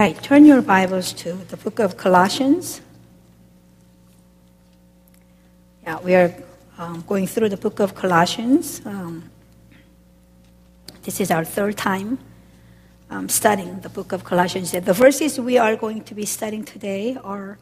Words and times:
Right, 0.00 0.14
turn 0.22 0.44
your 0.44 0.62
Bibles 0.62 1.12
to 1.14 1.32
the 1.32 1.56
book 1.56 1.80
of 1.80 1.96
Colossians. 1.96 2.80
Yeah, 5.82 5.98
we 5.98 6.14
are 6.14 6.32
um, 6.78 7.02
going 7.04 7.26
through 7.26 7.48
the 7.48 7.56
book 7.56 7.80
of 7.80 7.96
Colossians. 7.96 8.80
Um, 8.86 9.28
this 11.02 11.20
is 11.20 11.32
our 11.32 11.44
third 11.44 11.76
time 11.76 12.20
um, 13.10 13.28
studying 13.28 13.80
the 13.80 13.88
book 13.88 14.12
of 14.12 14.22
Colossians. 14.22 14.70
The 14.70 14.92
verses 14.92 15.40
we 15.40 15.58
are 15.58 15.74
going 15.74 16.04
to 16.04 16.14
be 16.14 16.26
studying 16.26 16.64
today 16.64 17.16
are 17.24 17.58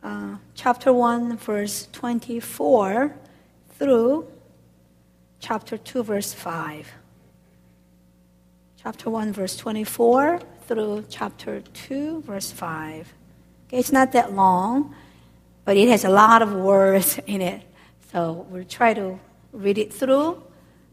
uh, 0.00 0.36
chapter 0.54 0.92
1, 0.92 1.38
verse 1.38 1.88
24 1.90 3.16
through 3.80 4.28
chapter 5.40 5.76
2, 5.76 6.04
verse 6.04 6.32
5. 6.32 6.92
Chapter 8.80 9.10
1, 9.10 9.32
verse 9.32 9.56
24 9.56 10.40
through 10.66 11.04
chapter 11.08 11.60
2, 11.60 12.22
verse 12.22 12.50
5. 12.50 13.12
Okay, 13.68 13.78
it's 13.78 13.92
not 13.92 14.12
that 14.12 14.32
long, 14.32 14.94
but 15.64 15.76
it 15.76 15.88
has 15.88 16.04
a 16.04 16.08
lot 16.08 16.42
of 16.42 16.52
words 16.52 17.18
in 17.26 17.40
it. 17.40 17.62
So 18.12 18.46
we'll 18.48 18.64
try 18.64 18.94
to 18.94 19.18
read 19.52 19.78
it 19.78 19.92
through, 19.92 20.42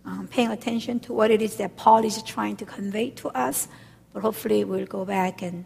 um, 0.05 0.27
paying 0.27 0.49
attention 0.49 0.99
to 1.01 1.13
what 1.13 1.31
it 1.31 1.41
is 1.41 1.55
that 1.57 1.75
Paul 1.75 2.03
is 2.03 2.21
trying 2.23 2.55
to 2.57 2.65
convey 2.65 3.11
to 3.11 3.29
us. 3.29 3.67
But 4.13 4.21
hopefully, 4.21 4.63
we'll 4.63 4.87
go 4.87 5.05
back 5.05 5.41
and 5.41 5.63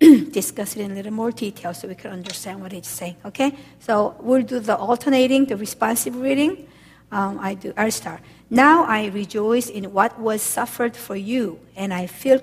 discuss 0.32 0.76
it 0.76 0.82
in 0.82 0.92
a 0.92 0.94
little 0.94 1.12
more 1.12 1.32
detail 1.32 1.74
so 1.74 1.88
we 1.88 1.94
can 1.94 2.12
understand 2.12 2.60
what 2.60 2.72
it's 2.72 2.88
saying. 2.88 3.16
Okay? 3.24 3.56
So 3.80 4.14
we'll 4.20 4.42
do 4.42 4.60
the 4.60 4.76
alternating, 4.76 5.46
the 5.46 5.56
responsive 5.56 6.16
reading. 6.16 6.68
Um, 7.10 7.38
I 7.40 7.54
do. 7.54 7.72
I'll 7.76 7.90
start. 7.90 8.20
Now 8.50 8.84
I 8.84 9.06
rejoice 9.06 9.68
in 9.68 9.92
what 9.92 10.18
was 10.18 10.42
suffered 10.42 10.96
for 10.96 11.16
you, 11.16 11.58
and 11.74 11.94
I 11.94 12.06
feel 12.06 12.40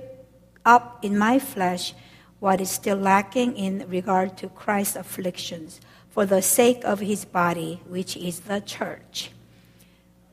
up 0.65 1.03
in 1.03 1.17
my 1.17 1.39
flesh 1.39 1.93
what 2.39 2.59
is 2.59 2.69
still 2.69 2.97
lacking 2.97 3.55
in 3.55 3.87
regard 3.87 4.37
to 4.37 4.49
Christ's 4.49 4.97
afflictions 4.97 5.79
for 6.09 6.25
the 6.25 6.41
sake 6.41 6.83
of 6.83 6.99
his 6.99 7.25
body, 7.25 7.81
which 7.87 8.17
is 8.17 8.41
the 8.41 8.59
church. 8.59 9.31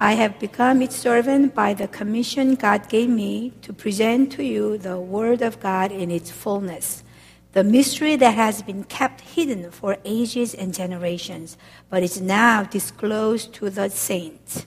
I 0.02 0.14
have 0.14 0.38
become 0.38 0.82
its 0.82 0.96
servant 0.96 1.54
by 1.54 1.74
the 1.74 1.86
commission 1.86 2.54
God 2.54 2.88
gave 2.88 3.08
me 3.08 3.52
to 3.62 3.72
present 3.72 4.32
to 4.32 4.42
you 4.42 4.78
the 4.78 4.98
Word 4.98 5.42
of 5.42 5.60
God 5.60 5.92
in 5.92 6.10
its 6.10 6.30
fullness, 6.30 7.04
the 7.52 7.62
mystery 7.62 8.16
that 8.16 8.34
has 8.34 8.62
been 8.62 8.84
kept 8.84 9.20
hidden 9.20 9.70
for 9.70 9.98
ages 10.04 10.54
and 10.54 10.72
generations, 10.72 11.58
but 11.90 12.02
is 12.02 12.20
now 12.20 12.62
disclosed 12.62 13.52
to 13.54 13.68
the 13.68 13.90
saints. 13.90 14.66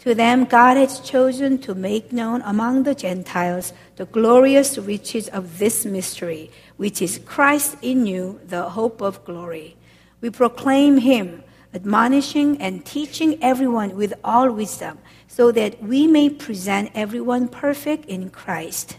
To 0.00 0.14
them, 0.14 0.46
God 0.46 0.78
has 0.78 0.98
chosen 1.00 1.58
to 1.58 1.74
make 1.74 2.10
known 2.10 2.40
among 2.46 2.84
the 2.84 2.94
Gentiles 2.94 3.74
the 3.96 4.06
glorious 4.06 4.78
riches 4.78 5.28
of 5.28 5.58
this 5.58 5.84
mystery, 5.84 6.50
which 6.78 7.02
is 7.02 7.20
Christ 7.26 7.76
in 7.82 8.06
you, 8.06 8.40
the 8.46 8.70
hope 8.70 9.02
of 9.02 9.22
glory. 9.26 9.76
We 10.22 10.30
proclaim 10.30 10.98
him, 10.98 11.42
admonishing 11.74 12.62
and 12.62 12.84
teaching 12.84 13.42
everyone 13.42 13.94
with 13.94 14.14
all 14.24 14.50
wisdom, 14.50 14.98
so 15.28 15.52
that 15.52 15.82
we 15.82 16.06
may 16.06 16.30
present 16.30 16.90
everyone 16.94 17.48
perfect 17.48 18.06
in 18.06 18.30
Christ. 18.30 18.96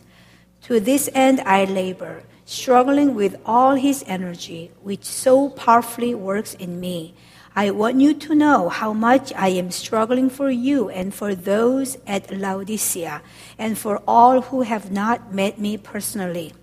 To 0.63 0.79
this 0.79 1.09
end 1.15 1.41
I 1.41 1.65
labor, 1.65 2.21
struggling 2.45 3.15
with 3.15 3.41
all 3.43 3.73
his 3.73 4.03
energy, 4.05 4.69
which 4.83 5.03
so 5.03 5.49
powerfully 5.49 6.13
works 6.13 6.53
in 6.53 6.79
me. 6.79 7.15
I 7.53 7.71
want 7.71 7.99
you 7.99 8.13
to 8.13 8.35
know 8.35 8.69
how 8.69 8.93
much 8.93 9.33
I 9.35 9.49
am 9.49 9.71
struggling 9.71 10.29
for 10.29 10.49
you 10.49 10.89
and 10.89 11.13
for 11.13 11.35
those 11.35 11.97
at 12.07 12.31
Laodicea 12.31 13.21
and 13.57 13.77
for 13.77 14.01
all 14.07 14.41
who 14.41 14.61
have 14.61 14.89
not 14.89 15.33
met 15.33 15.59
me 15.59 15.75
personally. 15.75 16.53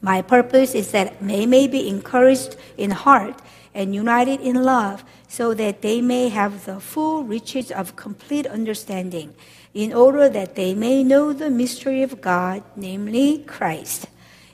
My 0.00 0.22
purpose 0.22 0.74
is 0.76 0.92
that 0.92 1.18
they 1.20 1.46
may 1.46 1.66
be 1.66 1.88
encouraged 1.88 2.54
in 2.76 2.92
heart 2.92 3.42
and 3.74 3.92
united 3.92 4.40
in 4.40 4.62
love 4.62 5.02
so 5.26 5.52
that 5.54 5.82
they 5.82 6.00
may 6.00 6.28
have 6.28 6.64
the 6.64 6.78
full 6.78 7.24
riches 7.24 7.72
of 7.72 7.96
complete 7.96 8.46
understanding 8.46 9.34
in 9.74 9.92
order 9.92 10.28
that 10.28 10.54
they 10.54 10.74
may 10.74 11.02
know 11.02 11.32
the 11.32 11.50
mystery 11.50 12.02
of 12.02 12.20
God, 12.20 12.62
namely 12.76 13.38
Christ, 13.38 14.06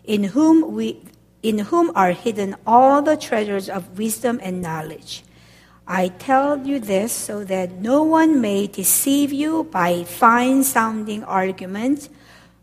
in 0.04 0.24
whom 0.24 0.72
we 0.72 1.02
in 1.42 1.58
whom 1.58 1.92
are 1.94 2.12
hidden 2.12 2.56
all 2.66 3.02
the 3.02 3.18
treasures 3.18 3.68
of 3.68 3.98
wisdom 3.98 4.40
and 4.42 4.62
knowledge. 4.62 5.22
I 5.86 6.08
tell 6.08 6.66
you 6.66 6.80
this 6.80 7.12
so 7.12 7.44
that 7.44 7.72
no 7.72 8.02
one 8.02 8.40
may 8.40 8.66
deceive 8.66 9.32
you 9.32 9.64
by 9.64 10.04
fine 10.04 10.64
sounding 10.64 11.22
arguments. 11.24 12.08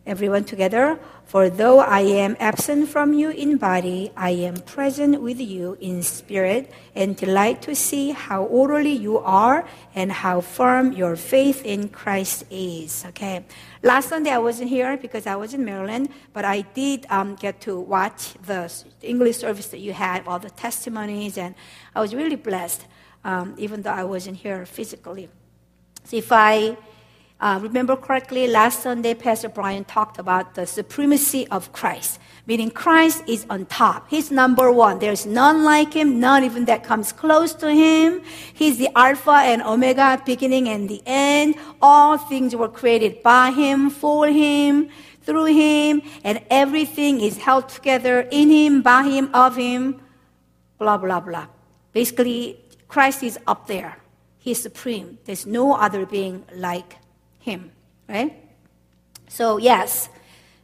Everyone 0.07 0.43
together. 0.43 0.99
For 1.31 1.49
though 1.49 1.79
I 1.79 2.01
am 2.01 2.35
absent 2.39 2.89
from 2.89 3.13
you 3.13 3.29
in 3.29 3.55
body, 3.57 4.11
I 4.17 4.31
am 4.31 4.55
present 4.55 5.21
with 5.21 5.39
you 5.39 5.77
in 5.79 6.01
spirit 6.01 6.71
and 6.95 7.15
delight 7.15 7.61
to 7.61 7.75
see 7.75 8.09
how 8.09 8.43
orderly 8.43 8.91
you 8.91 9.19
are 9.19 9.65
and 9.95 10.11
how 10.11 10.41
firm 10.41 10.91
your 10.91 11.15
faith 11.15 11.63
in 11.63 11.89
Christ 11.89 12.43
is. 12.49 13.05
Okay. 13.09 13.45
Last 13.83 14.09
Sunday 14.09 14.31
I 14.31 14.39
wasn't 14.39 14.69
here 14.69 14.97
because 14.97 15.27
I 15.27 15.35
was 15.35 15.53
in 15.53 15.63
Maryland, 15.63 16.09
but 16.33 16.43
I 16.43 16.61
did 16.61 17.05
um, 17.09 17.35
get 17.35 17.61
to 17.61 17.79
watch 17.79 18.33
the 18.45 18.69
English 19.01 19.37
service 19.37 19.67
that 19.67 19.79
you 19.79 19.93
had, 19.93 20.27
all 20.27 20.39
the 20.39 20.49
testimonies, 20.49 21.37
and 21.37 21.55
I 21.95 22.01
was 22.01 22.13
really 22.13 22.35
blessed 22.35 22.87
um, 23.23 23.55
even 23.57 23.81
though 23.81 23.91
I 23.91 24.03
wasn't 24.03 24.37
here 24.37 24.65
physically. 24.65 25.29
So 26.03 26.17
if 26.17 26.31
I 26.31 26.77
uh, 27.39 27.59
remember 27.61 27.95
correctly, 27.95 28.47
last 28.47 28.81
Sunday, 28.83 29.15
Pastor 29.15 29.49
Brian 29.49 29.83
talked 29.83 30.19
about 30.19 30.53
the 30.53 30.67
supremacy 30.67 31.47
of 31.47 31.73
Christ, 31.73 32.19
meaning 32.45 32.69
Christ 32.69 33.23
is 33.27 33.47
on 33.49 33.65
top. 33.65 34.07
He's 34.09 34.29
number 34.29 34.71
one. 34.71 34.99
There's 34.99 35.25
none 35.25 35.63
like 35.63 35.93
him, 35.93 36.19
none 36.19 36.43
even 36.43 36.65
that 36.65 36.83
comes 36.83 37.11
close 37.11 37.53
to 37.55 37.73
him. 37.73 38.21
He's 38.53 38.77
the 38.77 38.89
Alpha 38.95 39.31
and 39.31 39.63
Omega, 39.63 40.21
beginning 40.23 40.69
and 40.69 40.87
the 40.87 41.01
end. 41.05 41.55
All 41.81 42.17
things 42.17 42.55
were 42.55 42.69
created 42.69 43.23
by 43.23 43.49
him, 43.49 43.89
for 43.89 44.27
him, 44.27 44.89
through 45.23 45.45
him, 45.45 46.03
and 46.23 46.41
everything 46.49 47.21
is 47.21 47.37
held 47.37 47.69
together 47.69 48.21
in 48.31 48.51
him, 48.51 48.83
by 48.83 49.03
him, 49.03 49.29
of 49.33 49.55
him, 49.55 49.99
blah, 50.77 50.97
blah, 50.97 51.19
blah. 51.19 51.47
Basically, 51.91 52.59
Christ 52.91 53.23
is 53.23 53.39
up 53.47 53.67
there. 53.67 53.95
He's 54.37 54.61
supreme. 54.61 55.17
There's 55.23 55.45
no 55.45 55.75
other 55.75 56.05
being 56.05 56.43
like 56.53 56.97
him, 57.39 57.71
right? 58.09 58.35
So, 59.29 59.55
yes, 59.55 60.09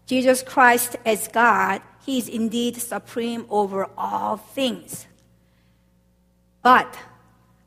Jesus 0.08 0.44
Christ 0.44 0.98
as 1.06 1.30
God, 1.30 1.82
he 2.06 2.18
is 2.18 2.28
indeed 2.28 2.76
supreme 2.82 3.46
over 3.50 3.88
all 3.98 4.36
things. 4.36 5.08
But 6.62 6.98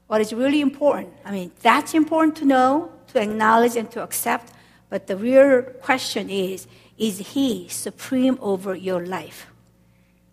what 0.09 0.21
is 0.21 0.35
really 0.35 0.61
important, 0.61 1.15
I 1.25 1.31
mean, 1.31 1.53
that's 1.63 1.95
important 1.95 2.37
to 2.37 2.45
know, 2.45 2.93
to 3.15 3.23
acknowledge, 3.23 3.77
and 3.77 3.91
to 3.93 4.03
accept. 4.03 4.53
But 4.91 5.07
the 5.07 5.17
real 5.17 5.63
question 5.81 6.29
is 6.29 6.67
is 6.99 7.33
he 7.33 7.67
supreme 7.69 8.37
over 8.43 8.75
your 8.75 9.07
life? 9.07 9.47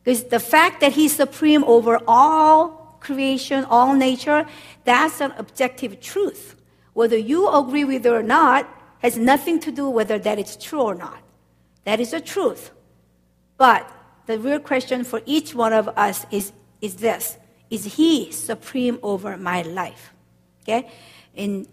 Because 0.03 0.25
the 0.25 0.41
fact 0.41 0.81
that 0.81 0.91
he's 0.91 1.15
supreme 1.15 1.63
over 1.63 2.01
all 2.05 2.86
creation, 3.07 3.65
all 3.65 3.93
nature, 3.93 4.45
that's 4.83 5.21
an 5.21 5.33
objective 5.37 5.99
truth. 6.01 6.55
Whether 6.93 7.17
you 7.17 7.47
agree 7.49 7.85
with 7.85 8.05
it 8.05 8.11
or 8.11 8.23
not 8.23 8.67
has 8.99 9.17
nothing 9.17 9.59
to 9.61 9.71
do 9.71 9.89
whether 9.89 10.19
that 10.19 10.37
is 10.37 10.57
true 10.57 10.81
or 10.81 10.95
not. 10.95 11.21
That 11.85 11.99
is 11.99 12.11
the 12.11 12.19
truth. 12.19 12.71
But 13.57 13.89
the 14.25 14.37
real 14.37 14.59
question 14.59 15.03
for 15.03 15.21
each 15.25 15.55
one 15.55 15.73
of 15.73 15.87
us 15.95 16.25
is, 16.31 16.51
is 16.81 16.95
this 16.95 17.37
Is 17.69 17.95
He 17.95 18.31
supreme 18.31 18.99
over 19.01 19.37
my 19.37 19.61
life? 19.61 20.11
Okay? 20.63 20.89
In, 21.33 21.67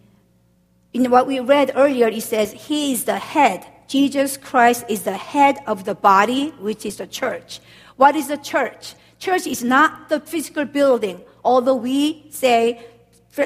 in 0.92 1.10
what 1.10 1.26
we 1.26 1.40
read 1.40 1.72
earlier, 1.74 2.08
it 2.08 2.22
says, 2.22 2.52
He 2.52 2.92
is 2.92 3.04
the 3.04 3.18
head. 3.18 3.66
Jesus 3.88 4.36
Christ 4.36 4.84
is 4.88 5.02
the 5.02 5.16
head 5.16 5.58
of 5.66 5.84
the 5.84 5.94
body, 5.94 6.50
which 6.60 6.86
is 6.86 6.96
the 6.96 7.06
church. 7.06 7.60
What 7.96 8.14
is 8.16 8.28
the 8.28 8.38
church? 8.38 8.94
Church 9.25 9.47
is 9.47 9.65
not 9.65 10.11
the 10.11 10.21
physical 10.21 10.67
building, 10.67 11.19
although 11.43 11.76
we 11.76 12.26
say 12.29 12.85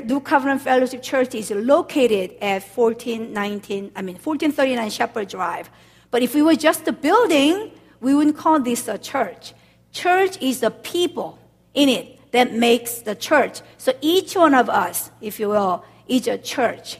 New 0.07 0.19
Covenant 0.19 0.61
Fellowship 0.61 1.05
Church 1.05 1.37
is 1.37 1.53
located 1.53 2.33
at 2.41 2.65
1419, 2.65 3.93
I 3.95 4.03
mean 4.03 4.17
1439 4.17 4.91
Shepherd 4.91 5.29
Drive. 5.29 5.71
But 6.11 6.25
if 6.25 6.35
we 6.35 6.43
were 6.43 6.57
just 6.57 6.89
a 6.89 6.93
building, 6.93 7.71
we 8.01 8.13
wouldn't 8.13 8.37
call 8.37 8.59
this 8.59 8.89
a 8.89 8.99
church. 8.99 9.55
Church 9.93 10.37
is 10.43 10.59
the 10.59 10.73
people 10.73 11.39
in 11.75 11.89
it 11.89 12.33
that 12.33 12.53
makes 12.53 12.99
the 12.99 13.15
church. 13.15 13.61
So 13.77 13.93
each 14.01 14.35
one 14.35 14.55
of 14.55 14.69
us, 14.69 15.13
if 15.21 15.39
you 15.39 15.51
will, 15.51 15.85
is 16.09 16.27
a 16.27 16.39
church 16.39 16.99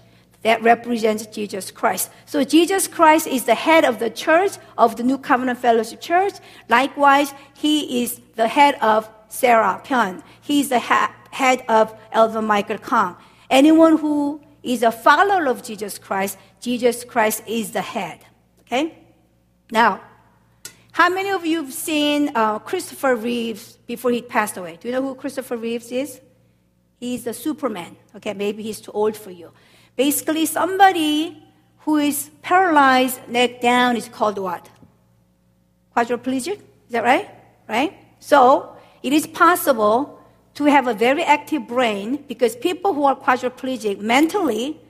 that 0.49 0.63
represents 0.63 1.27
Jesus 1.27 1.71
Christ. 1.71 2.11
So 2.25 2.43
Jesus 2.43 2.89
Christ 2.89 3.27
is 3.27 3.45
the 3.45 3.55
head 3.55 3.85
of 3.85 3.99
the 3.99 4.11
church, 4.25 4.53
of 4.77 4.97
the 4.97 5.05
New 5.11 5.19
Covenant 5.19 5.59
Fellowship 5.59 6.01
Church. 6.01 6.35
Likewise, 6.69 7.35
he 7.65 8.03
is 8.03 8.11
the 8.41 8.49
head 8.49 8.75
of 8.81 9.09
Sarah 9.29 9.81
Pyun. 9.85 10.23
He's 10.41 10.69
the 10.71 10.79
ha- 10.91 11.15
head 11.31 11.59
of 11.69 11.85
Elder 12.13 12.43
Michael 12.43 12.79
Kang. 12.79 13.15
Anyone 13.51 13.99
who 13.99 14.41
is 14.63 14.83
a 14.83 14.91
follower 14.91 15.47
of 15.47 15.63
Jesus 15.63 15.99
Christ, 15.99 16.39
Jesus 16.61 17.05
Christ 17.05 17.43
is 17.47 17.73
the 17.73 17.83
head. 17.83 18.19
Okay? 18.63 18.85
Now, 19.71 20.01
How 20.99 21.09
many 21.09 21.31
of 21.31 21.47
you 21.47 21.63
have 21.63 21.73
seen 21.73 22.33
uh, 22.35 22.59
Christopher 22.59 23.15
Reeves 23.15 23.79
before 23.87 24.11
he 24.11 24.21
passed 24.21 24.57
away? 24.57 24.79
Do 24.81 24.89
you 24.89 24.95
know 24.95 25.03
who 25.03 25.15
Christopher 25.15 25.57
Reeves 25.57 25.93
is? 25.93 26.21
He's 26.99 27.25
a 27.29 27.33
Superman. 27.33 27.97
Okay, 28.17 28.35
maybe 28.35 28.65
he's 28.65 28.81
too 28.81 28.91
old 28.91 29.17
for 29.17 29.31
you. 29.31 29.53
Basically, 29.99 30.47
somebody 30.47 31.43
who 31.79 31.97
is 31.97 32.31
paralyzed 32.41 33.19
neck 33.29 33.61
down 33.61 33.97
is 33.97 34.09
called 34.09 34.39
what? 34.39 34.71
Quadriplegic? 35.97 36.59
Is 36.87 36.93
that 36.93 37.03
right? 37.03 37.29
Right? 37.69 37.99
So, 38.21 38.77
it 39.03 39.13
is 39.13 39.27
possible 39.27 40.21
to 40.55 40.67
have 40.67 40.87
a 40.87 40.95
very 40.95 41.25
active 41.25 41.67
brain 41.67 42.25
because 42.29 42.55
people 42.55 42.95
who 42.95 43.07
are 43.07 43.17
quadriplegic 43.17 43.99
mentally, 43.99 44.81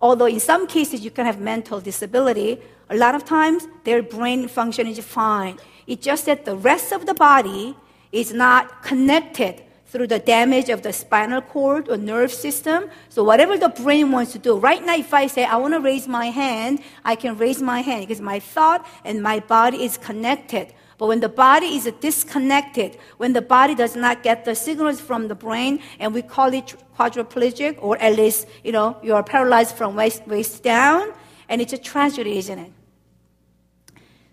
although 0.00 0.26
in 0.26 0.40
some 0.40 0.66
cases 0.66 1.04
you 1.04 1.12
can 1.12 1.24
have 1.24 1.38
mental 1.38 1.80
disability, 1.80 2.60
a 2.90 2.96
lot 2.96 3.14
of 3.14 3.24
times 3.24 3.68
their 3.84 4.02
brain 4.02 4.48
function 4.48 4.88
is 4.88 4.98
fine. 4.98 5.56
It's 5.86 6.04
just 6.04 6.26
that 6.26 6.44
the 6.44 6.56
rest 6.56 6.90
of 6.90 7.06
the 7.06 7.14
body 7.14 7.76
is 8.10 8.32
not 8.32 8.82
connected 8.82 9.62
through 9.92 10.06
the 10.06 10.18
damage 10.18 10.70
of 10.70 10.80
the 10.80 10.90
spinal 10.90 11.42
cord 11.42 11.86
or 11.90 11.98
nerve 11.98 12.32
system. 12.32 12.88
So 13.10 13.22
whatever 13.22 13.58
the 13.58 13.68
brain 13.68 14.10
wants 14.10 14.32
to 14.32 14.38
do. 14.38 14.56
Right 14.56 14.82
now, 14.82 14.96
if 14.96 15.12
I 15.12 15.26
say 15.26 15.44
I 15.44 15.56
want 15.56 15.74
to 15.74 15.80
raise 15.80 16.08
my 16.08 16.26
hand, 16.30 16.80
I 17.04 17.14
can 17.14 17.36
raise 17.36 17.60
my 17.60 17.82
hand 17.82 18.08
because 18.08 18.22
my 18.22 18.40
thought 18.40 18.86
and 19.04 19.22
my 19.22 19.40
body 19.40 19.84
is 19.84 19.98
connected. 19.98 20.72
But 20.96 21.08
when 21.08 21.20
the 21.20 21.28
body 21.28 21.66
is 21.76 21.92
disconnected, 22.00 22.96
when 23.18 23.34
the 23.34 23.42
body 23.42 23.74
does 23.74 23.94
not 23.94 24.22
get 24.22 24.46
the 24.46 24.54
signals 24.54 24.98
from 24.98 25.28
the 25.28 25.34
brain, 25.34 25.82
and 25.98 26.14
we 26.14 26.22
call 26.22 26.54
it 26.54 26.74
quadriplegic, 26.98 27.76
or 27.82 27.98
at 27.98 28.16
least, 28.16 28.46
you 28.64 28.72
know, 28.72 28.96
you 29.02 29.14
are 29.14 29.22
paralyzed 29.22 29.76
from 29.76 29.94
waist, 29.94 30.26
waist 30.26 30.62
down, 30.62 31.12
and 31.50 31.60
it's 31.60 31.74
a 31.74 31.78
tragedy, 31.78 32.38
isn't 32.38 32.58
it? 32.58 32.72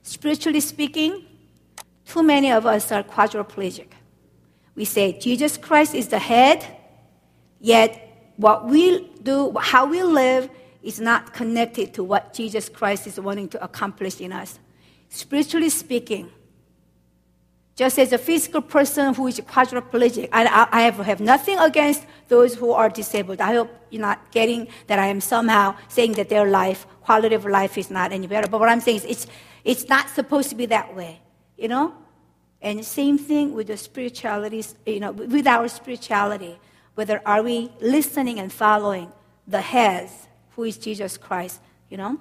Spiritually 0.04 0.62
speaking, 0.62 1.26
too 2.06 2.24
many 2.24 2.50
of 2.50 2.66
us 2.66 2.92
are 2.94 3.04
quadriplegic. 3.04 3.99
We 4.80 4.86
say 4.86 5.12
Jesus 5.20 5.58
Christ 5.58 5.94
is 5.94 6.08
the 6.08 6.20
head, 6.20 6.66
yet 7.60 8.32
what 8.38 8.66
we 8.66 9.10
do, 9.22 9.54
how 9.60 9.86
we 9.88 10.02
live, 10.04 10.50
is 10.82 11.02
not 11.02 11.34
connected 11.34 11.94
to 11.96 12.02
what 12.02 12.34
Jesus 12.34 12.70
Christ 12.70 13.06
is 13.06 13.20
wanting 13.20 13.50
to 13.50 13.62
accomplish 13.62 14.22
in 14.22 14.32
us. 14.32 14.58
Spiritually 15.10 15.68
speaking, 15.68 16.32
just 17.76 18.00
as 18.00 18.14
a 18.14 18.18
physical 18.18 18.62
person 18.62 19.14
who 19.14 19.28
is 19.28 19.42
quadriplegic, 19.42 20.30
I, 20.32 20.70
I 20.72 20.84
have, 20.84 21.20
nothing 21.20 21.60
against 21.60 22.06
those 22.30 22.56
who 22.56 22.72
are 22.72 22.88
disabled. 22.88 23.42
I 23.42 23.56
hope 23.56 23.70
you're 23.90 24.02
not 24.02 24.32
getting 24.32 24.70
that 24.88 24.98
I 24.98 25.08
am 25.08 25.20
somehow 25.20 25.76
saying 25.90 26.14
that 26.14 26.30
their 26.30 26.50
life, 26.50 26.88
quality 27.02 27.36
of 27.36 27.44
life 27.44 27.78
is 27.78 27.92
not 27.92 28.14
any 28.14 28.28
better. 28.28 28.48
But 28.48 28.62
what 28.62 28.70
I'm 28.70 28.80
saying 28.80 29.00
is 29.00 29.04
it's, 29.04 29.28
it's 29.66 29.90
not 29.90 30.08
supposed 30.08 30.48
to 30.52 30.56
be 30.56 30.68
that 30.68 30.96
way, 30.96 31.20
you 31.58 31.68
know? 31.68 31.94
And 32.62 32.84
same 32.84 33.18
thing 33.18 33.54
with 33.54 33.68
the 33.68 33.78
spirituality, 33.78 34.66
you 34.86 35.00
know, 35.00 35.12
with 35.12 35.48
our 35.48 35.68
spirituality. 35.68 36.60
Whether 36.96 37.22
are 37.26 37.42
we 37.42 37.72
listening 37.80 38.40
and 38.40 38.52
following 38.52 39.12
the 39.48 39.62
head, 39.62 40.10
who 40.56 40.64
is 40.64 40.78
Jesus 40.78 41.18
Christ, 41.18 41.62
you 41.90 41.98
know? 41.98 42.20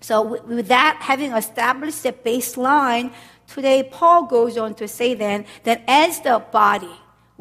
So 0.00 0.22
with 0.22 0.66
that, 0.68 0.98
having 1.00 1.30
established 1.32 2.02
the 2.02 2.12
baseline, 2.12 3.12
today 3.46 3.88
Paul 3.88 4.26
goes 4.26 4.58
on 4.58 4.74
to 4.74 4.88
say 4.88 5.14
then 5.14 5.46
that 5.62 5.82
as 5.86 6.20
the 6.20 6.42
body, 6.50 6.90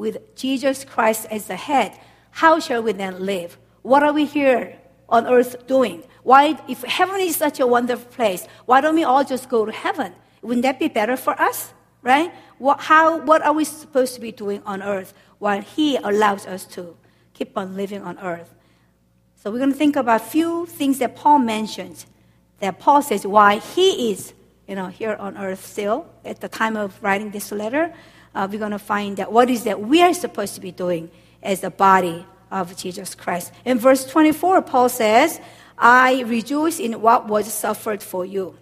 with 0.01 0.35
Jesus 0.35 0.83
Christ 0.83 1.27
as 1.29 1.45
the 1.45 1.56
head, 1.56 1.97
how 2.31 2.59
shall 2.59 2.81
we 2.81 2.91
then 2.91 3.24
live? 3.24 3.57
What 3.83 4.03
are 4.03 4.13
we 4.13 4.25
here 4.25 4.79
on 5.09 5.27
earth 5.27 5.67
doing? 5.67 6.03
Why, 6.24 6.57
if 6.67 6.83
heaven 6.83 7.19
is 7.21 7.35
such 7.35 7.59
a 7.59 7.67
wonderful 7.67 8.12
place, 8.12 8.47
why 8.65 8.81
don't 8.81 8.95
we 8.95 9.03
all 9.03 9.24
just 9.24 9.50
go 9.50 9.65
to 9.65 9.71
heaven? 9.71 10.13
Wouldn't 10.41 10.63
that 10.63 10.79
be 10.79 10.88
better 10.88 11.17
for 11.17 11.39
us? 11.39 11.74
Right? 12.01 12.33
What, 12.57 12.81
how, 12.81 13.18
what 13.19 13.42
are 13.44 13.53
we 13.53 13.63
supposed 13.63 14.15
to 14.15 14.21
be 14.21 14.31
doing 14.31 14.62
on 14.65 14.81
earth 14.81 15.13
while 15.39 15.62
He 15.62 15.98
allows 15.98 16.45
us 16.45 16.65
to 16.68 16.95
keep 17.33 17.57
on 17.57 17.75
living 17.75 18.01
on 18.01 18.18
earth? 18.19 18.53
So 19.44 19.50
we're 19.50 19.57
going 19.57 19.71
to 19.71 19.77
think 19.77 19.95
about 19.95 20.21
a 20.21 20.24
few 20.24 20.68
things 20.68 21.00
that 21.00 21.15
Paul 21.15 21.39
mentions. 21.39 22.06
That 22.59 22.77
Paul 22.77 23.01
says 23.01 23.25
why 23.25 23.57
he 23.57 24.12
is, 24.12 24.36
you 24.68 24.75
know, 24.75 24.86
here 24.86 25.15
on 25.15 25.36
earth 25.36 25.65
still 25.65 26.06
at 26.24 26.42
the 26.42 26.48
time 26.48 26.77
of 26.77 27.01
writing 27.01 27.31
this 27.31 27.51
letter. 27.51 27.92
Uh, 28.36 28.48
we're 28.51 28.59
going 28.59 28.69
to 28.69 28.77
find 28.77 29.18
that 29.18 29.31
what 29.31 29.50
is 29.50 29.63
that 29.63 29.81
we 29.81 30.03
are 30.03 30.13
supposed 30.13 30.53
to 30.56 30.62
be 30.62 30.71
doing 30.71 31.09
as 31.42 31.62
the 31.62 31.71
body 31.71 32.24
of 32.51 32.77
Jesus 32.77 33.15
Christ. 33.15 33.51
In 33.65 33.80
verse 33.80 34.06
24, 34.06 34.62
Paul 34.62 34.89
says, 34.89 35.42
"I 35.75 36.21
rejoice 36.21 36.80
in 36.80 37.01
what 37.01 37.27
was 37.27 37.51
suffered 37.51 38.03
for 38.03 38.24
you." 38.24 38.59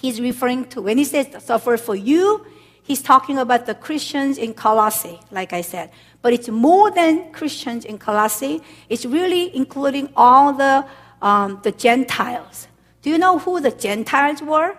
He's 0.00 0.20
referring 0.20 0.64
to. 0.66 0.82
When 0.82 0.98
he 0.98 1.04
says 1.04 1.26
suffer 1.44 1.76
for 1.76 1.94
you, 1.94 2.44
he's 2.82 3.02
talking 3.02 3.38
about 3.38 3.66
the 3.66 3.74
Christians 3.74 4.38
in 4.38 4.54
Colossae, 4.54 5.20
like 5.30 5.52
I 5.52 5.60
said. 5.60 5.90
But 6.22 6.32
it's 6.32 6.48
more 6.48 6.90
than 6.90 7.32
Christians 7.32 7.84
in 7.84 7.98
Colossae. 7.98 8.60
It's 8.88 9.04
really 9.04 9.54
including 9.54 10.10
all 10.16 10.52
the, 10.52 10.86
um, 11.22 11.60
the 11.62 11.72
Gentiles. 11.72 12.68
Do 13.02 13.10
you 13.10 13.18
know 13.18 13.38
who 13.38 13.60
the 13.60 13.70
Gentiles 13.70 14.42
were? 14.42 14.76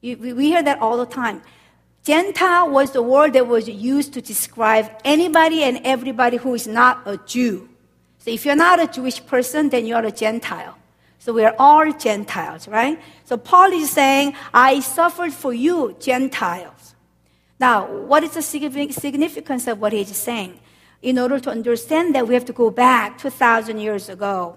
You, 0.00 0.16
we 0.16 0.46
hear 0.46 0.62
that 0.62 0.80
all 0.80 0.96
the 0.96 1.06
time. 1.06 1.42
Gentile 2.04 2.70
was 2.70 2.92
the 2.92 3.02
word 3.02 3.32
that 3.32 3.48
was 3.48 3.68
used 3.68 4.12
to 4.14 4.20
describe 4.20 4.90
anybody 5.04 5.64
and 5.64 5.80
everybody 5.82 6.36
who 6.36 6.54
is 6.54 6.66
not 6.66 7.02
a 7.04 7.16
Jew. 7.18 7.68
So 8.18 8.30
if 8.30 8.44
you're 8.44 8.56
not 8.56 8.80
a 8.80 8.86
Jewish 8.86 9.24
person, 9.26 9.70
then 9.70 9.86
you're 9.86 10.04
a 10.04 10.12
Gentile. 10.12 10.76
So 11.26 11.32
we 11.32 11.44
are 11.44 11.56
all 11.58 11.92
Gentiles, 11.92 12.68
right? 12.68 13.02
So 13.24 13.36
Paul 13.36 13.72
is 13.72 13.90
saying, 13.90 14.36
I 14.54 14.78
suffered 14.78 15.32
for 15.32 15.52
you, 15.52 15.96
Gentiles. 15.98 16.94
Now, 17.58 17.92
what 17.92 18.22
is 18.22 18.34
the 18.34 18.42
significance 18.42 19.66
of 19.66 19.80
what 19.80 19.92
he's 19.92 20.16
saying? 20.16 20.60
In 21.02 21.18
order 21.18 21.40
to 21.40 21.50
understand 21.50 22.14
that, 22.14 22.28
we 22.28 22.34
have 22.34 22.44
to 22.44 22.52
go 22.52 22.70
back 22.70 23.18
2,000 23.18 23.80
years 23.80 24.08
ago 24.08 24.56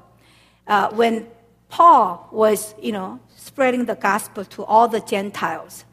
uh, 0.67 0.91
when 0.91 1.25
Paul 1.69 2.29
was, 2.31 2.75
you 2.79 2.91
know, 2.91 3.19
spreading 3.35 3.85
the 3.85 3.95
gospel 3.95 4.45
to 4.45 4.63
all 4.63 4.87
the 4.87 4.99
Gentiles 4.99 5.85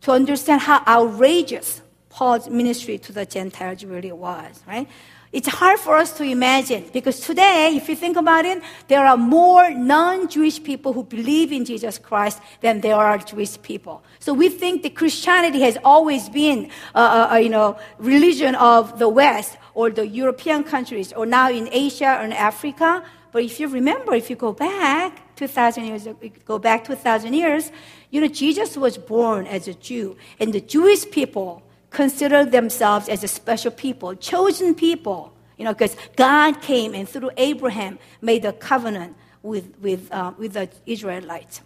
to 0.00 0.12
understand 0.12 0.62
how 0.62 0.82
outrageous 0.86 1.82
Paul's 2.08 2.48
ministry 2.48 2.96
to 2.96 3.12
the 3.12 3.26
Gentiles 3.26 3.84
really 3.84 4.12
was, 4.12 4.62
right? 4.66 4.88
It's 5.34 5.48
hard 5.48 5.80
for 5.80 5.96
us 5.96 6.12
to 6.18 6.22
imagine 6.22 6.84
because 6.92 7.18
today, 7.18 7.74
if 7.74 7.88
you 7.88 7.96
think 7.96 8.16
about 8.16 8.44
it, 8.44 8.62
there 8.86 9.04
are 9.04 9.16
more 9.16 9.68
non-Jewish 9.68 10.62
people 10.62 10.92
who 10.92 11.02
believe 11.02 11.50
in 11.50 11.64
Jesus 11.64 11.98
Christ 11.98 12.38
than 12.60 12.82
there 12.82 12.94
are 12.94 13.18
Jewish 13.18 13.60
people. 13.60 14.04
So 14.20 14.32
we 14.32 14.48
think 14.48 14.84
that 14.84 14.94
Christianity 14.94 15.60
has 15.62 15.76
always 15.82 16.28
been, 16.28 16.70
a, 16.94 17.00
a, 17.00 17.28
a 17.32 17.40
you 17.40 17.48
know, 17.48 17.76
religion 17.98 18.54
of 18.54 19.00
the 19.00 19.08
West 19.08 19.58
or 19.74 19.90
the 19.90 20.06
European 20.06 20.62
countries 20.62 21.12
or 21.12 21.26
now 21.26 21.50
in 21.50 21.68
Asia 21.72 22.16
or 22.20 22.24
in 22.24 22.32
Africa. 22.32 23.02
But 23.32 23.42
if 23.42 23.58
you 23.58 23.66
remember, 23.66 24.14
if 24.14 24.30
you 24.30 24.36
go 24.36 24.52
back 24.52 25.34
2,000 25.34 25.84
years, 25.84 26.06
go 26.44 26.60
back 26.60 26.84
2,000 26.84 27.34
years, 27.34 27.72
you 28.12 28.20
know, 28.20 28.28
Jesus 28.28 28.76
was 28.76 28.96
born 28.96 29.48
as 29.48 29.66
a 29.66 29.74
Jew 29.74 30.16
and 30.38 30.52
the 30.52 30.60
Jewish 30.60 31.10
people 31.10 31.63
consider 31.94 32.44
themselves 32.44 33.08
as 33.08 33.24
a 33.24 33.28
special 33.28 33.70
people, 33.70 34.14
chosen 34.14 34.74
people, 34.74 35.32
you 35.56 35.64
know, 35.64 35.72
because 35.72 35.96
God 36.16 36.60
came 36.60 36.94
and 36.94 37.08
through 37.08 37.30
Abraham 37.36 37.98
made 38.20 38.44
a 38.44 38.52
covenant 38.52 39.16
with, 39.42 39.74
with, 39.80 40.12
uh, 40.12 40.32
with 40.36 40.52
the 40.54 40.68
Israelites. 40.84 41.62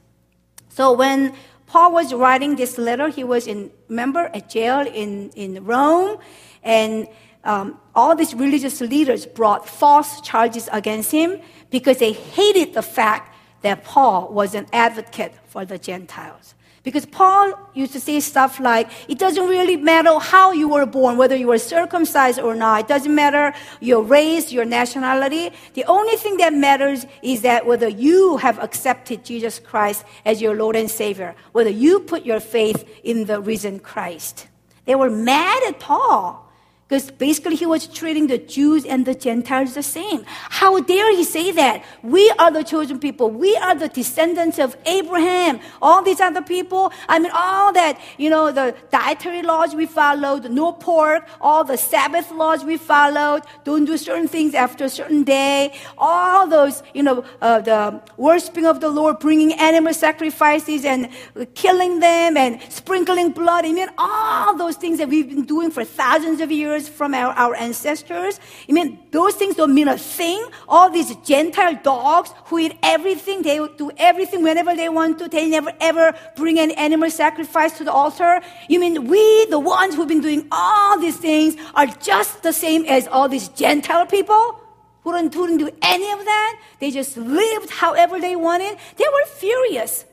So 0.69 0.93
when 0.93 1.35
Paul 1.67 1.93
was 1.93 2.15
writing 2.15 2.57
this 2.57 2.79
letter, 2.79 3.09
he 3.09 3.25
was 3.25 3.47
in, 3.47 3.71
remember, 3.89 4.31
a 4.33 4.41
jail 4.41 4.87
in, 4.87 5.31
in 5.31 5.65
Rome, 5.65 6.19
and 6.63 7.09
um, 7.45 7.81
all 7.95 8.15
these 8.15 8.35
religious 8.35 8.81
leaders 8.81 9.27
brought 9.27 9.69
false 9.69 10.21
charges 10.21 10.69
against 10.73 11.11
him 11.11 11.41
because 11.71 11.99
they 11.99 12.13
hated 12.13 12.75
the 12.75 12.83
fact 12.83 13.35
that 13.63 13.85
Paul 13.85 14.29
was 14.33 14.55
an 14.55 14.67
advocate 14.73 15.35
for 15.47 15.65
the 15.65 15.79
Gentiles. 15.79 16.55
Because 16.83 17.05
Paul 17.07 17.59
used 17.75 17.93
to 17.93 18.01
say 18.01 18.21
stuff 18.21 18.61
like, 18.61 18.89
it 19.09 19.19
doesn't 19.19 19.47
really 19.47 19.77
matter 19.77 20.19
how 20.19 20.53
you 20.53 20.69
were 20.69 20.87
born, 20.87 21.17
whether 21.17 21.37
you 21.37 21.49
were 21.49 21.59
circumcised 21.59 22.39
or 22.41 22.55
not. 22.55 22.81
It 22.81 22.89
doesn't 22.89 23.15
matter 23.15 23.53
your 23.81 24.03
race, 24.03 24.53
your 24.53 24.65
nationality. 24.65 25.51
The 25.75 25.85
only 25.85 26.17
thing 26.17 26.37
that 26.39 26.55
matters 26.55 27.05
is 27.23 27.43
that 27.43 27.67
whether 27.67 27.89
you 27.89 28.39
have 28.39 28.59
accepted 28.59 29.25
Jesus 29.25 29.59
Christ 29.59 30.05
as 30.25 30.41
your 30.41 30.55
Lord 30.55 30.77
and 30.77 30.91
Savior, 30.91 31.35
whether 31.53 31.71
you 31.71 32.01
put 32.01 32.25
your 32.25 32.41
faith 32.41 32.89
in 33.05 33.27
the 33.27 33.41
risen 33.41 33.81
Christ. 33.81 34.49
They 34.85 34.95
were 34.95 35.11
mad 35.11 35.63
at 35.69 35.81
Paul 35.81 36.48
Because 36.89 37.11
basically 37.11 37.55
he 37.55 37.67
was 37.67 37.87
treating 37.87 38.29
the 38.29 38.39
Jews 38.39 38.87
and 38.87 39.05
the 39.05 39.15
Gentiles 39.15 39.75
the 39.75 39.83
same. 39.83 40.25
How 40.27 40.81
dare 40.81 41.15
he 41.15 41.23
say 41.23 41.53
that? 41.53 41.85
We 42.03 42.31
are 42.39 42.51
the 42.51 42.65
chosen 42.65 42.99
people. 42.99 43.31
We 43.31 43.55
are 43.57 43.75
the 43.75 43.89
descendants 43.89 44.59
of 44.59 44.75
Abraham. 44.87 45.61
All 45.83 46.03
these 46.03 46.19
other 46.19 46.41
people, 46.41 46.91
I 47.07 47.19
mean, 47.19 47.31
all 47.35 47.75
that, 47.75 48.01
you 48.17 48.31
know, 48.31 48.53
the 48.53 48.75
dietary 48.91 49.43
laws 49.43 49.75
we 49.75 49.85
followed, 49.85 50.51
no 50.51 50.73
pork, 50.73 51.29
all 51.43 51.63
the 51.63 51.77
Sabbath 51.77 52.31
laws 52.31 52.65
we 52.65 52.79
followed, 52.79 53.43
don't 53.65 53.85
do 53.85 53.99
certain 53.99 54.27
things 54.27 54.55
after 54.55 54.87
a 54.87 54.89
certain 54.89 55.25
day, 55.25 55.75
all 55.99 56.47
those, 56.49 56.83
you 56.95 57.03
know, 57.03 57.23
uh, 57.43 57.61
the 57.61 58.01
worshiping 58.17 58.65
of 58.65 58.81
the 58.81 58.89
Lord, 58.89 59.19
bringing 59.19 59.53
animal 59.53 59.93
sacrifices 59.93 60.87
and 60.87 61.11
killing 61.55 62.01
them 62.01 62.39
and 62.39 62.63
sprinkling 62.73 63.33
blood. 63.33 63.67
I 63.67 63.73
mean, 63.73 63.91
all 63.99 64.57
those 64.57 64.77
things 64.77 64.97
that 64.97 65.11
we've 65.11 65.29
been 65.29 65.45
doing 65.45 65.71
for 65.71 65.85
thousands 65.85 66.41
of 66.41 66.51
years 66.51 66.78
from 66.87 67.15
our, 67.15 67.33
our 67.33 67.55
ancestors. 67.55 68.39
I 68.69 68.73
mean, 68.73 68.99
those 69.11 69.35
things 69.35 69.57
don't 69.57 69.75
mean 69.75 69.89
a 69.89 69.97
thing. 69.97 70.45
All 70.69 70.91
these 70.91 71.17
Gentile 71.25 71.81
dogs 71.83 72.35
who 72.45 72.59
eat 72.59 72.77
everything, 72.83 73.41
they 73.41 73.57
do 73.79 73.91
everything 73.97 74.43
whenever 74.43 74.77
they 74.77 74.91
want 74.91 75.19
to. 75.21 75.29
They 75.29 75.49
never 75.49 75.73
ever 75.81 76.15
bring 76.37 76.59
an 76.59 76.73
animal 76.73 77.11
sacrifice 77.11 77.79
to 77.79 77.85
the 77.85 77.93
altar. 77.93 78.43
You 78.69 78.81
mean 78.81 79.09
we, 79.09 79.47
the 79.47 79.59
ones 79.59 79.95
who've 79.95 80.07
been 80.07 80.21
doing 80.21 80.47
all 80.53 81.01
these 81.01 81.17
things, 81.17 81.57
are 81.75 81.87
just 81.87 82.43
the 82.43 82.53
same 82.53 82.85
as 82.85 83.09
all 83.09 83.31
these 83.31 83.49
Gentile 83.49 84.05
people? 84.05 84.61
Who 85.03 85.13
didn't, 85.13 85.33
who 85.33 85.47
didn't 85.47 85.61
do 85.61 85.71
any 85.81 86.11
of 86.13 86.19
that? 86.19 86.61
They 86.81 86.91
just 86.91 87.17
lived 87.17 87.71
however 87.71 88.21
they 88.21 88.37
wanted. 88.37 88.77
They 88.97 89.07
were 89.07 89.27
furious. 89.27 90.05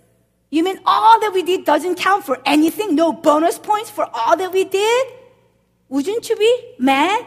You 0.50 0.64
mean 0.64 0.80
all 0.86 1.20
that 1.20 1.34
we 1.34 1.44
did 1.44 1.66
doesn't 1.66 1.96
count 1.96 2.24
for 2.24 2.40
anything? 2.46 2.96
No 2.96 3.12
bonus 3.12 3.60
points 3.60 3.90
for 3.90 4.08
all 4.14 4.38
that 4.38 4.54
we 4.54 4.64
did? 4.64 5.08
Wouldn't 5.90 6.30
you 6.30 6.36
be 6.36 6.76
mad? 6.80 7.26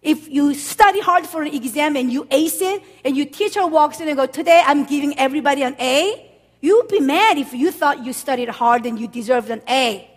If 0.00 0.28
you 0.28 0.54
study 0.54 1.00
hard 1.00 1.26
for 1.26 1.42
an 1.42 1.52
exam 1.52 1.96
and 1.96 2.12
you 2.12 2.26
ace 2.30 2.60
it, 2.60 2.82
and 3.04 3.16
your 3.16 3.26
teacher 3.26 3.66
walks 3.66 4.00
in 4.00 4.08
and 4.08 4.16
go, 4.16 4.26
today 4.26 4.62
I'm 4.64 4.84
giving 4.84 5.18
everybody 5.18 5.62
an 5.62 5.74
A, 5.80 6.30
you'd 6.60 6.88
be 6.88 7.00
mad 7.00 7.36
if 7.38 7.52
you 7.52 7.72
thought 7.72 8.04
you 8.04 8.12
studied 8.12 8.48
hard 8.48 8.86
and 8.86 8.98
you 8.98 9.08
deserved 9.08 9.50
an 9.50 9.62
A. 9.68 10.08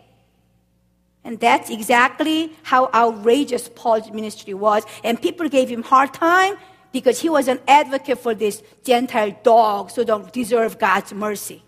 And 1.23 1.39
that's 1.39 1.69
exactly 1.69 2.51
how 2.63 2.89
outrageous 2.93 3.69
Paul's 3.69 4.11
ministry 4.11 4.53
was. 4.53 4.83
And 5.03 5.21
people 5.21 5.49
gave 5.49 5.69
him 5.69 5.83
hard 5.83 6.13
time 6.13 6.57
because 6.91 7.19
he 7.19 7.29
was 7.29 7.47
an 7.47 7.59
advocate 7.67 8.19
for 8.19 8.35
this 8.35 8.61
Gentile 8.83 9.35
dogs 9.43 9.95
who 9.95 10.03
don't 10.03 10.31
deserve 10.33 10.77
God's 10.77 11.13
mercy. 11.13 11.63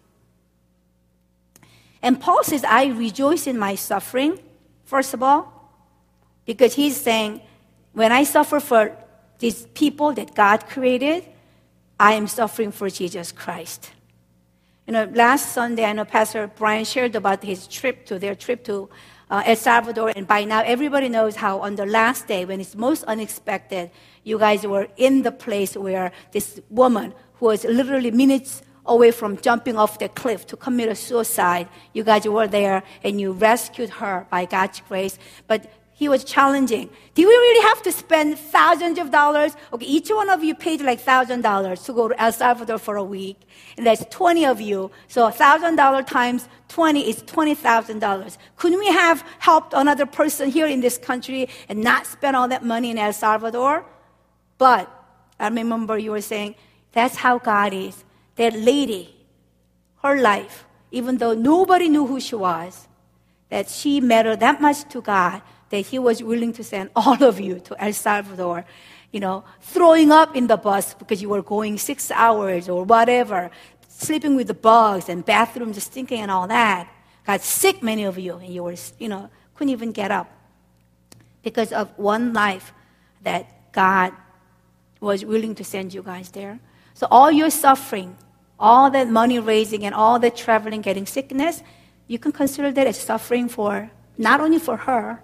And 2.01 2.19
Paul 2.19 2.43
says, 2.43 2.63
I 2.63 2.87
rejoice 2.87 3.47
in 3.47 3.57
my 3.57 3.75
suffering, 3.75 4.39
first 4.83 5.13
of 5.13 5.23
all, 5.23 5.62
because 6.45 6.73
he's 6.73 6.99
saying, 6.99 7.41
when 7.93 8.11
I 8.11 8.23
suffer 8.23 8.59
for 8.59 8.95
these 9.39 9.65
people 9.73 10.13
that 10.13 10.35
God 10.35 10.67
created, 10.67 11.25
I 11.99 12.13
am 12.13 12.27
suffering 12.27 12.71
for 12.71 12.89
Jesus 12.89 13.31
Christ. 13.31 13.91
You 14.87 14.93
know, 14.93 15.05
last 15.13 15.53
Sunday, 15.53 15.85
I 15.85 15.93
know 15.93 16.05
Pastor 16.05 16.47
Brian 16.47 16.83
shared 16.83 17.15
about 17.15 17.43
his 17.43 17.67
trip 17.67 18.05
to 18.07 18.19
their 18.19 18.35
trip 18.35 18.65
to 18.65 18.89
uh, 19.29 19.43
El 19.45 19.55
Salvador, 19.55 20.11
and 20.15 20.27
by 20.27 20.43
now 20.43 20.61
everybody 20.61 21.07
knows 21.07 21.35
how 21.35 21.61
on 21.61 21.75
the 21.75 21.85
last 21.85 22.27
day, 22.27 22.45
when 22.45 22.59
it's 22.59 22.75
most 22.75 23.03
unexpected, 23.05 23.91
you 24.23 24.37
guys 24.37 24.67
were 24.67 24.87
in 24.97 25.21
the 25.21 25.31
place 25.31 25.77
where 25.77 26.11
this 26.31 26.59
woman, 26.69 27.13
who 27.35 27.45
was 27.45 27.63
literally 27.63 28.11
minutes 28.11 28.61
away 28.85 29.11
from 29.11 29.37
jumping 29.37 29.77
off 29.77 29.99
the 29.99 30.09
cliff 30.09 30.45
to 30.47 30.57
commit 30.57 30.89
a 30.89 30.95
suicide, 30.95 31.69
you 31.93 32.03
guys 32.03 32.27
were 32.27 32.47
there 32.47 32.83
and 33.03 33.21
you 33.21 33.31
rescued 33.31 33.89
her 33.89 34.27
by 34.29 34.45
God's 34.45 34.81
grace. 34.81 35.17
But 35.47 35.71
he 36.03 36.09
was 36.09 36.25
challenging. 36.25 36.89
Do 37.15 37.25
we 37.25 37.33
really 37.33 37.63
have 37.69 37.81
to 37.83 37.91
spend 37.93 38.37
thousands 38.37 38.99
of 38.99 39.09
dollars? 39.09 39.55
Okay, 39.71 39.85
each 39.85 40.09
one 40.09 40.29
of 40.29 40.43
you 40.43 40.53
paid 40.53 40.81
like 40.81 40.99
thousand 40.99 41.41
dollars 41.41 41.81
to 41.83 41.93
go 41.93 42.09
to 42.09 42.21
El 42.21 42.33
Salvador 42.33 42.77
for 42.77 42.97
a 42.97 43.03
week, 43.03 43.37
and 43.77 43.85
that's 43.87 44.03
twenty 44.09 44.45
of 44.45 44.59
you. 44.59 44.91
So 45.07 45.29
thousand 45.29 45.77
dollar 45.77 46.03
times 46.03 46.49
twenty 46.67 47.09
is 47.09 47.21
twenty 47.21 47.55
thousand 47.55 47.99
dollars. 47.99 48.37
Couldn't 48.57 48.79
we 48.79 48.87
have 48.87 49.23
helped 49.39 49.73
another 49.73 50.05
person 50.05 50.49
here 50.49 50.67
in 50.67 50.81
this 50.81 50.97
country 50.97 51.47
and 51.69 51.81
not 51.81 52.05
spend 52.05 52.35
all 52.35 52.49
that 52.49 52.65
money 52.65 52.91
in 52.91 52.97
El 52.97 53.13
Salvador? 53.13 53.85
But 54.57 54.91
I 55.39 55.47
remember 55.47 55.97
you 55.97 56.11
were 56.11 56.27
saying 56.33 56.55
that's 56.91 57.15
how 57.15 57.39
God 57.39 57.73
is. 57.73 58.03
That 58.35 58.53
lady, 58.59 59.15
her 60.01 60.19
life, 60.19 60.65
even 60.91 61.17
though 61.17 61.33
nobody 61.33 61.87
knew 61.87 62.05
who 62.05 62.19
she 62.19 62.35
was, 62.35 62.89
that 63.47 63.69
she 63.69 64.01
mattered 64.01 64.41
that 64.41 64.59
much 64.59 64.83
to 64.89 64.99
God 64.99 65.41
that 65.73 65.87
he 65.87 65.97
was 65.97 66.21
willing 66.21 66.53
to 66.53 66.63
send 66.63 66.91
all 66.95 67.21
of 67.23 67.39
you 67.39 67.59
to 67.59 67.75
El 67.83 67.93
Salvador, 67.93 68.63
you 69.11 69.19
know, 69.19 69.43
throwing 69.59 70.11
up 70.11 70.35
in 70.35 70.45
the 70.45 70.55
bus 70.55 70.93
because 70.93 71.19
you 71.19 71.29
were 71.29 71.41
going 71.41 71.79
six 71.79 72.11
hours 72.11 72.69
or 72.69 72.83
whatever, 72.83 73.49
sleeping 73.87 74.35
with 74.35 74.45
the 74.45 74.53
bugs 74.53 75.09
and 75.09 75.25
bathrooms 75.25 75.81
stinking 75.81 76.21
and 76.21 76.29
all 76.29 76.47
that. 76.47 76.87
Got 77.25 77.41
sick, 77.41 77.81
many 77.81 78.03
of 78.03 78.19
you, 78.19 78.35
and 78.35 78.53
you 78.53 78.61
were, 78.61 78.75
you 78.99 79.09
know, 79.09 79.31
couldn't 79.55 79.71
even 79.71 79.91
get 79.91 80.11
up 80.11 80.29
because 81.41 81.73
of 81.73 81.89
one 81.97 82.33
life 82.33 82.71
that 83.23 83.71
God 83.71 84.13
was 84.99 85.25
willing 85.25 85.55
to 85.55 85.63
send 85.63 85.91
you 85.91 86.03
guys 86.03 86.29
there. 86.29 86.59
So 86.93 87.07
all 87.09 87.31
your 87.31 87.49
suffering, 87.49 88.15
all 88.59 88.91
that 88.91 89.09
money 89.09 89.39
raising 89.39 89.85
and 89.85 89.95
all 89.95 90.19
that 90.19 90.35
traveling, 90.35 90.81
getting 90.81 91.07
sickness, 91.07 91.63
you 92.05 92.19
can 92.19 92.31
consider 92.31 92.71
that 92.71 92.85
as 92.85 92.99
suffering 92.99 93.49
for 93.49 93.89
not 94.19 94.39
only 94.39 94.59
for 94.59 94.77
her, 94.77 95.23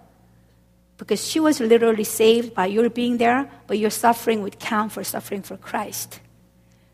because 1.00 1.26
she 1.26 1.40
was 1.40 1.62
literally 1.62 2.04
saved 2.04 2.54
by 2.54 2.66
your 2.66 2.90
being 2.90 3.18
there, 3.18 3.50
but 3.68 3.80
your 3.80 3.90
suffering 3.90 4.44
would 4.44 4.60
count 4.60 4.92
for 4.92 5.04
suffering 5.04 5.42
for 5.42 5.56
Christ. 5.56 6.20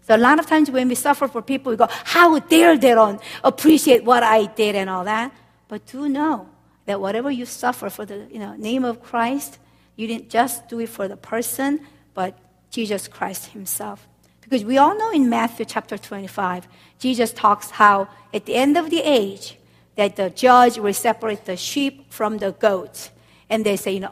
So 0.04 0.16
a 0.16 0.18
lot 0.18 0.38
of 0.38 0.46
times 0.46 0.70
when 0.70 0.88
we 0.88 0.94
suffer 0.94 1.28
for 1.28 1.42
people, 1.42 1.72
we 1.72 1.76
go, 1.76 1.88
how 1.90 2.38
dare 2.38 2.78
they 2.78 2.94
don't 2.94 3.20
appreciate 3.44 4.06
what 4.06 4.22
I 4.22 4.46
did 4.46 4.76
and 4.76 4.92
all 4.92 5.04
that. 5.06 5.34
But 5.68 5.88
do 5.88 6.08
know 6.08 6.48
that 6.86 7.02
whatever 7.02 7.32
you 7.32 7.48
suffer 7.48 7.90
for 7.90 8.06
the 8.06 8.28
you 8.32 8.38
know, 8.38 8.56
name 8.56 8.86
of 8.86 9.02
Christ, 9.02 9.58
you 9.96 10.08
didn't 10.08 10.30
just 10.30 10.70
do 10.70 10.80
it 10.80 10.90
for 10.90 11.08
the 11.08 11.18
person, 11.18 11.82
but 12.14 12.38
Jesus 12.70 13.08
Christ 13.08 13.48
himself. 13.48 14.08
Because 14.42 14.64
we 14.64 14.78
all 14.78 14.96
know 14.96 15.10
in 15.10 15.28
Matthew 15.28 15.66
chapter 15.66 15.98
25, 15.98 16.68
Jesus 17.00 17.34
talks 17.34 17.72
how 17.72 18.08
at 18.32 18.46
the 18.46 18.54
end 18.54 18.78
of 18.78 18.92
the 18.92 19.02
age, 19.02 19.58
that 19.96 20.16
the 20.18 20.30
judge 20.30 20.78
will 20.78 20.94
separate 20.94 21.46
the 21.46 21.58
sheep 21.58 22.12
from 22.12 22.38
the 22.38 22.52
goats 22.52 23.10
and 23.56 23.66
they 23.66 23.78
say, 23.78 23.94
you 23.94 24.02
know, 24.02 24.12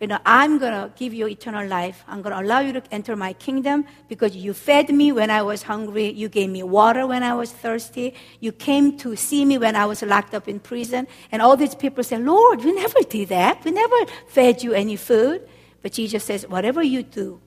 you 0.00 0.06
know, 0.06 0.18
I'm 0.24 0.58
going 0.58 0.72
to 0.72 0.92
give 0.94 1.12
you 1.12 1.26
eternal 1.26 1.66
life. 1.66 2.04
I'm 2.06 2.20
going 2.22 2.34
to 2.36 2.42
allow 2.42 2.60
you 2.60 2.72
to 2.74 2.82
enter 2.92 3.16
my 3.16 3.32
kingdom 3.32 3.86
because 4.08 4.36
you 4.36 4.52
fed 4.52 4.90
me 4.90 5.10
when 5.10 5.30
I 5.30 5.42
was 5.42 5.62
hungry. 5.62 6.10
You 6.12 6.28
gave 6.28 6.50
me 6.50 6.62
water 6.62 7.06
when 7.06 7.22
I 7.22 7.34
was 7.34 7.50
thirsty. 7.50 8.14
You 8.38 8.52
came 8.52 8.96
to 8.98 9.16
see 9.16 9.44
me 9.44 9.58
when 9.58 9.74
I 9.74 9.86
was 9.86 10.02
locked 10.02 10.34
up 10.34 10.48
in 10.48 10.60
prison. 10.60 11.08
And 11.32 11.40
all 11.40 11.56
these 11.56 11.74
people 11.74 12.04
say, 12.04 12.18
Lord, 12.18 12.62
we 12.62 12.72
never 12.72 13.00
did 13.08 13.30
that. 13.30 13.64
We 13.64 13.70
never 13.70 13.96
fed 14.28 14.62
you 14.62 14.72
any 14.74 14.96
food. 14.96 15.48
But 15.82 15.92
Jesus 15.92 16.22
says, 16.24 16.46
whatever 16.46 16.82
you 16.82 17.02
do 17.02 17.40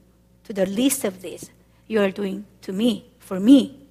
to 0.45 0.51
the 0.51 0.65
least 0.65 1.05
of 1.05 1.21
this, 1.21 1.51
you 1.87 2.01
are 2.01 2.11
doing 2.11 2.45
to 2.63 2.73
me, 2.73 3.11
for 3.19 3.39
me. 3.39 3.87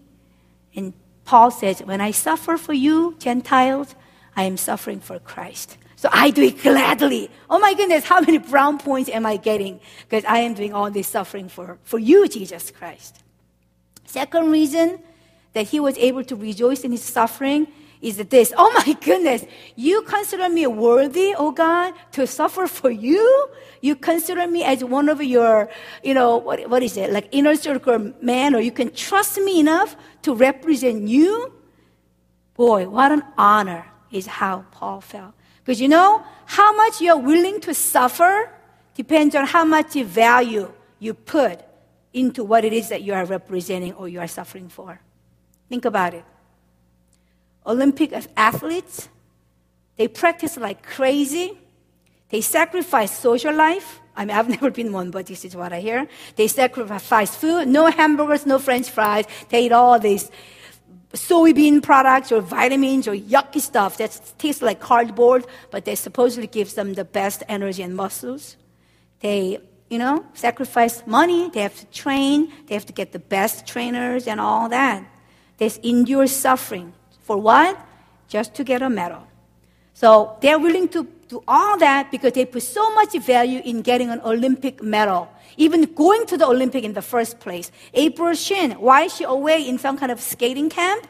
And 0.75 0.93
Paul 1.25 1.53
says, 1.53 1.81
when 1.81 2.01
I 2.01 2.11
suffer 2.11 2.57
for 2.57 2.73
you, 2.75 3.15
Gentiles, 3.21 3.95
I 4.37 4.43
am 4.43 4.57
suffering 4.57 5.01
for 5.01 5.19
Christ. 5.21 5.79
So 5.99 6.09
I 6.13 6.31
do 6.31 6.45
it 6.45 6.63
gladly. 6.63 7.29
Oh 7.51 7.59
my 7.59 7.75
goodness, 7.75 8.05
how 8.05 8.21
many 8.21 8.39
brown 8.39 8.79
points 8.79 9.11
am 9.11 9.27
I 9.27 9.37
getting? 9.37 9.81
Because 10.09 10.25
I 10.27 10.39
am 10.39 10.55
doing 10.55 10.73
all 10.73 10.93
this 10.93 11.09
suffering 11.09 11.49
for, 11.49 11.77
for 11.83 11.99
you, 11.99 12.29
Jesus 12.29 12.71
Christ. 12.71 13.19
Second 14.05 14.53
reason 14.53 15.01
that 15.55 15.67
he 15.67 15.81
was 15.81 15.99
able 15.99 16.23
to 16.23 16.37
rejoice 16.37 16.83
in 16.83 16.93
his 16.93 17.03
suffering 17.03 17.67
is 18.01 18.17
this. 18.17 18.53
Oh 18.57 18.73
my 18.87 18.93
goodness, 18.93 19.45
you 19.75 20.03
consider 20.03 20.49
me 20.49 20.69
worthy, 20.69 21.35
oh 21.37 21.51
God, 21.51 21.95
to 22.13 22.29
suffer 22.29 22.69
for 22.69 22.93
you? 22.93 23.49
You 23.81 23.97
consider 23.97 24.47
me 24.47 24.63
as 24.63 24.85
one 24.85 25.09
of 25.09 25.21
your, 25.21 25.69
you 26.05 26.15
know, 26.15 26.37
what, 26.37 26.71
what 26.71 26.85
is 26.85 26.97
it, 26.97 27.13
like 27.13 27.29
inner 27.33 27.57
circle 27.57 28.13
man, 28.23 28.55
or 28.55 28.61
you 28.61 28.71
can 28.71 28.93
trust 28.93 29.37
me 29.39 29.59
enough 29.59 29.97
to 30.23 30.33
represent 30.33 31.09
you? 31.09 31.53
Boy, 32.55 32.89
what 32.89 33.11
an 33.11 33.25
honor 33.37 33.85
is 34.13 34.29
how 34.29 34.65
Paul 34.71 35.01
felt. 35.01 35.35
Because 35.69 35.83
you 35.83 35.89
know, 35.89 36.25
how 36.47 36.75
much 36.75 37.03
you're 37.03 37.19
willing 37.19 37.61
to 37.61 37.75
suffer 37.75 38.49
depends 38.95 39.35
on 39.35 39.45
how 39.45 39.67
much 39.67 39.93
value 39.93 40.73
you 40.99 41.13
put 41.13 41.61
into 42.15 42.43
what 42.43 42.65
it 42.65 42.73
is 42.73 42.89
that 42.89 43.03
you 43.03 43.13
are 43.13 43.27
representing 43.27 43.93
or 43.93 44.09
you 44.09 44.19
are 44.19 44.27
suffering 44.27 44.71
for. 44.71 44.99
Think 45.69 45.85
about 45.85 46.15
it. 46.15 46.25
Olympic 47.67 48.15
athletes, 48.35 49.11
they 49.97 50.09
practice 50.09 50.57
like 50.57 50.83
crazy. 50.83 51.59
They 52.31 52.41
sacrifice 52.41 53.19
social 53.19 53.55
life. 53.55 54.01
I 54.17 54.25
mean, 54.25 54.39
I've 54.39 54.49
never 54.57 54.71
been 54.71 54.91
one, 54.91 55.11
but 55.11 55.27
this 55.27 55.45
is 55.45 55.55
what 55.55 55.75
I 55.75 55.81
hear. 55.81 56.09
They 56.37 56.49
sacrifice 56.49 57.37
food, 57.37 57.69
no 57.69 57.91
hamburgers, 57.91 58.47
no 58.47 58.59
french 58.59 58.89
fries. 58.89 59.27
They 59.51 59.67
eat 59.67 59.73
all 59.73 59.99
these 59.99 60.31
soybean 61.13 61.83
products 61.83 62.31
or 62.31 62.41
vitamins 62.41 63.09
or 63.09 63.15
yucky 63.15 63.61
stuff 63.61 63.97
that 63.99 64.21
tastes 64.39 64.63
like 64.63 64.81
cardboard, 64.81 65.47
but 65.71 65.85
they 65.85 65.95
supposedly 65.95 66.47
gives 66.47 66.75
them 66.75 66.95
the 66.95 67.05
best 67.05 67.43
energy 67.49 67.83
and 67.83 67.97
muscles. 67.97 68.57
They, 69.21 69.59
you 69.89 69.99
know, 69.99 70.25
sacrifice 70.35 71.03
money. 71.07 71.51
They 71.51 71.63
have 71.63 71.77
to 71.77 71.87
train. 71.87 72.53
They 72.67 72.75
have 72.75 72.87
to 72.87 72.93
get 72.93 73.13
the 73.13 73.19
best 73.19 73.67
trainers 73.67 74.27
and 74.27 74.41
all 74.41 74.69
that. 74.69 75.05
They 75.57 75.71
endure 75.83 76.27
suffering. 76.27 76.93
For 77.23 77.37
what? 77.37 77.79
Just 78.29 78.55
to 78.55 78.65
get 78.65 78.83
a 78.83 78.91
medal. 78.91 79.27
So 79.95 80.37
they're 80.41 80.59
willing 80.59 80.89
to 80.89 81.09
do 81.29 81.43
all 81.49 81.79
that 81.79 82.11
because 82.11 82.33
they 82.33 82.45
put 82.45 82.63
so 82.63 82.95
much 82.95 83.19
value 83.19 83.61
in 83.65 83.83
getting 83.83 84.11
an 84.11 84.21
Olympic 84.25 84.83
medal, 84.83 85.29
even 85.59 85.83
going 85.95 86.25
to 86.27 86.39
the 86.39 86.47
Olympic 86.47 86.85
in 86.85 86.95
the 86.95 87.03
first 87.03 87.39
place. 87.41 87.71
April 87.93 88.33
Shin, 88.35 88.71
why 88.73 89.03
is 89.03 89.17
she 89.17 89.25
away 89.25 89.69
in 89.69 89.77
some 89.77 89.99
kind 89.99 90.11
of 90.11 90.21
skating 90.21 90.71
camp? 90.71 91.07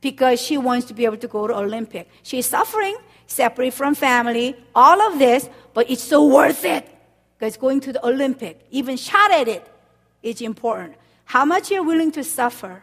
Because 0.00 0.40
she 0.40 0.56
wants 0.56 0.86
to 0.86 0.94
be 0.94 1.04
able 1.04 1.16
to 1.16 1.26
go 1.26 1.48
to 1.48 1.56
Olympic. 1.56 2.08
She's 2.22 2.46
suffering, 2.46 2.96
separate 3.26 3.74
from 3.74 3.94
family, 3.94 4.54
all 4.74 5.00
of 5.02 5.18
this, 5.18 5.48
but 5.74 5.90
it's 5.90 6.02
so 6.02 6.24
worth 6.24 6.64
it 6.64 6.86
because 7.38 7.56
going 7.56 7.80
to 7.80 7.92
the 7.92 8.06
Olympic, 8.06 8.64
even 8.70 8.96
shot 8.96 9.30
at 9.32 9.48
it, 9.48 9.66
is 10.22 10.40
important. 10.40 10.94
How 11.24 11.44
much 11.44 11.70
you're 11.70 11.82
willing 11.82 12.12
to 12.12 12.22
suffer 12.22 12.82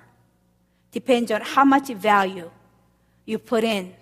depends 0.92 1.32
on 1.32 1.42
how 1.42 1.64
much 1.64 1.88
value 1.90 2.52
you 3.26 3.40
put 3.40 3.64
in 3.64 3.94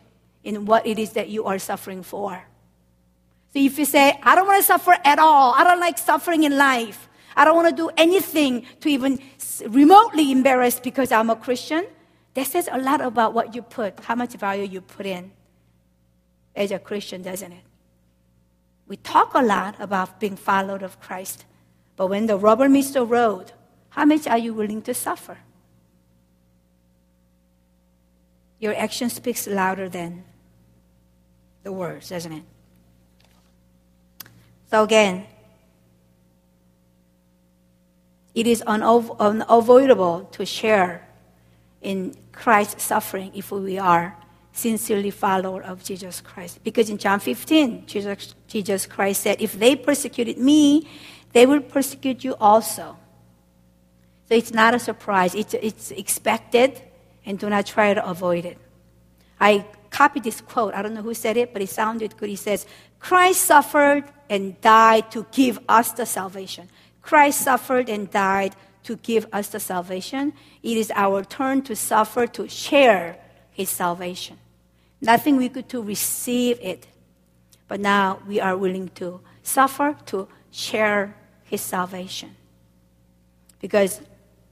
in 0.44 0.66
what 0.66 0.86
it 0.86 0.98
is 0.98 1.12
that 1.12 1.30
you 1.30 1.46
are 1.46 1.60
suffering 1.60 2.04
for. 2.04 2.44
So 3.54 3.60
if 3.60 3.78
you 3.78 3.86
say, 3.86 4.18
I 4.24 4.36
don't 4.36 4.48
want 4.48 4.62
to 4.62 4.66
suffer 4.66 4.96
at 5.04 5.20
all, 5.20 5.54
I 5.54 5.64
don't 5.64 5.80
like 5.80 5.98
suffering 5.98 6.44
in 6.44 6.58
life, 6.58 7.10
I 7.36 7.44
don't 7.44 7.56
want 7.56 7.70
to 7.70 7.76
do 7.76 7.90
anything 7.98 8.66
to 8.80 8.90
even 8.90 9.20
remotely 9.68 10.32
embarrass 10.32 10.80
because 10.80 11.12
I'm 11.12 11.30
a 11.30 11.36
Christian, 11.36 11.86
that 12.34 12.48
says 12.48 12.70
a 12.72 12.78
lot 12.78 13.02
about 13.02 13.34
what 13.34 13.54
you 13.54 13.62
put, 13.62 14.00
how 14.00 14.16
much 14.16 14.34
value 14.34 14.64
you 14.64 14.80
put 14.80 15.06
in 15.06 15.32
as 16.56 16.72
a 16.72 16.80
Christian, 16.80 17.22
doesn't 17.22 17.52
it? 17.52 17.64
We 18.88 18.96
talk 18.98 19.34
a 19.34 19.42
lot 19.42 19.76
about 19.80 20.20
being 20.20 20.38
followed 20.38 20.82
of 20.82 21.00
Christ, 21.02 21.46
but 21.98 22.08
when 22.08 22.28
the 22.28 22.38
rubber 22.38 22.70
meets 22.70 22.92
the 22.92 23.06
road, 23.06 23.52
how 23.90 24.06
much 24.06 24.28
are 24.28 24.38
you 24.38 24.54
willing 24.54 24.82
to 24.84 24.94
suffer? 24.94 25.38
Your 28.60 28.76
action 28.76 29.10
speaks 29.10 29.48
louder 29.48 29.90
than 29.90 30.24
the 31.64 31.72
words, 31.72 32.10
doesn't 32.10 32.32
it? 32.32 32.44
So 34.72 34.84
again, 34.84 35.28
it 38.34 38.48
is 38.48 38.62
unavoidable 38.62 40.30
to 40.32 40.46
share 40.46 41.08
in 41.82 42.16
Christ's 42.32 42.84
suffering 42.84 43.32
if 43.36 43.52
we 43.52 43.78
are 43.78 44.16
sincerely 44.54 45.12
follower 45.12 45.62
of 45.62 45.84
Jesus 45.84 46.22
Christ. 46.22 46.64
Because 46.64 46.90
in 46.90 46.98
John 46.98 47.20
15, 47.20 47.86
Jesus, 47.86 48.34
Jesus 48.48 48.86
Christ 48.86 49.24
said, 49.24 49.42
If 49.42 49.60
they 49.60 49.76
persecuted 49.76 50.38
me, 50.38 50.88
they 51.34 51.46
will 51.46 51.62
persecute 51.62 52.24
you 52.24 52.36
also. 52.40 52.98
So 54.30 54.36
it's 54.36 54.54
not 54.54 54.74
a 54.74 54.80
surprise, 54.80 55.36
it's, 55.36 55.54
it's 55.54 55.92
expected, 55.92 56.82
and 57.26 57.38
do 57.38 57.50
not 57.50 57.66
try 57.66 57.94
to 57.94 58.06
avoid 58.06 58.46
it. 58.46 58.58
I 59.38 59.66
copied 59.90 60.24
this 60.24 60.40
quote. 60.40 60.74
I 60.74 60.82
don't 60.82 60.94
know 60.94 61.02
who 61.02 61.14
said 61.14 61.36
it, 61.36 61.52
but 61.52 61.62
it 61.62 61.70
sounded 61.70 62.16
good. 62.16 62.30
He 62.30 62.38
says, 62.38 62.66
Christ 63.00 63.42
suffered 63.42 64.06
and 64.32 64.60
died 64.62 65.12
to 65.12 65.26
give 65.34 65.60
us 65.68 65.92
the 65.92 66.06
salvation. 66.06 66.70
Christ 67.02 67.42
suffered 67.42 67.90
and 67.90 68.10
died 68.10 68.56
to 68.84 68.96
give 68.96 69.28
us 69.34 69.50
the 69.50 69.60
salvation. 69.60 70.32
It 70.64 70.78
is 70.78 70.90
our 70.96 71.26
turn 71.26 71.64
to 71.64 71.76
suffer, 71.76 72.26
to 72.28 72.48
share 72.48 73.18
his 73.52 73.70
salvation. 73.70 74.38
Nothing 75.02 75.36
we 75.36 75.50
could 75.50 75.68
to 75.70 75.84
receive 75.84 76.58
it. 76.62 76.88
But 77.68 77.82
now 77.82 78.22
we 78.26 78.40
are 78.40 78.56
willing 78.56 78.88
to 78.96 79.20
suffer, 79.44 79.98
to 80.06 80.30
share 80.50 81.14
his 81.44 81.60
salvation. 81.60 82.34
Because 83.60 84.00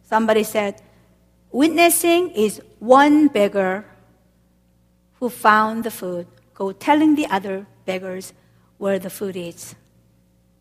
somebody 0.04 0.44
said, 0.44 0.82
witnessing 1.54 2.32
is 2.32 2.62
one 2.80 3.30
beggar 3.30 3.86
who 5.20 5.30
found 5.30 5.86
the 5.86 5.92
food 5.92 6.28
go 6.54 6.74
telling 6.74 7.16
the 7.16 7.28
other 7.28 7.66
beggars 7.86 8.34
where 8.80 8.98
the 8.98 9.12
food 9.12 9.36
is. 9.36 9.76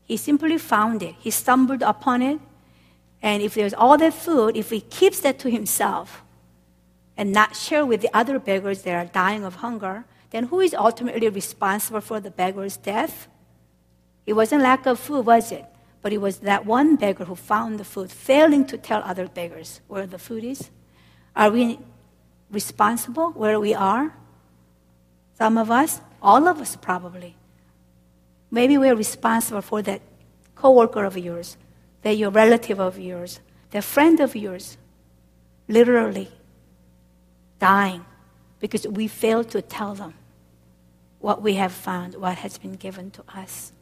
He 0.05 0.19
simply 0.19 0.59
found 0.59 1.03
it. 1.03 1.15
He 1.19 1.31
stumbled 1.31 1.81
upon 1.81 2.21
it. 2.21 2.41
And 3.23 3.43
if 3.43 3.55
there's 3.55 3.73
all 3.73 3.97
that 3.97 4.13
food, 4.13 4.57
if 4.57 4.71
he 4.71 4.81
keeps 4.81 5.21
that 5.21 5.39
to 5.41 5.51
himself 5.51 6.23
and 7.17 7.33
not 7.33 7.57
share 7.57 7.87
with 7.87 8.03
the 8.03 8.11
other 8.13 8.39
beggars 8.39 8.83
that 8.83 8.95
are 8.95 9.11
dying 9.11 9.45
of 9.45 9.57
hunger, 9.57 10.05
then 10.31 10.45
who 10.45 10.61
is 10.61 10.75
ultimately 10.75 11.29
responsible 11.29 12.01
for 12.01 12.21
the 12.21 12.31
beggar's 12.31 12.77
death? 12.77 13.29
It 14.27 14.35
wasn't 14.35 14.63
lack 14.63 14.85
of 14.87 14.99
food, 14.99 15.25
was 15.25 15.51
it? 15.53 15.65
But 16.03 16.13
it 16.13 16.19
was 16.19 16.39
that 16.41 16.67
one 16.67 16.97
beggar 16.97 17.25
who 17.25 17.35
found 17.35 17.81
the 17.81 17.85
food, 17.85 18.11
failing 18.11 18.67
to 18.67 18.79
tell 18.79 19.03
other 19.03 19.29
beggars 19.29 19.81
where 19.89 20.07
the 20.07 20.19
food 20.19 20.45
is. 20.45 20.71
Are 21.35 21.51
we 21.51 21.79
responsible 22.51 23.31
where 23.31 23.59
we 23.59 23.75
are? 23.75 24.15
Some 25.39 25.57
of 25.57 25.71
us, 25.71 26.01
all 26.21 26.49
of 26.49 26.61
us 26.61 26.77
probably. 26.77 27.38
Maybe 28.51 28.79
we're 28.79 28.95
responsible 28.95 29.63
for 29.63 29.83
that 29.83 30.01
coworker 30.55 31.05
of 31.05 31.17
yours, 31.17 31.57
that 32.03 32.17
your 32.17 32.31
relative 32.31 32.81
of 32.81 32.99
yours, 32.99 33.41
that 33.71 33.85
friend 33.85 34.21
of 34.21 34.35
yours, 34.35 34.77
literally 35.69 36.31
dying 37.59 38.05
because 38.61 38.87
we 38.87 39.07
failed 39.07 39.51
to 39.51 39.61
tell 39.61 39.95
them 39.95 40.15
what 41.19 41.43
we 41.43 41.55
have 41.55 41.73
found, 41.73 42.15
what 42.15 42.39
has 42.39 42.59
been 42.59 42.73
given 42.73 43.11
to 43.11 43.23
us. 43.35 43.73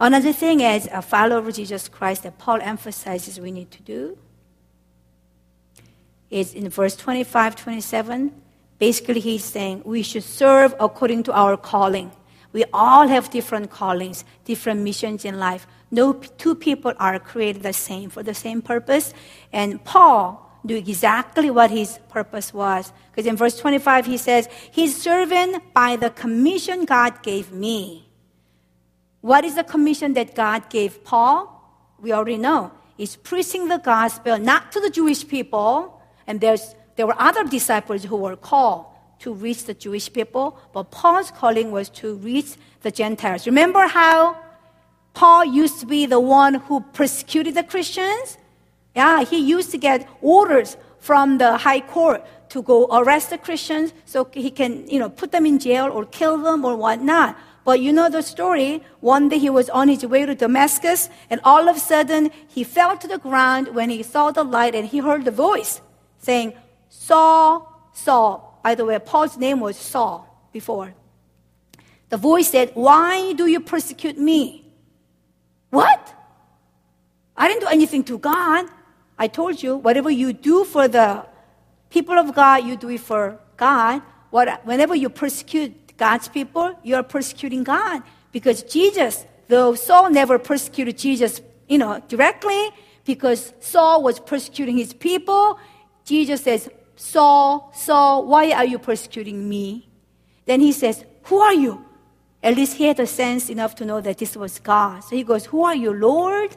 Another 0.00 0.32
thing 0.32 0.62
as 0.62 0.86
a 0.92 1.02
follower 1.02 1.38
of 1.38 1.54
Jesus 1.54 1.88
Christ 1.88 2.24
that 2.24 2.38
Paul 2.38 2.60
emphasizes 2.60 3.40
we 3.40 3.50
need 3.50 3.70
to 3.70 3.82
do 3.82 4.18
is 6.30 6.52
in 6.52 6.68
verse 6.68 6.96
25, 6.96 7.56
27, 7.56 8.42
Basically, 8.78 9.20
he's 9.20 9.44
saying 9.44 9.82
we 9.84 10.02
should 10.02 10.24
serve 10.24 10.74
according 10.80 11.22
to 11.24 11.32
our 11.32 11.56
calling. 11.56 12.10
We 12.54 12.64
all 12.72 13.08
have 13.08 13.30
different 13.30 13.70
callings, 13.70 14.24
different 14.44 14.80
missions 14.82 15.24
in 15.24 15.40
life. 15.40 15.66
No 15.90 16.12
two 16.12 16.54
people 16.54 16.92
are 16.98 17.18
created 17.18 17.64
the 17.64 17.72
same 17.72 18.10
for 18.10 18.22
the 18.22 18.32
same 18.32 18.62
purpose. 18.62 19.12
And 19.52 19.82
Paul 19.82 20.40
knew 20.62 20.76
exactly 20.76 21.50
what 21.50 21.72
his 21.72 21.98
purpose 22.08 22.54
was. 22.54 22.92
Because 23.10 23.26
in 23.26 23.36
verse 23.36 23.58
25, 23.58 24.06
he 24.06 24.16
says, 24.16 24.48
He's 24.70 24.96
serving 24.96 25.62
by 25.74 25.96
the 25.96 26.10
commission 26.10 26.84
God 26.84 27.24
gave 27.24 27.50
me. 27.50 28.08
What 29.20 29.44
is 29.44 29.56
the 29.56 29.64
commission 29.64 30.14
that 30.14 30.36
God 30.36 30.70
gave 30.70 31.02
Paul? 31.02 31.50
We 32.00 32.12
already 32.12 32.38
know. 32.38 32.70
It's 32.98 33.16
preaching 33.16 33.66
the 33.66 33.78
gospel 33.78 34.38
not 34.38 34.70
to 34.70 34.80
the 34.80 34.90
Jewish 34.90 35.26
people, 35.26 36.00
and 36.24 36.40
there's 36.40 36.76
there 36.94 37.08
were 37.08 37.20
other 37.20 37.42
disciples 37.42 38.04
who 38.04 38.14
were 38.14 38.36
called 38.36 38.86
to 39.20 39.32
reach 39.32 39.64
the 39.64 39.74
Jewish 39.74 40.12
people, 40.12 40.58
but 40.72 40.90
Paul's 40.90 41.30
calling 41.30 41.70
was 41.70 41.88
to 41.90 42.14
reach 42.16 42.56
the 42.82 42.90
Gentiles. 42.90 43.46
Remember 43.46 43.86
how 43.86 44.36
Paul 45.14 45.44
used 45.44 45.80
to 45.80 45.86
be 45.86 46.06
the 46.06 46.20
one 46.20 46.54
who 46.54 46.80
persecuted 46.92 47.54
the 47.54 47.62
Christians? 47.62 48.38
Yeah, 48.94 49.24
he 49.24 49.38
used 49.38 49.70
to 49.70 49.78
get 49.78 50.08
orders 50.20 50.76
from 50.98 51.38
the 51.38 51.56
high 51.58 51.80
court 51.80 52.24
to 52.50 52.62
go 52.62 52.86
arrest 52.86 53.30
the 53.30 53.38
Christians 53.38 53.92
so 54.04 54.28
he 54.32 54.50
can, 54.50 54.88
you 54.88 54.98
know, 54.98 55.08
put 55.08 55.32
them 55.32 55.46
in 55.46 55.58
jail 55.58 55.90
or 55.90 56.04
kill 56.06 56.38
them 56.38 56.64
or 56.64 56.76
whatnot. 56.76 57.36
But 57.64 57.80
you 57.80 57.92
know 57.92 58.10
the 58.10 58.22
story. 58.22 58.82
One 59.00 59.28
day 59.28 59.38
he 59.38 59.50
was 59.50 59.70
on 59.70 59.88
his 59.88 60.04
way 60.04 60.26
to 60.26 60.34
Damascus, 60.34 61.08
and 61.30 61.40
all 61.44 61.68
of 61.68 61.76
a 61.76 61.80
sudden 61.80 62.30
he 62.46 62.62
fell 62.62 62.96
to 62.98 63.08
the 63.08 63.18
ground 63.18 63.74
when 63.74 63.90
he 63.90 64.02
saw 64.02 64.30
the 64.30 64.44
light 64.44 64.74
and 64.74 64.86
he 64.86 64.98
heard 64.98 65.24
the 65.24 65.30
voice 65.30 65.80
saying, 66.18 66.52
Saul, 66.88 67.90
Saul. 67.92 68.53
By 68.64 68.74
the 68.74 68.86
way, 68.86 68.98
Paul's 68.98 69.36
name 69.36 69.60
was 69.60 69.76
Saul 69.76 70.26
before. 70.50 70.94
The 72.08 72.16
voice 72.16 72.48
said, 72.48 72.70
Why 72.72 73.34
do 73.34 73.46
you 73.46 73.60
persecute 73.60 74.16
me? 74.16 74.72
What? 75.68 76.14
I 77.36 77.46
didn't 77.46 77.60
do 77.60 77.66
anything 77.66 78.04
to 78.04 78.16
God. 78.16 78.64
I 79.18 79.28
told 79.28 79.62
you, 79.62 79.76
whatever 79.76 80.10
you 80.10 80.32
do 80.32 80.64
for 80.64 80.88
the 80.88 81.26
people 81.90 82.16
of 82.18 82.34
God, 82.34 82.64
you 82.64 82.76
do 82.76 82.88
it 82.88 83.00
for 83.00 83.38
God. 83.58 84.00
What, 84.30 84.64
whenever 84.64 84.94
you 84.94 85.10
persecute 85.10 85.98
God's 85.98 86.28
people, 86.28 86.74
you 86.82 86.94
are 86.94 87.02
persecuting 87.02 87.64
God. 87.64 88.02
Because 88.32 88.62
Jesus, 88.62 89.26
though 89.48 89.74
Saul 89.74 90.08
never 90.08 90.38
persecuted 90.38 90.96
Jesus, 90.96 91.42
you 91.68 91.76
know, 91.76 92.02
directly, 92.08 92.70
because 93.04 93.52
Saul 93.60 94.02
was 94.02 94.18
persecuting 94.18 94.78
his 94.78 94.94
people, 94.94 95.58
Jesus 96.06 96.42
says, 96.42 96.70
Saul, 96.96 97.72
Saul, 97.74 98.26
why 98.26 98.52
are 98.52 98.64
you 98.64 98.78
persecuting 98.78 99.48
me? 99.48 99.88
Then 100.46 100.60
he 100.60 100.72
says, 100.72 101.04
Who 101.24 101.38
are 101.38 101.54
you? 101.54 101.84
At 102.42 102.56
least 102.56 102.76
he 102.76 102.84
had 102.84 102.98
the 102.98 103.06
sense 103.06 103.48
enough 103.48 103.74
to 103.76 103.84
know 103.84 104.00
that 104.00 104.18
this 104.18 104.36
was 104.36 104.58
God. 104.58 105.02
So 105.02 105.16
he 105.16 105.24
goes, 105.24 105.46
Who 105.46 105.64
are 105.64 105.74
you, 105.74 105.92
Lord? 105.92 106.56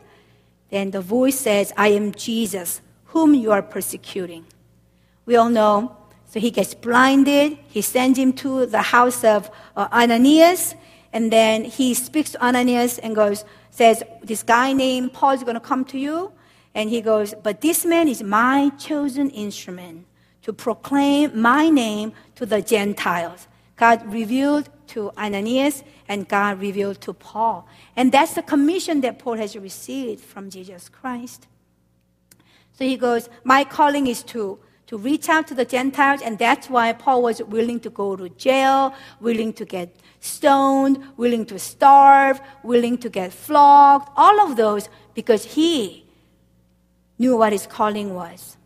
Then 0.70 0.92
the 0.92 1.02
voice 1.02 1.40
says, 1.40 1.72
I 1.78 1.90
am 1.90 2.12
Jesus, 2.12 2.82
whom 3.06 3.34
you 3.34 3.52
are 3.52 3.62
persecuting. 3.62 4.46
We 5.26 5.38
all 5.38 5.50
know. 5.50 5.96
So 6.26 6.42
he 6.42 6.52
gets 6.52 6.74
blinded. 6.74 7.58
He 7.70 7.82
sends 7.82 8.20
him 8.20 8.34
to 8.34 8.66
the 8.66 8.82
house 8.82 9.24
of 9.24 9.50
uh, 9.78 9.88
Ananias. 9.94 10.76
And 11.14 11.32
then 11.32 11.64
he 11.64 11.94
speaks 11.94 12.32
to 12.32 12.46
Ananias 12.46 13.00
and 13.00 13.16
goes, 13.16 13.46
says, 13.72 14.04
This 14.22 14.44
guy 14.44 14.74
named 14.74 15.14
Paul 15.14 15.32
is 15.32 15.44
going 15.44 15.56
to 15.56 15.62
come 15.62 15.86
to 15.86 15.98
you. 15.98 16.34
And 16.76 16.90
he 16.90 17.00
goes, 17.00 17.34
But 17.42 17.62
this 17.62 17.86
man 17.86 18.10
is 18.10 18.22
my 18.22 18.72
chosen 18.78 19.30
instrument 19.30 20.07
to 20.48 20.54
proclaim 20.54 21.42
my 21.42 21.68
name 21.68 22.14
to 22.34 22.46
the 22.46 22.62
Gentiles. 22.62 23.50
God 23.76 24.02
revealed 24.14 24.70
to 24.88 25.12
Ananias 25.18 25.84
and 26.08 26.26
God 26.26 26.62
revealed 26.62 27.02
to 27.02 27.12
Paul. 27.12 27.68
And 27.98 28.14
that's 28.14 28.34
the 28.36 28.42
commission 28.42 29.02
that 29.02 29.20
Paul 29.20 29.36
has 29.36 29.58
received 29.58 30.24
from 30.24 30.50
Jesus 30.50 30.88
Christ. 30.88 31.48
So 32.72 32.86
he 32.86 32.96
goes, 32.96 33.28
My 33.44 33.66
calling 33.66 34.08
is 34.08 34.24
to, 34.24 34.58
to 34.86 34.98
reach 34.98 35.28
out 35.28 35.48
to 35.48 35.54
the 35.54 35.66
Gentiles, 35.66 36.22
and 36.24 36.40
that's 36.40 36.70
why 36.70 36.94
Paul 36.94 37.24
was 37.24 37.44
willing 37.44 37.82
to 37.82 37.90
go 37.90 38.16
to 38.16 38.30
jail, 38.30 38.96
willing 39.20 39.52
to 39.52 39.66
get 39.66 39.94
stoned, 40.22 41.04
willing 41.18 41.46
to 41.48 41.60
starve, 41.60 42.40
willing 42.64 42.98
to 43.00 43.10
get 43.10 43.34
flogged, 43.34 44.08
all 44.16 44.40
of 44.40 44.56
those, 44.56 44.88
because 45.14 45.44
he 45.44 46.06
knew 47.20 47.36
what 47.36 47.52
his 47.52 47.68
calling 47.68 48.14
was. 48.16 48.57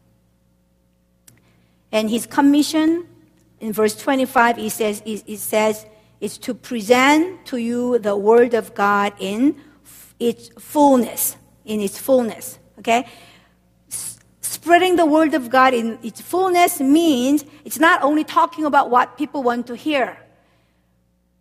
And 1.92 2.10
his 2.10 2.26
commission 2.26 3.08
in 3.60 3.74
verse 3.74 3.96
25, 3.96 4.58
it 4.58 4.72
says, 4.72 5.04
it 5.06 5.38
says, 5.38 5.86
is 6.20 6.38
to 6.40 6.54
present 6.54 7.46
to 7.48 7.58
you 7.58 8.00
the 8.00 8.16
word 8.16 8.54
of 8.54 8.74
God 8.74 9.14
in 9.20 9.56
its 10.20 10.50
fullness, 10.60 11.36
in 11.66 11.82
its 11.82 11.98
fullness. 11.98 12.60
Okay? 12.80 13.08
Spreading 14.42 14.96
the 14.96 15.06
word 15.06 15.34
of 15.34 15.50
God 15.50 15.74
in 15.74 15.98
its 16.04 16.22
fullness 16.22 16.80
means 16.80 17.44
it's 17.66 17.80
not 17.80 18.04
only 18.04 18.24
talking 18.24 18.66
about 18.66 18.90
what 18.90 19.18
people 19.18 19.42
want 19.42 19.68
to 19.68 19.76
hear. 19.76 20.18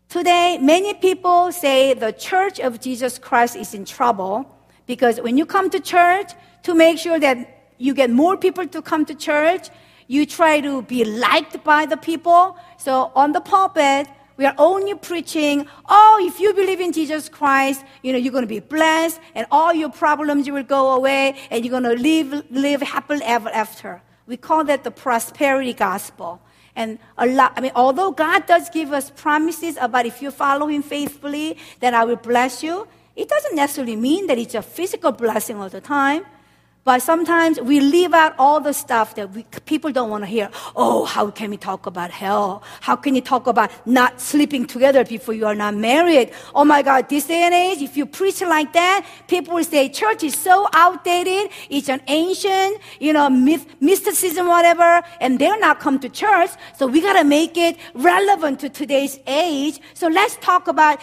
Today, 0.08 0.58
many 0.60 0.94
people 0.94 1.52
say 1.52 1.94
the 1.94 2.12
church 2.12 2.58
of 2.58 2.80
Jesus 2.80 3.18
Christ 3.18 3.56
is 3.56 3.74
in 3.74 3.84
trouble 3.84 4.50
because 4.86 5.20
when 5.20 5.36
you 5.36 5.46
come 5.46 5.70
to 5.70 5.80
church, 5.80 6.32
to 6.62 6.74
make 6.74 6.98
sure 6.98 7.18
that 7.18 7.72
you 7.78 7.94
get 7.94 8.10
more 8.10 8.36
people 8.36 8.66
to 8.66 8.82
come 8.82 9.04
to 9.06 9.14
church, 9.14 9.68
you 10.11 10.27
try 10.27 10.61
to 10.61 10.83
be 10.83 11.05
liked 11.05 11.62
by 11.62 11.87
the 11.87 11.96
people. 11.96 12.57
So 12.79 13.12
on 13.14 13.31
the 13.31 13.40
pulpit, 13.40 14.09
we 14.37 14.44
are 14.44 14.57
only 14.59 14.94
preaching, 14.96 15.68
oh, 15.88 16.27
if 16.29 16.40
you 16.40 16.53
believe 16.53 16.81
in 16.81 16.90
Jesus 16.90 17.29
Christ, 17.29 17.85
you 18.03 18.11
know, 18.11 18.18
you're 18.18 18.33
going 18.33 18.42
to 18.42 18.49
be 18.49 18.59
blessed 18.59 19.20
and 19.37 19.46
all 19.53 19.73
your 19.73 19.88
problems 19.88 20.51
will 20.51 20.64
go 20.64 20.94
away 20.94 21.37
and 21.53 21.64
you're 21.64 21.70
going 21.70 21.85
to 21.85 22.03
live, 22.03 22.44
live 22.51 22.83
happily 22.83 23.23
ever 23.23 23.51
after. 23.51 24.03
We 24.27 24.37
call 24.37 24.64
that 24.64 24.83
the 24.83 24.90
prosperity 24.90 25.75
gospel. 25.75 26.42
And 26.75 26.99
a 27.16 27.29
lot, 27.29 27.53
I 27.57 27.61
mean, 27.61 27.73
although 27.77 28.11
God 28.11 28.46
does 28.46 28.68
give 28.70 28.92
us 28.92 29.11
promises 29.11 29.77
about 29.81 30.07
if 30.07 30.20
you 30.20 30.33
follow 30.33 30.66
Him 30.66 30.83
faithfully, 30.83 31.57
then 31.79 31.94
I 31.94 32.03
will 32.03 32.16
bless 32.16 32.64
you, 32.64 32.88
it 33.14 33.29
doesn't 33.29 33.55
necessarily 33.55 33.94
mean 33.94 34.27
that 34.27 34.38
it's 34.38 34.57
a 34.57 34.62
physical 34.62 35.12
blessing 35.12 35.59
all 35.59 35.68
the 35.68 35.81
time. 35.81 36.25
But 36.90 37.03
sometimes 37.03 37.61
we 37.61 37.79
leave 37.79 38.12
out 38.12 38.35
all 38.37 38.59
the 38.59 38.72
stuff 38.72 39.14
that 39.14 39.31
we, 39.31 39.44
people 39.64 39.92
don't 39.92 40.11
want 40.11 40.24
to 40.24 40.26
hear. 40.26 40.50
Oh, 40.74 41.05
how 41.05 41.31
can 41.31 41.50
we 41.50 41.57
talk 41.57 41.87
about 41.87 42.11
hell? 42.11 42.64
How 42.81 42.96
can 42.96 43.14
you 43.14 43.20
talk 43.20 43.46
about 43.46 43.70
not 43.87 44.20
sleeping 44.20 44.66
together 44.66 45.05
before 45.05 45.35
you 45.35 45.46
are 45.46 45.55
not 45.55 45.76
married? 45.76 46.33
Oh 46.53 46.64
my 46.64 46.83
God, 46.83 47.09
this 47.09 47.29
day 47.29 47.42
and 47.42 47.55
age, 47.55 47.81
if 47.81 47.96
you 47.96 48.07
preach 48.07 48.40
like 48.40 48.72
that, 48.72 49.07
people 49.29 49.55
will 49.55 49.62
say 49.62 49.88
church 49.88 50.24
is 50.24 50.35
so 50.35 50.66
outdated. 50.72 51.53
It's 51.68 51.88
an 51.88 52.03
ancient, 52.09 52.79
you 52.98 53.12
know, 53.12 53.31
myth, 53.31 53.66
mysticism, 53.81 54.48
whatever, 54.48 55.00
and 55.20 55.38
they're 55.38 55.61
not 55.61 55.79
come 55.79 56.00
to 56.00 56.09
church. 56.09 56.50
So 56.76 56.88
we 56.88 57.00
got 57.00 57.12
to 57.12 57.24
make 57.24 57.57
it 57.57 57.76
relevant 57.94 58.59
to 58.62 58.68
today's 58.68 59.16
age. 59.29 59.79
So 59.94 60.09
let's 60.09 60.38
talk 60.38 60.66
about 60.66 61.00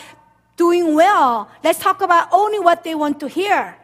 doing 0.58 0.96
well. 0.96 1.50
Let's 1.64 1.80
talk 1.80 2.02
about 2.02 2.28
only 2.34 2.60
what 2.60 2.84
they 2.84 2.94
want 2.94 3.22
to 3.22 3.30
hear. 3.30 3.78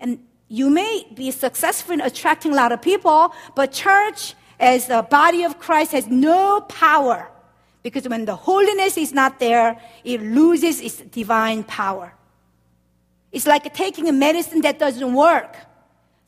And 0.00 0.18
you 0.50 0.68
may 0.68 1.06
be 1.14 1.30
successful 1.30 1.94
in 1.94 2.00
attracting 2.00 2.52
a 2.52 2.56
lot 2.56 2.72
of 2.72 2.82
people, 2.82 3.32
but 3.54 3.70
church 3.70 4.34
as 4.58 4.88
the 4.88 5.06
body 5.08 5.44
of 5.44 5.60
Christ 5.60 5.92
has 5.92 6.08
no 6.08 6.60
power. 6.62 7.30
Because 7.84 8.08
when 8.08 8.24
the 8.24 8.34
holiness 8.34 8.98
is 8.98 9.12
not 9.14 9.38
there, 9.38 9.80
it 10.02 10.20
loses 10.20 10.80
its 10.80 10.96
divine 10.96 11.62
power. 11.62 12.12
It's 13.30 13.46
like 13.46 13.72
taking 13.72 14.08
a 14.08 14.12
medicine 14.12 14.60
that 14.62 14.80
doesn't 14.80 15.14
work. 15.14 15.56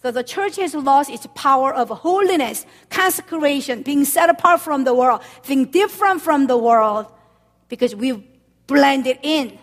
So 0.02 0.12
the 0.12 0.22
church 0.22 0.54
has 0.56 0.72
lost 0.72 1.10
its 1.10 1.26
power 1.34 1.74
of 1.74 1.88
holiness, 1.88 2.64
consecration, 2.90 3.82
being 3.82 4.04
set 4.04 4.30
apart 4.30 4.60
from 4.60 4.84
the 4.84 4.94
world, 4.94 5.22
being 5.48 5.64
different 5.64 6.22
from 6.22 6.46
the 6.46 6.56
world, 6.56 7.06
because 7.68 7.94
we've 7.96 8.22
blended 8.68 9.18
in 9.22 9.58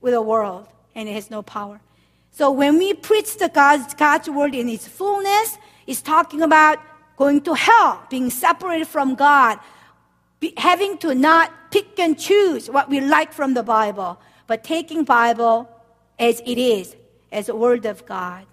with 0.00 0.14
the 0.14 0.22
world 0.22 0.68
and 0.94 1.08
it 1.08 1.12
has 1.12 1.32
no 1.32 1.42
power. 1.42 1.80
So 2.38 2.52
when 2.52 2.78
we 2.78 2.94
preach 2.94 3.36
the 3.38 3.48
God's, 3.48 3.94
God's 3.94 4.30
word 4.30 4.54
in 4.54 4.68
its 4.68 4.86
fullness, 4.86 5.58
it's 5.88 6.00
talking 6.00 6.40
about 6.40 6.78
going 7.16 7.40
to 7.40 7.54
hell, 7.54 8.00
being 8.10 8.30
separated 8.30 8.86
from 8.86 9.16
God, 9.16 9.58
be, 10.38 10.54
having 10.56 10.98
to 10.98 11.16
not 11.16 11.50
pick 11.72 11.98
and 11.98 12.16
choose 12.16 12.70
what 12.70 12.88
we 12.88 13.00
like 13.00 13.32
from 13.32 13.54
the 13.54 13.64
Bible, 13.64 14.20
but 14.46 14.62
taking 14.62 15.02
Bible 15.02 15.68
as 16.16 16.40
it 16.46 16.58
is, 16.58 16.94
as 17.32 17.48
a 17.48 17.56
word 17.56 17.84
of 17.86 18.06
God. 18.06 18.46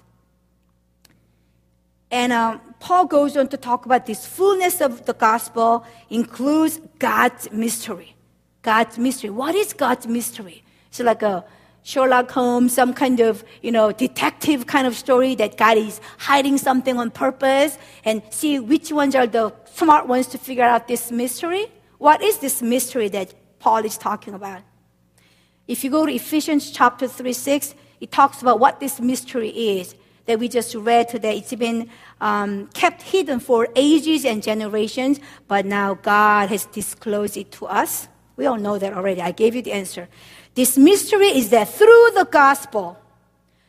And 2.10 2.34
um, 2.34 2.62
Paul 2.80 3.06
goes 3.06 3.38
on 3.38 3.50
to 3.50 3.58
talk 3.58 3.86
about 3.86 4.08
this 4.08 4.26
fullness 4.26 4.82
of 4.82 5.06
the 5.06 5.14
gospel 5.14 5.86
includes 6.10 6.82
God's 6.98 7.52
mystery. 7.52 8.16
God's 8.64 8.98
mystery. 8.98 9.30
What 9.30 9.54
is 9.54 9.74
God's 9.74 10.08
mystery? 10.08 10.64
It's 10.90 11.00
like 11.02 11.22
a 11.22 11.46
Sherlock 11.86 12.32
Holmes, 12.32 12.74
some 12.74 12.96
kind 12.96 13.20
of, 13.20 13.44
you 13.62 13.72
know, 13.72 13.92
detective 13.92 14.66
kind 14.66 14.88
of 14.88 14.96
story 14.96 15.36
that 15.36 15.56
God 15.56 15.78
is 15.78 16.02
hiding 16.18 16.58
something 16.58 16.98
on 16.98 17.12
purpose 17.12 17.78
and 18.04 18.24
see 18.32 18.60
which 18.60 18.92
ones 18.92 19.14
are 19.14 19.28
the 19.28 19.54
smart 19.66 20.08
ones 20.08 20.26
to 20.28 20.40
figure 20.40 20.64
out 20.64 20.88
this 20.88 21.12
mystery. 21.12 21.68
What 22.00 22.24
is 22.24 22.40
this 22.40 22.64
mystery 22.64 23.08
that 23.10 23.36
Paul 23.60 23.86
is 23.86 24.00
talking 24.00 24.34
about? 24.34 24.64
If 25.68 25.84
you 25.84 25.92
go 25.92 26.08
to 26.08 26.12
Ephesians 26.12 26.72
chapter 26.72 27.08
3, 27.08 27.32
6, 27.32 27.76
it 28.02 28.12
talks 28.12 28.42
about 28.42 28.60
what 28.60 28.80
this 28.80 29.00
mystery 29.00 29.50
is 29.50 29.94
that 30.26 30.40
we 30.40 30.48
just 30.48 30.74
read 30.74 31.08
today. 31.08 31.38
It's 31.38 31.54
been 31.54 31.88
um, 32.20 32.66
kept 32.74 33.04
hidden 33.04 33.40
for 33.40 33.68
ages 33.76 34.26
and 34.26 34.42
generations, 34.42 35.20
but 35.48 35.68
now 35.68 35.94
God 35.94 36.50
has 36.50 36.66
disclosed 36.66 37.38
it 37.38 37.52
to 37.52 37.68
us. 37.68 38.08
We 38.38 38.48
all 38.48 38.58
know 38.58 38.78
that 38.80 38.94
already. 38.94 39.22
I 39.22 39.32
gave 39.32 39.56
you 39.56 39.62
the 39.62 39.72
answer. 39.72 40.10
This 40.56 40.78
mystery 40.78 41.28
is 41.28 41.50
that 41.50 41.70
through 41.70 42.12
the 42.16 42.28
gospel, 42.32 42.98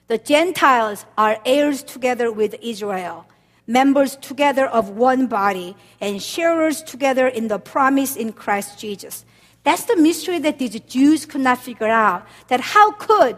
the 0.06 0.18
Gentiles 0.18 1.04
are 1.18 1.40
heirs 1.44 1.82
together 1.82 2.30
with 2.30 2.54
Israel, 2.62 3.26
members 3.66 4.14
together 4.16 4.66
of 4.66 4.90
one 4.90 5.26
body, 5.26 5.76
and 6.00 6.22
sharers 6.22 6.82
together 6.82 7.26
in 7.26 7.48
the 7.48 7.58
promise 7.58 8.14
in 8.14 8.32
Christ 8.32 8.78
Jesus. 8.78 9.24
That's 9.64 9.84
the 9.84 9.96
mystery 9.96 10.38
that 10.38 10.60
these 10.60 10.78
Jews 10.80 11.26
could 11.26 11.40
not 11.40 11.58
figure 11.58 11.88
out. 11.88 12.24
That 12.46 12.60
how 12.60 12.92
could 12.92 13.36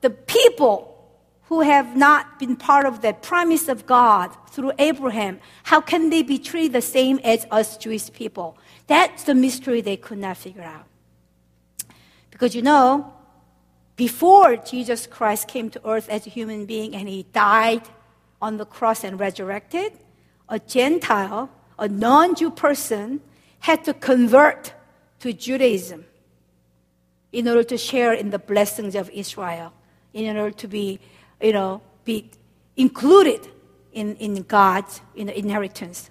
the 0.00 0.08
people 0.08 0.96
who 1.48 1.60
have 1.60 1.96
not 1.96 2.38
been 2.38 2.56
part 2.56 2.86
of 2.86 3.02
the 3.02 3.12
promise 3.12 3.68
of 3.68 3.86
God 3.86 4.34
through 4.50 4.72
Abraham, 4.78 5.38
how 5.64 5.80
can 5.80 6.10
they 6.10 6.22
be 6.22 6.38
treated 6.38 6.72
the 6.72 6.82
same 6.82 7.20
as 7.22 7.46
us 7.50 7.76
Jewish 7.76 8.10
people? 8.12 8.56
That's 8.86 9.24
the 9.24 9.34
mystery 9.34 9.80
they 9.80 9.96
could 9.96 10.18
not 10.18 10.38
figure 10.38 10.62
out. 10.62 10.86
Because 12.36 12.54
you 12.54 12.60
know, 12.60 13.14
before 13.96 14.56
Jesus 14.56 15.06
Christ 15.06 15.48
came 15.48 15.70
to 15.70 15.80
earth 15.88 16.06
as 16.10 16.26
a 16.26 16.28
human 16.28 16.66
being 16.66 16.94
and 16.94 17.08
he 17.08 17.24
died 17.32 17.80
on 18.42 18.58
the 18.58 18.66
cross 18.66 19.04
and 19.04 19.18
resurrected, 19.18 19.94
a 20.46 20.58
Gentile, 20.58 21.48
a 21.78 21.88
non 21.88 22.34
Jew 22.34 22.50
person, 22.50 23.22
had 23.60 23.84
to 23.84 23.94
convert 23.94 24.74
to 25.20 25.32
Judaism 25.32 26.04
in 27.32 27.48
order 27.48 27.62
to 27.62 27.78
share 27.78 28.12
in 28.12 28.28
the 28.28 28.38
blessings 28.38 28.94
of 28.94 29.08
Israel, 29.14 29.72
in 30.12 30.36
order 30.36 30.54
to 30.56 30.68
be, 30.68 31.00
you 31.40 31.54
know, 31.54 31.80
be 32.04 32.30
included 32.76 33.48
in, 33.94 34.14
in 34.16 34.42
God's 34.42 35.00
in 35.14 35.30
inheritance. 35.30 36.10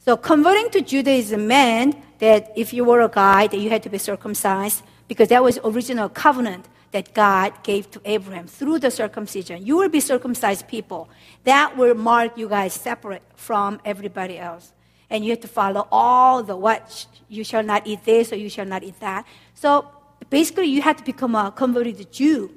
So 0.00 0.16
converting 0.16 0.70
to 0.70 0.80
Judaism 0.80 1.46
meant 1.46 1.94
that 2.18 2.52
if 2.56 2.72
you 2.72 2.84
were 2.84 3.02
a 3.02 3.08
guy, 3.08 3.46
that 3.46 3.58
you 3.58 3.70
had 3.70 3.84
to 3.84 3.88
be 3.88 3.98
circumcised, 3.98 4.82
because 5.08 5.28
that 5.28 5.42
was 5.42 5.58
original 5.64 6.08
covenant 6.08 6.68
that 6.90 7.12
God 7.12 7.62
gave 7.62 7.90
to 7.90 8.00
Abraham 8.04 8.46
through 8.46 8.78
the 8.78 8.90
circumcision. 8.90 9.64
You 9.64 9.76
will 9.76 9.88
be 9.88 10.00
circumcised 10.00 10.68
people. 10.68 11.08
That 11.44 11.76
will 11.76 11.94
mark 11.94 12.38
you 12.38 12.48
guys 12.48 12.74
separate 12.74 13.22
from 13.34 13.80
everybody 13.84 14.38
else. 14.38 14.72
And 15.10 15.24
you 15.24 15.30
have 15.30 15.40
to 15.40 15.48
follow 15.48 15.88
all 15.90 16.42
the 16.42 16.56
what 16.56 17.06
you 17.28 17.42
shall 17.44 17.62
not 17.62 17.86
eat 17.86 18.04
this 18.04 18.32
or 18.32 18.36
you 18.36 18.50
shall 18.50 18.66
not 18.66 18.82
eat 18.82 19.00
that. 19.00 19.26
So 19.54 19.90
basically, 20.30 20.66
you 20.66 20.82
have 20.82 20.96
to 20.96 21.04
become 21.04 21.34
a 21.34 21.50
converted 21.50 22.10
Jew. 22.12 22.50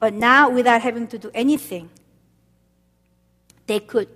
But 0.00 0.14
now, 0.14 0.50
without 0.50 0.82
having 0.82 1.06
to 1.08 1.18
do 1.18 1.30
anything, 1.34 1.90
they 3.66 3.80
could 3.80 4.08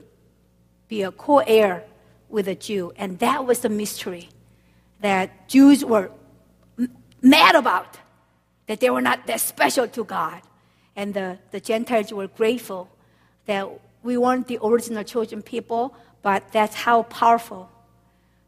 be 0.89 1.03
a 1.03 1.11
co 1.11 1.39
heir 1.39 1.85
with 2.29 2.49
a 2.49 2.55
Jew. 2.55 2.93
And 2.97 3.19
that 3.19 3.45
was 3.45 3.61
the 3.61 3.69
mystery 3.69 4.29
that 5.01 5.49
Jews 5.49 5.85
were 5.85 6.11
mad 7.23 7.55
about 7.55 7.99
that 8.67 8.81
they 8.81 8.91
were 8.91 9.01
not 9.01 9.27
that 9.27 9.41
special 9.41 9.89
to 9.89 10.05
God. 10.05 10.43
And 10.95 11.15
the, 11.15 11.39
the 11.51 11.61
Gentiles 11.61 12.13
were 12.13 12.29
grateful 12.29 12.89
that 13.47 13.69
we 14.03 14.17
weren't 14.17 14.49
the 14.49 14.59
original 14.63 15.05
chosen 15.05 15.43
people, 15.43 15.95
but 16.23 16.53
that's 16.53 16.75
how 16.75 17.05
powerful 17.05 17.71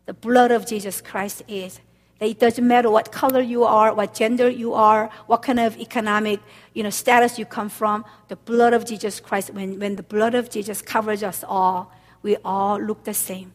the 0.06 0.14
blood 0.14 0.50
of 0.50 0.66
Jesus 0.66 1.00
Christ 1.00 1.42
is. 1.48 1.80
That 2.18 2.28
it 2.28 2.38
doesn't 2.38 2.66
matter 2.66 2.90
what 2.90 3.10
color 3.10 3.40
you 3.40 3.64
are, 3.64 3.92
what 3.94 4.14
gender 4.14 4.48
you 4.48 4.74
are, 4.74 5.10
what 5.26 5.42
kind 5.42 5.58
of 5.58 5.76
economic 5.78 6.40
you 6.72 6.82
know, 6.82 6.90
status 6.90 7.38
you 7.38 7.44
come 7.44 7.68
from, 7.68 8.04
the 8.28 8.36
blood 8.36 8.72
of 8.72 8.84
Jesus 8.84 9.20
Christ, 9.20 9.50
when, 9.50 9.78
when 9.80 9.96
the 9.96 10.02
blood 10.02 10.34
of 10.34 10.50
Jesus 10.50 10.80
covers 10.80 11.22
us 11.22 11.44
all, 11.46 11.92
we 12.22 12.36
all 12.44 12.80
look 12.80 13.04
the 13.04 13.14
same. 13.14 13.52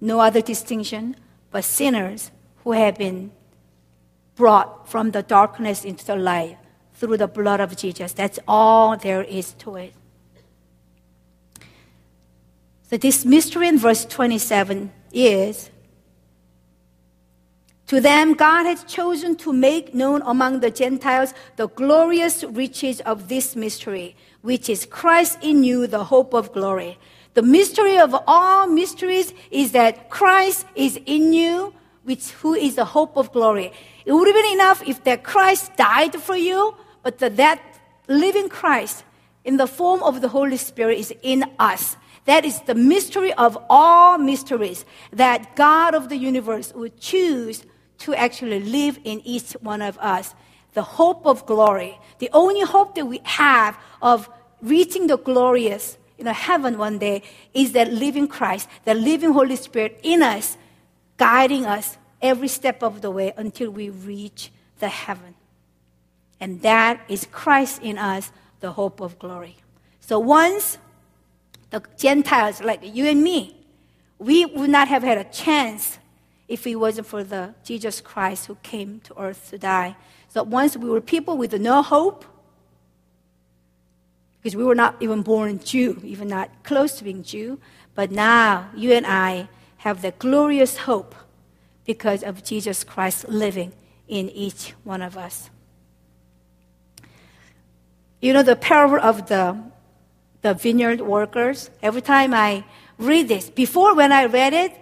No 0.00 0.20
other 0.20 0.40
distinction, 0.40 1.16
but 1.50 1.64
sinners 1.64 2.30
who 2.64 2.72
have 2.72 2.96
been 2.96 3.30
brought 4.34 4.88
from 4.88 5.10
the 5.10 5.22
darkness 5.22 5.84
into 5.84 6.04
the 6.04 6.16
light 6.16 6.58
through 6.94 7.16
the 7.16 7.28
blood 7.28 7.60
of 7.60 7.76
Jesus. 7.76 8.12
That's 8.12 8.38
all 8.46 8.96
there 8.96 9.22
is 9.22 9.52
to 9.54 9.76
it. 9.76 9.94
So, 12.90 12.96
this 12.96 13.24
mystery 13.24 13.68
in 13.68 13.78
verse 13.78 14.04
27 14.04 14.92
is 15.12 15.70
to 17.92 18.00
them, 18.00 18.32
God 18.32 18.64
has 18.64 18.84
chosen 18.84 19.36
to 19.36 19.52
make 19.52 19.94
known 19.94 20.22
among 20.24 20.60
the 20.60 20.70
Gentiles 20.70 21.34
the 21.56 21.68
glorious 21.68 22.42
riches 22.42 23.00
of 23.00 23.28
this 23.28 23.54
mystery, 23.54 24.16
which 24.40 24.70
is 24.70 24.86
Christ 24.86 25.38
in 25.42 25.62
you, 25.62 25.86
the 25.86 26.04
hope 26.04 26.32
of 26.32 26.54
glory. 26.54 26.98
The 27.34 27.42
mystery 27.42 27.98
of 27.98 28.14
all 28.26 28.66
mysteries 28.66 29.34
is 29.50 29.72
that 29.72 30.08
Christ 30.08 30.64
is 30.74 30.98
in 31.04 31.34
you, 31.34 31.74
which 32.04 32.30
who 32.30 32.54
is 32.54 32.74
the 32.74 32.84
hope 32.84 33.16
of 33.16 33.32
glory. 33.32 33.72
It 34.04 34.12
would 34.12 34.26
have 34.26 34.36
been 34.36 34.52
enough 34.52 34.82
if 34.86 35.04
that 35.04 35.22
Christ 35.22 35.76
died 35.76 36.14
for 36.16 36.36
you, 36.36 36.74
but 37.02 37.18
that 37.18 37.62
living 38.08 38.48
Christ 38.48 39.04
in 39.44 39.56
the 39.56 39.66
form 39.66 40.02
of 40.02 40.20
the 40.20 40.28
Holy 40.28 40.56
Spirit 40.56 40.98
is 40.98 41.14
in 41.22 41.44
us. 41.58 41.96
That 42.24 42.44
is 42.44 42.60
the 42.62 42.74
mystery 42.74 43.32
of 43.34 43.58
all 43.68 44.18
mysteries 44.18 44.84
that 45.12 45.56
God 45.56 45.94
of 45.94 46.08
the 46.08 46.16
universe 46.16 46.72
would 46.74 47.00
choose 47.00 47.64
to 47.98 48.14
actually 48.14 48.60
live 48.60 48.98
in 49.04 49.20
each 49.24 49.52
one 49.60 49.82
of 49.82 49.98
us. 49.98 50.34
The 50.74 50.82
hope 50.82 51.26
of 51.26 51.44
glory. 51.46 51.98
The 52.18 52.30
only 52.32 52.62
hope 52.62 52.94
that 52.94 53.06
we 53.06 53.20
have 53.24 53.76
of 54.00 54.28
reaching 54.60 55.08
the 55.08 55.18
glorious 55.18 55.98
you 56.22 56.24
know, 56.24 56.32
heaven 56.32 56.78
one 56.78 56.98
day 56.98 57.22
is 57.52 57.72
that 57.72 57.92
living 57.92 58.28
Christ, 58.28 58.68
the 58.84 58.94
living 58.94 59.32
Holy 59.32 59.56
Spirit 59.56 59.98
in 60.04 60.22
us, 60.22 60.56
guiding 61.16 61.66
us 61.66 61.98
every 62.20 62.48
step 62.48 62.82
of 62.82 63.00
the 63.00 63.10
way 63.10 63.32
until 63.36 63.70
we 63.70 63.90
reach 63.90 64.50
the 64.78 64.88
heaven. 64.88 65.34
And 66.40 66.62
that 66.62 67.00
is 67.08 67.26
Christ 67.30 67.82
in 67.82 67.98
us, 67.98 68.32
the 68.60 68.72
hope 68.72 69.00
of 69.00 69.18
glory. 69.18 69.56
So 70.00 70.18
once 70.18 70.78
the 71.70 71.82
Gentiles, 71.96 72.60
like 72.60 72.80
you 72.82 73.06
and 73.06 73.22
me, 73.22 73.56
we 74.18 74.44
would 74.44 74.70
not 74.70 74.88
have 74.88 75.02
had 75.02 75.18
a 75.18 75.24
chance 75.24 75.98
if 76.48 76.66
it 76.66 76.76
wasn't 76.76 77.06
for 77.06 77.24
the 77.24 77.54
Jesus 77.64 78.00
Christ 78.00 78.46
who 78.46 78.56
came 78.62 79.00
to 79.04 79.18
earth 79.18 79.50
to 79.50 79.58
die. 79.58 79.96
So 80.28 80.42
once 80.42 80.76
we 80.76 80.88
were 80.88 81.00
people 81.00 81.36
with 81.36 81.58
no 81.58 81.82
hope, 81.82 82.24
because 84.38 84.56
we 84.56 84.64
were 84.64 84.74
not 84.74 84.96
even 85.00 85.22
born 85.22 85.60
Jew, 85.60 86.00
even 86.04 86.28
not 86.28 86.50
close 86.64 86.98
to 86.98 87.04
being 87.04 87.22
Jew, 87.22 87.60
but 87.94 88.10
now 88.10 88.68
you 88.74 88.92
and 88.92 89.06
I 89.06 89.48
have 89.82 90.00
the 90.00 90.12
glorious 90.12 90.76
hope 90.76 91.12
because 91.84 92.22
of 92.22 92.44
Jesus 92.44 92.84
Christ 92.84 93.28
living 93.28 93.72
in 94.06 94.30
each 94.30 94.74
one 94.84 95.02
of 95.02 95.16
us. 95.16 95.50
You 98.20 98.32
know 98.32 98.44
the 98.44 98.54
parable 98.54 99.00
of 99.00 99.26
the, 99.26 99.60
the 100.42 100.54
vineyard 100.54 101.00
workers? 101.00 101.68
Every 101.82 102.00
time 102.00 102.32
I 102.32 102.64
read 102.96 103.26
this, 103.26 103.50
before 103.50 103.96
when 103.96 104.12
I 104.12 104.26
read 104.26 104.52
it, 104.52 104.72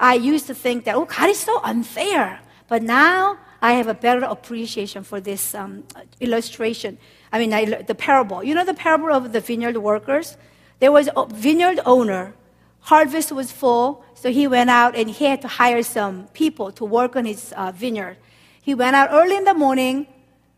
I 0.00 0.14
used 0.14 0.48
to 0.48 0.54
think 0.54 0.84
that, 0.86 0.96
oh, 0.96 1.04
God 1.04 1.30
is 1.30 1.38
so 1.38 1.60
unfair. 1.62 2.40
But 2.66 2.82
now 2.82 3.38
I 3.62 3.74
have 3.74 3.86
a 3.86 3.94
better 3.94 4.24
appreciation 4.24 5.04
for 5.04 5.20
this 5.20 5.54
um, 5.54 5.84
illustration. 6.18 6.98
I 7.32 7.38
mean, 7.38 7.52
I, 7.52 7.82
the 7.82 7.94
parable. 7.94 8.42
You 8.42 8.56
know 8.56 8.64
the 8.64 8.74
parable 8.74 9.12
of 9.12 9.32
the 9.32 9.40
vineyard 9.40 9.76
workers? 9.76 10.36
There 10.80 10.90
was 10.90 11.08
a 11.16 11.26
vineyard 11.26 11.78
owner. 11.86 12.34
Harvest 12.80 13.30
was 13.30 13.52
full, 13.52 14.03
so 14.24 14.30
he 14.30 14.46
went 14.46 14.70
out 14.70 14.96
and 14.96 15.10
he 15.10 15.26
had 15.26 15.42
to 15.42 15.48
hire 15.48 15.82
some 15.82 16.28
people 16.32 16.72
to 16.72 16.82
work 16.86 17.14
on 17.14 17.26
his 17.26 17.52
uh, 17.58 17.70
vineyard. 17.72 18.16
He 18.62 18.74
went 18.74 18.96
out 18.96 19.10
early 19.12 19.36
in 19.36 19.44
the 19.44 19.52
morning, 19.52 20.06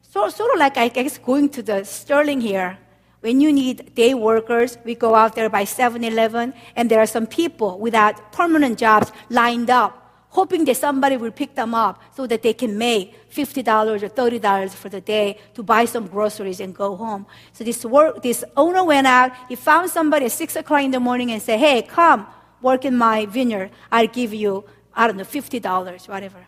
so, 0.03 0.29
sort 0.29 0.53
of 0.55 0.61
like 0.61 0.77
I 0.77 0.87
guess 0.87 1.19
going 1.19 1.49
to 1.49 1.65
the 1.65 1.83
Sterling 1.83 2.41
here. 2.41 2.79
When 3.23 3.41
you 3.41 3.53
need 3.53 3.93
day 3.97 4.15
workers, 4.15 4.79
we 4.85 4.95
go 4.95 5.17
out 5.17 5.35
there 5.35 5.51
by 5.51 5.65
7 5.65 6.05
Eleven, 6.05 6.55
and 6.77 6.89
there 6.89 7.01
are 7.01 7.09
some 7.09 7.27
people 7.27 7.81
without 7.81 8.31
permanent 8.31 8.79
jobs 8.79 9.11
lined 9.31 9.69
up, 9.69 10.25
hoping 10.29 10.65
that 10.67 10.77
somebody 10.77 11.17
will 11.17 11.33
pick 11.33 11.57
them 11.57 11.75
up 11.75 12.01
so 12.15 12.25
that 12.29 12.43
they 12.43 12.55
can 12.55 12.79
make 12.79 13.29
$50 13.33 14.01
or 14.01 14.09
$30 14.09 14.75
for 14.75 14.91
the 14.91 15.01
day 15.01 15.41
to 15.55 15.65
buy 15.65 15.87
some 15.87 16.07
groceries 16.07 16.61
and 16.61 16.73
go 16.73 16.95
home. 16.95 17.27
So 17.53 17.65
this, 17.65 17.85
work, 17.85 18.23
this 18.23 18.45
owner 18.57 18.85
went 18.85 19.09
out, 19.09 19.33
he 19.49 19.57
found 19.57 19.91
somebody 19.91 20.27
at 20.27 20.31
6 20.31 20.55
o'clock 20.55 20.85
in 20.85 20.93
the 20.93 21.01
morning 21.01 21.33
and 21.33 21.43
said, 21.43 21.59
Hey, 21.59 21.83
come 21.83 22.29
work 22.63 22.85
in 22.85 22.97
my 22.97 23.27
vineyard. 23.27 23.71
I'll 23.91 24.07
give 24.07 24.33
you, 24.35 24.65
I 24.95 25.07
don't 25.07 25.17
know, 25.17 25.25
$50, 25.25 26.09
whatever. 26.09 26.47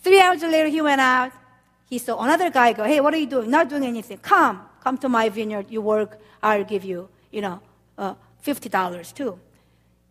Three 0.00 0.20
hours 0.20 0.42
later, 0.42 0.68
he 0.68 0.80
went 0.80 1.00
out. 1.00 1.32
He 1.88 1.98
saw 1.98 2.22
another 2.22 2.50
guy 2.50 2.72
go, 2.72 2.84
Hey, 2.84 3.00
what 3.00 3.14
are 3.14 3.18
you 3.18 3.26
doing? 3.26 3.50
Not 3.50 3.68
doing 3.68 3.84
anything. 3.84 4.18
Come. 4.18 4.62
Come 4.82 4.98
to 4.98 5.08
my 5.08 5.28
vineyard, 5.28 5.66
you 5.68 5.80
work, 5.80 6.20
I'll 6.40 6.62
give 6.62 6.84
you, 6.84 7.08
you 7.32 7.40
know, 7.40 7.60
uh, 7.98 8.14
$50 8.44 9.12
too. 9.12 9.38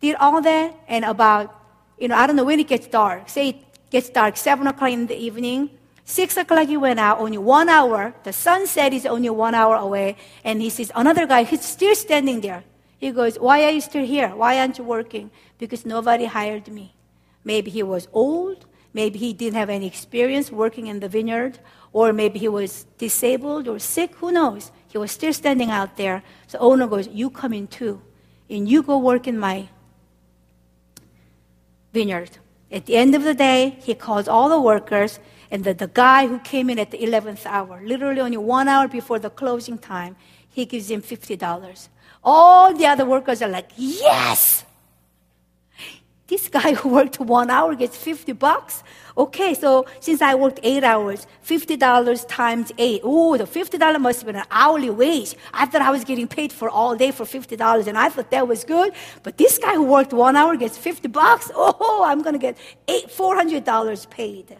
Did 0.00 0.16
all 0.16 0.42
that, 0.42 0.74
and 0.86 1.02
about, 1.04 1.54
you 1.98 2.08
know, 2.08 2.14
I 2.14 2.26
don't 2.26 2.36
know 2.36 2.44
when 2.44 2.60
it 2.60 2.68
gets 2.68 2.86
dark. 2.86 3.30
Say 3.30 3.48
it 3.48 3.56
gets 3.90 4.10
dark, 4.10 4.36
7 4.36 4.66
o'clock 4.66 4.90
in 4.90 5.06
the 5.06 5.16
evening. 5.16 5.70
6 6.04 6.36
o'clock 6.36 6.68
he 6.68 6.76
went 6.76 7.00
out, 7.00 7.20
only 7.20 7.38
one 7.38 7.70
hour. 7.70 8.14
The 8.22 8.34
sunset 8.34 8.92
is 8.92 9.06
only 9.06 9.30
one 9.30 9.54
hour 9.54 9.76
away. 9.76 10.16
And 10.44 10.60
he 10.60 10.68
sees 10.68 10.92
another 10.94 11.26
guy, 11.26 11.44
he's 11.44 11.64
still 11.64 11.94
standing 11.94 12.42
there. 12.42 12.62
He 12.98 13.10
goes, 13.10 13.36
Why 13.38 13.64
are 13.64 13.70
you 13.70 13.80
still 13.80 14.04
here? 14.04 14.34
Why 14.34 14.58
aren't 14.58 14.78
you 14.78 14.84
working? 14.84 15.30
Because 15.58 15.84
nobody 15.84 16.24
hired 16.24 16.68
me. 16.68 16.94
Maybe 17.44 17.70
he 17.70 17.82
was 17.82 18.08
old. 18.12 18.66
Maybe 18.92 19.18
he 19.18 19.34
didn't 19.34 19.56
have 19.56 19.68
any 19.68 19.86
experience 19.86 20.50
working 20.50 20.86
in 20.86 21.00
the 21.00 21.08
vineyard, 21.08 21.58
or 21.92 22.14
maybe 22.14 22.38
he 22.38 22.48
was 22.48 22.86
disabled 22.96 23.68
or 23.68 23.78
sick, 23.78 24.14
who 24.16 24.32
knows? 24.32 24.72
He 24.88 24.96
was 24.96 25.12
still 25.12 25.34
standing 25.34 25.70
out 25.70 25.98
there. 25.98 26.22
So 26.46 26.58
owner 26.58 26.86
goes, 26.86 27.06
You 27.08 27.28
come 27.28 27.52
in 27.52 27.66
too, 27.66 28.00
and 28.48 28.66
you 28.66 28.82
go 28.82 28.96
work 28.96 29.28
in 29.28 29.38
my 29.38 29.68
vineyard. 31.92 32.38
At 32.72 32.86
the 32.86 32.96
end 32.96 33.14
of 33.14 33.22
the 33.22 33.34
day, 33.34 33.78
he 33.82 33.94
calls 33.94 34.28
all 34.28 34.48
the 34.48 34.60
workers, 34.60 35.20
and 35.50 35.62
the, 35.62 35.74
the 35.74 35.88
guy 35.88 36.26
who 36.26 36.38
came 36.38 36.70
in 36.70 36.78
at 36.78 36.90
the 36.90 36.98
11th 36.98 37.44
hour, 37.44 37.82
literally 37.84 38.20
only 38.20 38.38
one 38.38 38.66
hour 38.66 38.88
before 38.88 39.18
the 39.18 39.30
closing 39.30 39.78
time, 39.78 40.16
he 40.48 40.64
gives 40.64 40.90
him 40.90 41.02
$50. 41.02 41.88
All 42.28 42.74
the 42.74 42.86
other 42.86 43.04
workers 43.04 43.40
are 43.40 43.48
like, 43.48 43.70
Yes! 43.76 44.64
This 46.26 46.48
guy 46.48 46.74
who 46.74 46.88
worked 46.88 47.20
one 47.20 47.50
hour 47.50 47.76
gets 47.76 47.96
50 47.96 48.32
bucks. 48.32 48.82
Okay, 49.16 49.54
so 49.54 49.86
since 50.00 50.20
I 50.20 50.34
worked 50.34 50.58
eight 50.64 50.82
hours, 50.82 51.24
$50 51.46 52.26
times 52.28 52.72
eight. 52.78 53.00
Oh, 53.04 53.36
the 53.36 53.44
$50 53.44 54.00
must 54.00 54.20
have 54.20 54.26
been 54.26 54.36
an 54.36 54.46
hourly 54.50 54.90
wage. 54.90 55.36
I 55.54 55.66
thought 55.66 55.82
I 55.82 55.90
was 55.90 56.02
getting 56.04 56.26
paid 56.26 56.52
for 56.52 56.68
all 56.68 56.96
day 56.96 57.12
for 57.12 57.24
$50 57.24 57.86
and 57.86 57.96
I 57.96 58.08
thought 58.08 58.32
that 58.32 58.48
was 58.48 58.64
good. 58.64 58.92
But 59.22 59.38
this 59.38 59.56
guy 59.58 59.74
who 59.74 59.84
worked 59.84 60.12
one 60.12 60.34
hour 60.34 60.56
gets 60.56 60.76
50 60.76 61.06
bucks. 61.08 61.50
Oh, 61.54 62.02
I'm 62.04 62.22
going 62.22 62.34
to 62.34 62.40
get 62.40 62.58
eight, 62.88 63.06
$400 63.06 64.10
paid. 64.10 64.56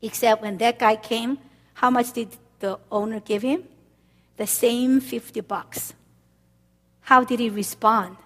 Except 0.00 0.40
when 0.40 0.56
that 0.58 0.78
guy 0.78 0.96
came, 0.96 1.38
how 1.74 1.90
much 1.90 2.12
did 2.14 2.34
the 2.60 2.78
owner 2.90 3.20
give 3.20 3.42
him? 3.42 3.64
The 4.38 4.46
same 4.46 5.00
50 5.00 5.42
bucks. 5.42 5.92
How 7.06 7.22
did 7.22 7.38
he 7.38 7.50
respond? 7.50 8.16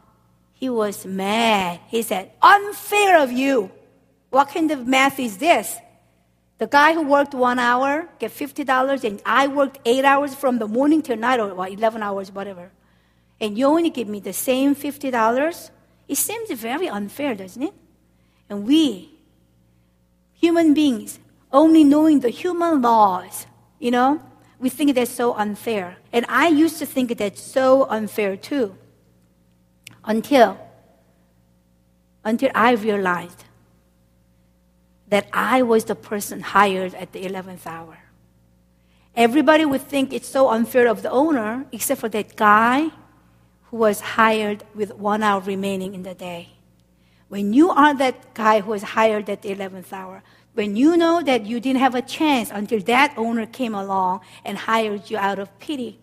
He 0.55 0.71
was 0.71 1.05
mad. 1.05 1.81
He 1.89 2.01
said, 2.01 2.33
Unfair 2.41 3.21
of 3.21 3.31
you. 3.31 3.71
What 4.31 4.49
kind 4.49 4.71
of 4.71 4.87
math 4.87 5.21
is 5.21 5.37
this? 5.37 5.77
The 6.57 6.67
guy 6.67 6.95
who 6.95 7.03
worked 7.03 7.35
one 7.35 7.59
hour 7.59 8.09
get 8.19 8.33
$50, 8.33 9.05
and 9.05 9.21
I 9.27 9.49
worked 9.49 9.81
eight 9.85 10.07
hours 10.07 10.35
from 10.35 10.59
the 10.59 10.67
morning 10.67 11.03
till 11.03 11.19
night, 11.19 11.41
or 11.41 11.69
11 11.69 12.03
hours, 12.03 12.33
whatever. 12.33 12.71
And 13.39 13.59
you 13.59 13.67
only 13.67 13.91
give 13.91 14.09
me 14.09 14.19
the 14.19 14.33
same 14.33 14.75
$50? 14.75 15.71
It 16.09 16.17
seems 16.17 16.51
very 16.53 16.89
unfair, 16.89 17.35
doesn't 17.35 17.63
it? 17.63 17.75
And 18.49 18.67
we, 18.67 19.11
human 20.33 20.73
beings, 20.73 21.19
only 21.53 21.85
knowing 21.85 22.21
the 22.21 22.31
human 22.31 22.81
laws, 22.81 23.47
you 23.79 23.91
know, 23.91 24.23
we 24.61 24.69
think 24.69 24.95
that's 24.95 25.11
so 25.11 25.35
unfair. 25.35 25.97
And 26.13 26.27
I 26.29 26.49
used 26.49 26.79
to 26.79 26.87
think 26.87 27.17
that's 27.17 27.43
so 27.43 27.87
unfair 27.89 28.37
too 28.37 28.77
until 30.05 30.59
until 32.23 32.51
I 32.55 32.73
realized 32.73 33.45
that 35.09 35.27
I 35.33 35.63
was 35.63 35.85
the 35.87 35.95
person 35.95 36.41
hired 36.41 36.95
at 36.95 37.13
the 37.13 37.23
11th 37.25 37.67
hour. 37.67 37.99
Everybody 39.17 39.65
would 39.65 39.81
think 39.81 40.13
it's 40.13 40.29
so 40.29 40.51
unfair 40.51 40.87
of 40.87 41.03
the 41.03 41.11
owner, 41.11 41.67
except 41.73 42.01
for 42.01 42.11
that 42.11 42.37
guy 42.37 42.91
who 43.65 43.77
was 43.79 44.01
hired 44.01 44.63
with 44.75 44.95
one 44.95 45.23
hour 45.23 45.41
remaining 45.41 45.95
in 45.95 46.03
the 46.03 46.15
day. 46.15 46.51
When 47.29 47.55
you 47.55 47.71
are 47.71 47.95
that 47.95 48.35
guy 48.35 48.61
who 48.61 48.71
was 48.71 48.83
hired 48.83 49.31
at 49.31 49.43
the 49.43 49.55
11th 49.55 49.93
hour, 49.93 50.23
when 50.55 50.77
you 50.77 50.97
know 50.97 51.23
that 51.23 51.47
you 51.47 51.61
didn't 51.61 51.81
have 51.81 51.95
a 51.95 52.03
chance 52.03 52.51
until 52.51 52.81
that 52.81 53.15
owner 53.17 53.47
came 53.47 53.75
along 53.75 54.21
and 54.45 54.59
hired 54.59 55.11
you 55.11 55.17
out 55.17 55.39
of 55.39 55.57
pity, 55.59 55.99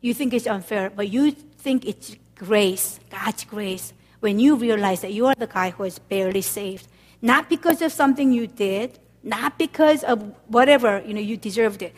you 0.00 0.14
think 0.14 0.32
it's 0.32 0.46
unfair, 0.46 0.90
but 0.90 1.08
you 1.08 1.32
think 1.32 1.84
it's 1.84 2.16
grace, 2.36 3.00
God's 3.10 3.44
grace, 3.44 3.92
when 4.20 4.38
you 4.38 4.56
realize 4.56 5.00
that 5.00 5.12
you 5.12 5.26
are 5.26 5.34
the 5.34 5.46
guy 5.46 5.70
who 5.70 5.84
is 5.84 5.98
barely 5.98 6.42
saved. 6.42 6.86
Not 7.20 7.48
because 7.48 7.82
of 7.82 7.92
something 7.92 8.32
you 8.32 8.46
did, 8.46 8.98
not 9.22 9.58
because 9.58 10.04
of 10.04 10.22
whatever, 10.46 11.02
you 11.04 11.14
know, 11.14 11.20
you 11.20 11.36
deserved 11.36 11.82
it. 11.82 11.94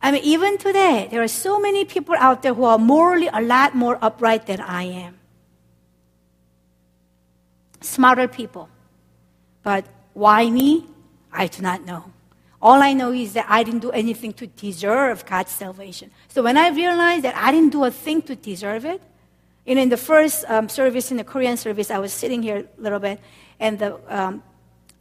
I 0.00 0.10
mean, 0.10 0.22
even 0.24 0.58
today, 0.58 1.08
there 1.10 1.22
are 1.22 1.28
so 1.28 1.58
many 1.58 1.84
people 1.84 2.14
out 2.18 2.42
there 2.42 2.54
who 2.54 2.64
are 2.64 2.78
morally 2.78 3.28
a 3.32 3.40
lot 3.40 3.74
more 3.74 3.98
upright 4.02 4.46
than 4.46 4.60
I 4.60 4.84
am. 4.84 5.18
Smarter 7.80 8.28
people. 8.28 8.68
But 9.64 9.86
why 10.12 10.48
me? 10.48 10.86
I 11.32 11.48
do 11.48 11.62
not 11.62 11.84
know. 11.84 12.04
All 12.62 12.80
I 12.80 12.92
know 12.92 13.12
is 13.12 13.32
that 13.32 13.46
I 13.48 13.64
didn't 13.64 13.80
do 13.80 13.90
anything 13.90 14.32
to 14.34 14.46
deserve 14.46 15.26
God's 15.26 15.50
salvation. 15.50 16.10
So 16.28 16.42
when 16.42 16.56
I 16.56 16.68
realized 16.68 17.24
that 17.24 17.36
I 17.36 17.50
didn't 17.50 17.70
do 17.70 17.84
a 17.84 17.90
thing 17.90 18.22
to 18.22 18.36
deserve 18.36 18.84
it, 18.84 19.02
you 19.66 19.74
know, 19.74 19.82
in 19.82 19.88
the 19.88 19.96
first 19.96 20.44
um, 20.48 20.68
service, 20.68 21.10
in 21.10 21.16
the 21.16 21.24
Korean 21.24 21.56
service, 21.56 21.90
I 21.90 21.98
was 21.98 22.12
sitting 22.12 22.42
here 22.42 22.58
a 22.78 22.80
little 22.80 23.00
bit, 23.00 23.18
and 23.58 23.78
the, 23.78 23.98
um, 24.08 24.42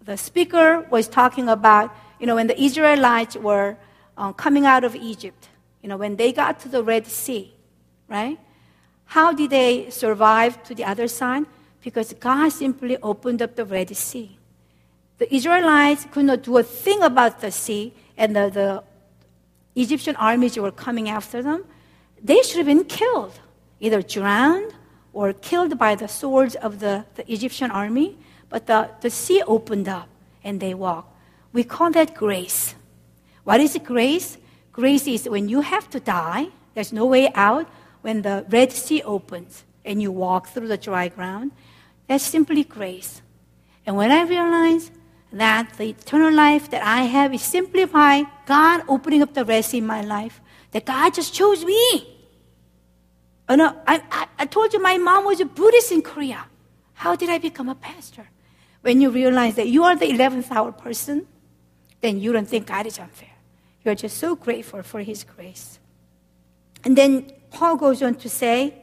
the 0.04 0.18
speaker 0.18 0.88
was 0.90 1.08
talking 1.08 1.48
about, 1.50 1.94
you 2.20 2.26
know, 2.26 2.36
when 2.36 2.48
the 2.48 2.62
Israelites 2.62 3.36
were 3.36 3.78
uh, 4.18 4.32
coming 4.34 4.66
out 4.66 4.84
of 4.84 4.96
Egypt, 4.96 5.50
you 5.82 5.90
know, 5.90 5.98
when 5.98 6.16
they 6.16 6.32
got 6.32 6.60
to 6.62 6.70
the 6.70 6.84
Red 6.84 7.08
Sea, 7.08 7.54
right? 8.08 8.40
How 9.06 9.34
did 9.34 9.50
they 9.50 9.90
survive 9.90 10.64
to 10.64 10.76
the 10.76 10.86
other 10.86 11.08
side? 11.08 11.46
Because 11.82 12.14
God 12.14 12.50
simply 12.50 12.98
opened 13.04 13.42
up 13.42 13.56
the 13.56 13.66
Red 13.66 13.96
Sea 13.96 14.38
the 15.24 15.34
Israelites 15.34 16.06
could 16.12 16.26
not 16.26 16.44
do 16.44 16.58
a 16.58 16.64
thing 16.64 17.02
about 17.02 17.40
the 17.40 17.50
sea, 17.50 17.94
and 18.18 18.36
the, 18.36 18.50
the 18.50 18.84
Egyptian 19.82 20.18
armies 20.18 20.58
were 20.58 20.70
coming 20.70 21.08
after 21.08 21.42
them. 21.42 21.64
They 22.22 22.42
should 22.42 22.58
have 22.58 22.66
been 22.66 22.84
killed, 22.84 23.40
either 23.80 24.02
drowned 24.02 24.74
or 25.14 25.32
killed 25.32 25.78
by 25.80 25.96
the 25.96 26.10
swords 26.10 26.56
of 26.56 26.82
the, 26.82 27.06
the 27.16 27.24
Egyptian 27.32 27.72
army. 27.72 28.18
But 28.50 28.68
the, 28.68 28.90
the 29.00 29.10
sea 29.10 29.42
opened 29.48 29.88
up 29.88 30.10
and 30.44 30.60
they 30.60 30.74
walked. 30.74 31.16
We 31.54 31.64
call 31.64 31.92
that 31.92 32.16
grace. 32.16 32.76
What 33.46 33.62
is 33.62 33.80
grace? 33.82 34.38
Grace 34.74 35.08
is 35.08 35.30
when 35.30 35.48
you 35.48 35.62
have 35.62 35.90
to 35.92 36.02
die, 36.02 36.48
there's 36.74 36.92
no 36.92 37.06
way 37.06 37.32
out, 37.34 37.66
when 38.02 38.24
the 38.24 38.46
Red 38.50 38.74
Sea 38.74 39.02
opens 39.04 39.64
and 39.86 40.02
you 40.02 40.12
walk 40.12 40.50
through 40.50 40.68
the 40.68 40.78
dry 40.78 41.08
ground. 41.08 41.54
That's 42.08 42.26
simply 42.26 42.66
grace. 42.66 43.22
And 43.86 43.96
when 43.96 44.12
I 44.12 44.24
realized 44.24 44.92
that 45.34 45.74
the 45.78 45.90
eternal 45.90 46.32
life 46.32 46.70
that 46.70 46.84
I 46.84 47.04
have 47.04 47.34
is 47.34 47.42
simply 47.42 47.86
by 47.86 48.26
God 48.46 48.84
opening 48.88 49.22
up 49.22 49.34
the 49.34 49.44
rest 49.44 49.74
in 49.74 49.86
my 49.86 50.02
life. 50.02 50.40
That 50.72 50.86
God 50.86 51.14
just 51.14 51.34
chose 51.34 51.66
me. 51.66 52.10
Oh, 53.50 53.56
no, 53.56 53.76
I, 53.86 54.02
I, 54.12 54.28
I 54.40 54.46
told 54.46 54.74
you 54.74 54.82
my 54.82 54.98
mom 54.98 55.26
was 55.26 55.40
a 55.40 55.46
Buddhist 55.46 55.92
in 55.92 56.02
Korea. 56.02 56.46
How 56.94 57.16
did 57.16 57.30
I 57.30 57.40
become 57.40 57.68
a 57.68 57.76
pastor? 57.76 58.28
When 58.82 59.02
you 59.02 59.10
realize 59.10 59.56
that 59.56 59.68
you 59.68 59.84
are 59.84 59.96
the 59.96 60.06
11th 60.06 60.52
hour 60.52 60.72
person, 60.72 61.28
then 62.02 62.20
you 62.20 62.32
don't 62.32 62.48
think 62.48 62.68
God 62.68 62.86
is 62.86 63.00
unfair. 63.00 63.30
You're 63.84 63.96
just 63.96 64.18
so 64.18 64.36
grateful 64.36 64.84
for 64.84 65.02
His 65.02 65.24
grace. 65.24 65.80
And 66.84 66.98
then 66.98 67.32
Paul 67.50 67.76
goes 67.76 68.04
on 68.04 68.16
to 68.16 68.30
say, 68.30 68.76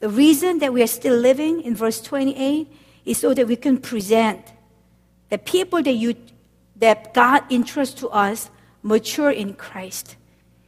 the 0.00 0.08
reason 0.08 0.58
that 0.58 0.72
we 0.72 0.82
are 0.82 0.88
still 0.88 1.16
living 1.16 1.62
in 1.62 1.74
verse 1.74 2.00
28 2.00 2.70
is 3.04 3.18
so 3.18 3.32
that 3.34 3.46
we 3.46 3.56
can 3.56 3.78
present 3.78 4.52
the 5.28 5.38
people 5.38 5.82
that, 5.82 5.92
you, 5.92 6.14
that 6.76 7.14
God 7.14 7.50
entrusts 7.50 8.00
to 8.00 8.08
us 8.08 8.50
mature 8.82 9.30
in 9.30 9.54
Christ. 9.54 10.16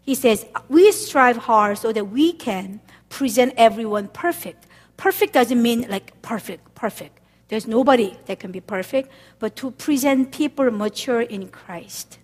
He 0.03 0.15
says, 0.15 0.47
we 0.69 0.91
strive 0.93 1.37
hard 1.37 1.79
so 1.79 1.93
that 1.93 2.07
we 2.07 2.33
can 2.33 2.81
present 3.09 3.55
everyone 3.57 4.09
perfect. 4.09 4.67
Perfect 4.97 5.33
doesn't 5.33 5.61
mean 5.61 5.87
like 5.89 6.21
perfect, 6.23 6.75
perfect. 6.75 7.21
There's 7.49 7.67
nobody 7.67 8.17
that 8.27 8.41
can 8.41 8.53
be 8.53 8.61
perfect, 8.61 9.11
but 9.39 9.57
to 9.57 9.71
present 9.71 10.33
people 10.33 10.71
mature 10.71 11.23
in 11.23 11.49
Christ. 11.49 12.19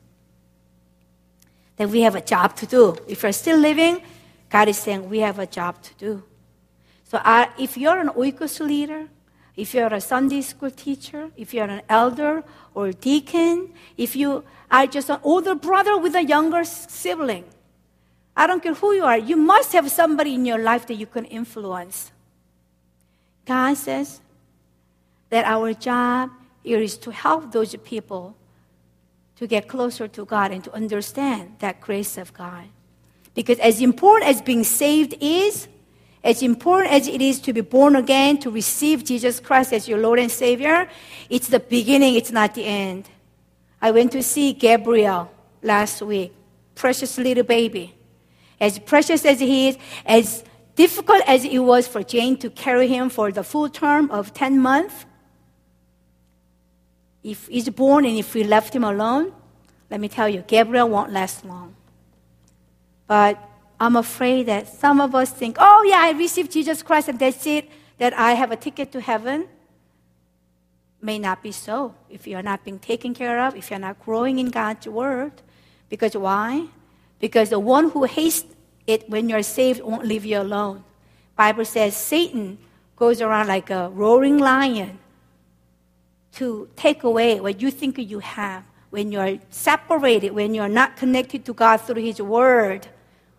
That 1.77 1.89
we 1.89 2.03
have 2.03 2.15
a 2.15 2.21
job 2.21 2.57
to 2.57 2.67
do. 2.67 2.97
If 3.09 3.23
you're 3.23 3.33
still 3.33 3.59
living, 3.59 4.03
God 4.51 4.69
is 4.69 4.79
saying 4.79 5.09
we 5.09 5.21
have 5.21 5.39
a 5.39 5.47
job 5.47 5.83
to 5.83 5.95
do. 5.95 6.23
So 7.05 7.19
uh, 7.19 7.47
if 7.59 7.77
you're 7.77 7.99
an 7.99 8.09
oikos 8.09 8.61
leader, 8.61 9.09
if 9.57 9.75
you're 9.75 9.93
a 9.93 10.01
Sunday 10.01 10.41
school 10.41 10.71
teacher, 10.71 11.31
if 11.37 11.55
you're 11.55 11.71
an 11.71 11.83
elder 11.89 12.43
or 12.75 12.93
deacon, 12.93 13.73
if 13.97 14.17
you 14.17 14.45
are 14.71 14.87
just 14.87 15.11
an 15.11 15.21
older 15.23 15.55
brother 15.55 15.97
with 15.97 16.15
a 16.15 16.25
younger 16.25 16.65
sibling, 16.65 17.45
I 18.37 18.47
don't 18.49 18.63
care 18.63 18.75
who 18.75 18.93
you 18.93 19.05
are, 19.05 19.17
you 19.17 19.37
must 19.37 19.73
have 19.73 19.91
somebody 19.91 20.35
in 20.35 20.45
your 20.45 20.59
life 20.59 20.87
that 20.89 20.95
you 20.95 21.07
can 21.07 21.25
influence. 21.27 22.11
God 23.47 23.75
says 23.75 24.21
that 25.31 25.45
our 25.45 25.73
job 25.73 26.31
is 26.65 26.97
to 26.99 27.11
help 27.11 27.53
those 27.53 27.77
people 27.77 28.37
to 29.37 29.47
get 29.47 29.69
closer 29.69 30.09
to 30.09 30.25
God 30.25 30.51
and 30.51 30.65
to 30.65 30.73
understand 30.73 31.57
that 31.59 31.81
grace 31.81 32.17
of 32.17 32.33
God. 32.35 32.65
Because 33.35 33.59
as 33.59 33.81
important 33.81 34.31
as 34.31 34.41
being 34.41 34.65
saved 34.65 35.15
is, 35.21 35.69
as 36.25 36.43
important 36.43 36.91
as 36.91 37.07
it 37.07 37.21
is 37.21 37.39
to 37.41 37.53
be 37.53 37.61
born 37.61 37.95
again, 37.95 38.39
to 38.39 38.51
receive 38.51 39.05
Jesus 39.05 39.39
Christ 39.39 39.75
as 39.75 39.87
your 39.87 39.99
Lord 39.99 40.19
and 40.19 40.31
Savior, 40.31 40.89
it's 41.29 41.49
the 41.49 41.61
beginning, 41.61 42.15
it's 42.15 42.33
not 42.33 42.55
the 42.55 42.65
end. 42.65 43.11
I 43.83 43.91
went 43.91 44.13
to 44.13 44.23
see 44.23 44.55
Gabriel 44.55 45.31
last 45.63 46.01
week, 46.01 46.33
precious 46.75 47.19
little 47.19 47.45
baby. 47.45 47.95
As 48.59 48.79
precious 48.79 49.27
as 49.27 49.39
he 49.39 49.69
is, 49.69 49.79
as 50.07 50.43
difficult 50.75 51.23
as 51.27 51.45
it 51.45 51.59
was 51.59 51.87
for 51.87 52.03
Jane 52.03 52.39
to 52.39 52.49
carry 52.49 52.89
him 52.89 53.11
for 53.11 53.31
the 53.31 53.45
full 53.45 53.69
term 53.69 54.11
of 54.11 54.33
10 54.33 54.59
months, 54.59 55.05
if 57.23 57.49
he's 57.49 57.69
born 57.69 58.07
and 58.07 58.17
if 58.17 58.33
we 58.33 58.45
left 58.45 58.75
him 58.75 58.85
alone, 58.85 59.33
let 59.91 60.01
me 60.01 60.09
tell 60.09 60.29
you, 60.29 60.43
Gabriel 60.47 60.89
won't 60.89 61.13
last 61.13 61.45
long. 61.45 61.77
But 63.07 63.39
I'm 63.85 63.97
afraid 63.97 64.47
that 64.47 64.67
some 64.67 64.99
of 64.99 65.15
us 65.15 65.31
think, 65.31 65.59
oh, 65.61 65.85
yeah, 65.87 65.99
I 66.01 66.13
received 66.13 66.51
Jesus 66.51 66.83
Christ 66.83 67.11
and 67.11 67.19
that's 67.19 67.47
it, 67.47 67.69
that 67.99 68.15
I 68.15 68.33
have 68.33 68.51
a 68.51 68.57
ticket 68.57 68.91
to 68.93 69.01
heaven. 69.03 69.47
May 71.03 71.19
not 71.19 71.43
be 71.43 71.53
so 71.53 71.95
if 72.09 72.27
you're 72.27 72.43
not 72.43 72.65
being 72.65 72.79
taken 72.79 73.13
care 73.13 73.45
of, 73.45 73.55
if 73.55 73.71
you're 73.71 73.79
not 73.79 74.01
growing 74.01 74.39
in 74.39 74.49
God's 74.49 74.89
word. 74.89 75.33
Because 75.91 76.17
why? 76.17 76.69
Because 77.21 77.51
the 77.51 77.59
one 77.59 77.91
who 77.91 78.05
hates 78.05 78.47
it 78.87 79.07
when 79.11 79.29
you're 79.29 79.43
saved 79.43 79.83
won't 79.83 80.07
leave 80.07 80.25
you 80.25 80.41
alone. 80.41 80.83
Bible 81.37 81.67
says 81.67 81.95
Satan 81.95 82.57
goes 82.97 83.21
around 83.21 83.49
like 83.49 83.69
a 83.69 83.91
roaring 83.91 84.39
lion 84.39 84.99
to 86.37 86.71
take 86.75 87.03
away 87.03 87.39
what 87.39 87.61
you 87.61 87.71
think 87.71 87.99
you 87.99 88.21
have 88.21 88.65
when 88.89 89.13
you're 89.13 89.39
separated, 89.51 90.33
when 90.33 90.55
you're 90.55 90.69
not 90.69 90.97
connected 90.97 91.45
to 91.45 91.53
God 91.53 91.83
through 91.83 92.03
His 92.03 92.23
Word 92.23 92.89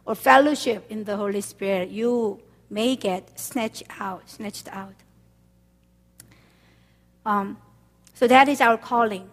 or 0.06 0.16
fellowship 0.16 0.86
in 0.90 1.04
the 1.04 1.18
Holy 1.18 1.42
Spirit, 1.42 1.90
you 1.90 2.40
may 2.70 2.96
get 2.96 3.40
snatched 3.40 3.84
out, 4.00 4.30
snatched 4.30 4.68
out. 4.72 4.94
Um, 7.26 7.58
so 8.14 8.28
that 8.28 8.48
is 8.48 8.62
our 8.62 8.78
calling. 8.78 9.30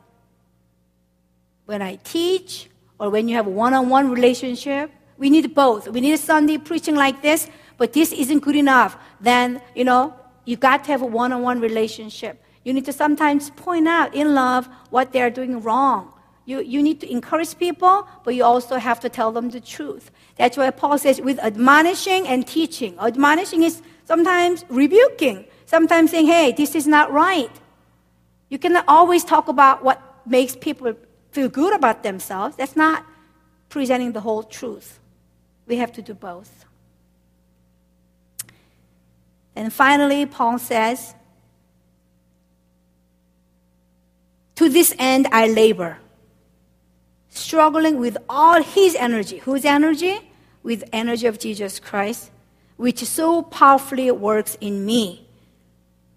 When 1.67 1.83
I 1.83 1.97
teach, 1.97 2.69
or 2.99 3.11
when 3.11 3.29
you 3.29 3.37
have 3.37 3.47
one-on-one 3.47 4.11
relationship, 4.11 4.91
we 5.19 5.31
need 5.31 5.55
both. 5.55 5.89
We 5.89 6.01
need 6.01 6.19
Sunday 6.19 6.59
preaching 6.59 6.95
like 6.95 7.23
this, 7.23 7.49
but 7.77 7.93
this 7.93 8.13
isn't 8.13 8.41
good 8.41 8.57
enough. 8.57 8.97
Then 9.21 9.61
you 9.75 9.85
know 9.85 10.15
you 10.45 10.57
got 10.57 10.85
to 10.85 10.93
have 10.93 11.03
a 11.03 11.07
one-on-one 11.07 11.61
relationship. 11.61 12.43
You 12.65 12.73
need 12.73 12.85
to 12.87 12.93
sometimes 12.93 13.51
point 13.51 13.89
out 13.89 14.15
in 14.15 14.35
love 14.35 14.69
what 14.91 15.13
they 15.13 15.21
are 15.21 15.31
doing 15.31 15.61
wrong. 15.61 16.13
You, 16.45 16.61
you 16.61 16.83
need 16.83 17.01
to 17.01 17.11
encourage 17.11 17.57
people, 17.59 18.07
but 18.25 18.35
you 18.35 18.45
also 18.45 18.77
have 18.77 18.99
to 19.01 19.09
tell 19.09 19.31
them 19.31 19.51
the 19.51 19.61
truth. 19.61 20.11
That's 20.37 20.57
why 20.57 20.71
Paul 20.71 20.99
says 20.99 21.21
with 21.21 21.39
admonishing 21.39 22.27
and 22.27 22.47
teaching. 22.47 22.99
Admonishing 22.99 23.63
is 23.63 23.83
sometimes 24.05 24.65
rebuking, 24.69 25.45
sometimes 25.67 26.11
saying, 26.11 26.27
hey, 26.27 26.53
this 26.53 26.75
is 26.75 26.87
not 26.87 27.13
right. 27.13 27.51
You 28.49 28.59
cannot 28.59 28.85
always 28.89 29.25
talk 29.25 29.49
about 29.49 29.83
what 29.83 30.01
makes 30.27 30.57
people 30.57 30.95
feel 31.31 31.49
good 31.49 31.75
about 31.75 32.03
themselves. 32.03 32.57
That's 32.57 32.77
not 32.77 33.05
presenting 33.69 34.13
the 34.13 34.21
whole 34.21 34.43
truth. 34.43 34.99
We 35.67 35.77
have 35.77 35.93
to 35.93 36.03
do 36.03 36.15
both. 36.15 36.65
And 39.55 39.73
finally, 39.73 40.27
Paul 40.27 40.59
says, 40.59 41.15
To 44.57 44.69
this 44.69 44.95
end 44.99 45.27
I 45.33 45.49
labor, 45.49 45.99
struggling 47.53 47.99
with 47.99 48.17
all 48.31 48.63
his 48.63 48.95
energy. 48.95 49.37
Whose 49.45 49.67
energy? 49.67 50.19
With 50.63 50.85
energy 50.91 51.27
of 51.27 51.39
Jesus 51.39 51.79
Christ, 51.79 52.31
which 52.79 53.05
so 53.05 53.43
powerfully 53.43 54.11
works 54.11 54.57
in 54.59 54.87
me. 54.87 55.27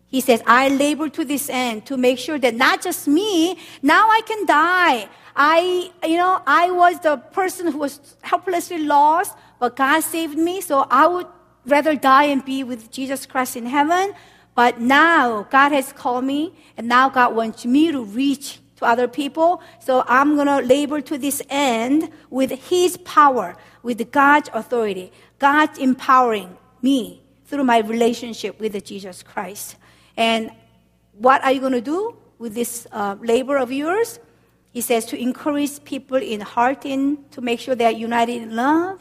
He 0.08 0.22
says, 0.22 0.42
I 0.48 0.70
labor 0.70 1.10
to 1.10 1.26
this 1.26 1.50
end 1.50 1.86
to 1.88 1.98
make 1.98 2.20
sure 2.20 2.40
that 2.40 2.56
not 2.56 2.82
just 2.82 3.06
me, 3.06 3.60
now 3.82 4.08
I 4.08 4.22
can 4.26 4.46
die. 4.46 5.10
I, 5.36 5.92
you 6.08 6.16
know, 6.16 6.42
I 6.48 6.72
was 6.72 7.02
the 7.02 7.18
person 7.18 7.70
who 7.70 7.80
was 7.80 8.16
helplessly 8.22 8.78
lost, 8.78 9.36
but 9.60 9.76
God 9.76 10.00
saved 10.04 10.38
me, 10.38 10.62
so 10.62 10.88
I 10.90 11.06
would 11.06 11.28
rather 11.66 11.96
die 11.98 12.28
and 12.32 12.46
be 12.46 12.64
with 12.64 12.92
Jesus 12.92 13.26
Christ 13.26 13.58
in 13.58 13.66
heaven. 13.66 14.14
But 14.56 14.80
now 14.80 15.44
God 15.52 15.74
has 15.74 15.92
called 15.92 16.24
me, 16.24 16.54
and 16.78 16.88
now 16.88 17.10
God 17.10 17.36
wants 17.36 17.66
me 17.66 17.92
to 17.92 18.06
reach 18.06 18.62
to 18.78 18.86
other 18.86 19.08
people. 19.08 19.62
So 19.80 20.04
I'm 20.08 20.36
going 20.36 20.48
to 20.48 20.60
labor 20.60 21.02
to 21.02 21.18
this 21.18 21.42
end 21.50 22.10
with 22.30 22.52
His 22.52 22.98
power, 22.98 23.56
with 23.84 24.12
God's 24.12 24.50
authority, 24.54 25.12
God 25.40 25.78
empowering 25.78 26.58
me 26.82 27.22
through 27.46 27.64
my 27.64 27.80
relationship 27.80 28.60
with 28.60 28.84
Jesus 28.84 29.24
Christ. 29.24 29.76
And 30.18 30.52
what 31.18 31.44
are 31.44 31.52
you 31.52 31.60
going 31.60 31.74
to 31.74 31.82
do 31.82 32.16
with 32.38 32.54
this 32.54 32.88
uh, 32.92 33.16
labor 33.22 33.58
of 33.58 33.72
yours? 33.72 34.20
He 34.72 34.82
says 34.82 35.06
to 35.06 35.18
encourage 35.18 35.84
people 35.86 36.18
in 36.18 36.42
heart 36.42 36.86
in 36.86 37.24
to 37.32 37.42
make 37.42 37.60
sure 37.60 37.76
they 37.76 37.86
are 37.86 37.92
united 37.92 38.42
in 38.42 38.56
love, 38.56 39.00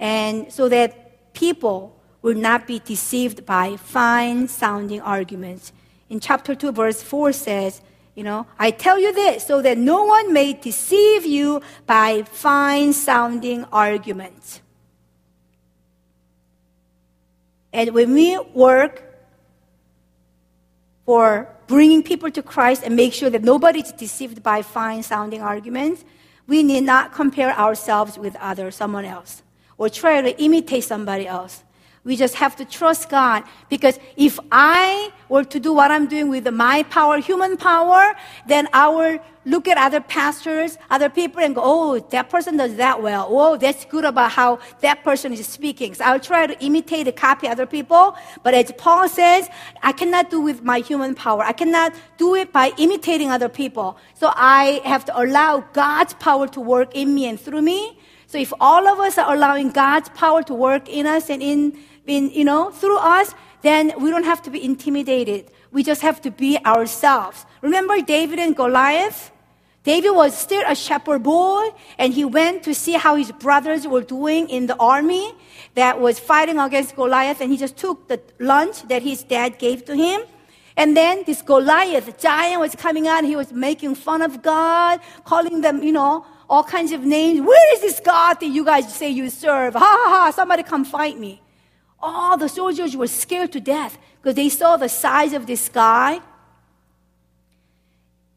and 0.00 0.52
so 0.52 0.68
that 0.68 1.32
people 1.34 1.96
will 2.20 2.34
not 2.34 2.66
be 2.66 2.80
deceived 2.80 3.46
by 3.46 3.76
fine 3.76 4.48
sounding 4.48 5.00
arguments. 5.00 5.72
In 6.08 6.20
chapter 6.20 6.54
2, 6.54 6.72
verse 6.72 7.02
4 7.02 7.32
says, 7.32 7.80
you 8.14 8.22
know, 8.22 8.46
I 8.58 8.70
tell 8.70 8.98
you 8.98 9.12
this 9.12 9.46
so 9.46 9.60
that 9.62 9.76
no 9.76 10.04
one 10.04 10.32
may 10.32 10.52
deceive 10.52 11.26
you 11.26 11.62
by 11.86 12.22
fine 12.22 12.92
sounding 12.92 13.64
arguments. 13.72 14.60
And 17.72 17.90
when 17.90 18.14
we 18.14 18.38
work 18.54 19.02
for 21.04 21.48
bringing 21.66 22.04
people 22.04 22.30
to 22.30 22.42
Christ 22.42 22.82
and 22.84 22.94
make 22.94 23.12
sure 23.12 23.30
that 23.30 23.42
nobody 23.42 23.80
is 23.80 23.90
deceived 23.90 24.44
by 24.44 24.62
fine 24.62 25.02
sounding 25.02 25.42
arguments, 25.42 26.04
we 26.46 26.62
need 26.62 26.84
not 26.84 27.12
compare 27.12 27.52
ourselves 27.58 28.16
with 28.16 28.36
others, 28.36 28.76
someone 28.76 29.04
else, 29.04 29.42
or 29.76 29.88
try 29.88 30.20
to 30.20 30.40
imitate 30.40 30.84
somebody 30.84 31.26
else. 31.26 31.63
We 32.04 32.16
just 32.16 32.34
have 32.34 32.54
to 32.56 32.66
trust 32.66 33.08
God 33.08 33.44
because 33.70 33.98
if 34.16 34.38
I 34.52 35.10
were 35.30 35.44
to 35.44 35.58
do 35.58 35.72
what 35.72 35.90
I'm 35.90 36.06
doing 36.06 36.28
with 36.28 36.46
my 36.52 36.82
power, 36.84 37.18
human 37.18 37.56
power, 37.56 38.14
then 38.46 38.68
I 38.74 38.88
will 38.88 39.18
look 39.46 39.68
at 39.68 39.78
other 39.78 40.00
pastors, 40.00 40.76
other 40.90 41.08
people 41.08 41.40
and 41.40 41.54
go, 41.54 41.62
oh, 41.64 41.98
that 42.10 42.28
person 42.28 42.58
does 42.58 42.76
that 42.76 43.02
well. 43.02 43.26
Oh, 43.30 43.56
that's 43.56 43.86
good 43.86 44.04
about 44.04 44.32
how 44.32 44.58
that 44.80 45.02
person 45.02 45.32
is 45.32 45.46
speaking. 45.46 45.94
So 45.94 46.04
I'll 46.04 46.20
try 46.20 46.46
to 46.46 46.62
imitate 46.62 47.08
and 47.08 47.16
copy 47.16 47.48
other 47.48 47.66
people. 47.66 48.16
But 48.42 48.52
as 48.52 48.70
Paul 48.72 49.08
says, 49.08 49.48
I 49.82 49.92
cannot 49.92 50.30
do 50.30 50.40
with 50.40 50.62
my 50.62 50.80
human 50.80 51.14
power. 51.14 51.42
I 51.42 51.52
cannot 51.52 51.94
do 52.18 52.34
it 52.34 52.52
by 52.52 52.72
imitating 52.76 53.30
other 53.30 53.48
people. 53.48 53.96
So 54.14 54.30
I 54.34 54.82
have 54.84 55.06
to 55.06 55.18
allow 55.18 55.60
God's 55.72 56.14
power 56.14 56.48
to 56.48 56.60
work 56.60 56.94
in 56.94 57.14
me 57.14 57.26
and 57.26 57.40
through 57.40 57.62
me. 57.62 57.98
So 58.26 58.38
if 58.38 58.52
all 58.60 58.86
of 58.88 58.98
us 59.00 59.18
are 59.18 59.32
allowing 59.34 59.70
God's 59.70 60.08
power 60.10 60.42
to 60.44 60.54
work 60.54 60.88
in 60.88 61.06
us 61.06 61.30
and 61.30 61.42
in 61.42 61.78
in, 62.06 62.30
you 62.30 62.44
know, 62.44 62.70
through 62.70 62.98
us, 62.98 63.34
then 63.62 63.92
we 63.98 64.10
don't 64.10 64.24
have 64.24 64.42
to 64.42 64.50
be 64.50 64.62
intimidated. 64.62 65.50
We 65.72 65.82
just 65.82 66.02
have 66.02 66.20
to 66.22 66.30
be 66.30 66.58
ourselves. 66.64 67.46
Remember 67.62 68.00
David 68.00 68.38
and 68.38 68.54
Goliath? 68.54 69.30
David 69.84 70.10
was 70.10 70.36
still 70.36 70.62
a 70.66 70.74
shepherd 70.74 71.22
boy, 71.22 71.68
and 71.98 72.14
he 72.14 72.24
went 72.24 72.62
to 72.62 72.74
see 72.74 72.92
how 72.92 73.16
his 73.16 73.32
brothers 73.32 73.86
were 73.86 74.00
doing 74.00 74.48
in 74.48 74.66
the 74.66 74.76
army 74.76 75.32
that 75.74 76.00
was 76.00 76.18
fighting 76.18 76.58
against 76.58 76.96
Goliath, 76.96 77.40
and 77.40 77.50
he 77.50 77.58
just 77.58 77.76
took 77.76 78.08
the 78.08 78.20
lunch 78.38 78.82
that 78.88 79.02
his 79.02 79.22
dad 79.22 79.58
gave 79.58 79.84
to 79.86 79.94
him. 79.94 80.22
And 80.76 80.96
then 80.96 81.22
this 81.26 81.42
Goliath, 81.42 82.18
giant, 82.18 82.60
was 82.60 82.74
coming 82.74 83.06
out. 83.06 83.24
He 83.24 83.36
was 83.36 83.52
making 83.52 83.94
fun 83.94 84.22
of 84.22 84.42
God, 84.42 85.00
calling 85.24 85.60
them, 85.60 85.82
you 85.82 85.92
know, 85.92 86.24
all 86.48 86.64
kinds 86.64 86.92
of 86.92 87.02
names. 87.02 87.40
Where 87.40 87.74
is 87.74 87.80
this 87.80 88.00
God 88.00 88.40
that 88.40 88.46
you 88.46 88.64
guys 88.64 88.94
say 88.94 89.10
you 89.10 89.30
serve? 89.30 89.74
Ha 89.74 89.80
ha 89.80 90.10
ha, 90.10 90.30
somebody 90.30 90.62
come 90.62 90.84
fight 90.84 91.18
me 91.18 91.40
all 92.04 92.36
the 92.36 92.48
soldiers 92.48 92.94
were 92.96 93.06
scared 93.06 93.50
to 93.52 93.60
death 93.60 93.98
because 94.20 94.34
they 94.34 94.48
saw 94.50 94.76
the 94.76 94.88
size 94.88 95.32
of 95.32 95.46
this 95.46 95.68
guy. 95.68 96.20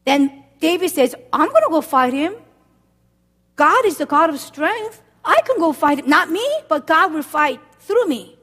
Then 0.04 0.44
David 0.58 0.90
says, 0.90 1.14
I'm 1.32 1.50
going 1.50 1.62
to 1.62 1.70
go 1.70 1.82
fight 1.82 2.14
him. 2.14 2.34
God 3.56 3.84
is 3.84 3.98
the 3.98 4.06
God 4.06 4.30
of 4.30 4.40
strength. 4.40 5.02
I 5.24 5.40
can 5.44 5.58
go 5.58 5.72
fight 5.72 5.98
him. 5.98 6.08
Not 6.08 6.30
me, 6.30 6.46
but 6.68 6.86
God 6.86 7.12
will 7.12 7.22
fight 7.22 7.60
through 7.80 8.06
me. 8.08 8.38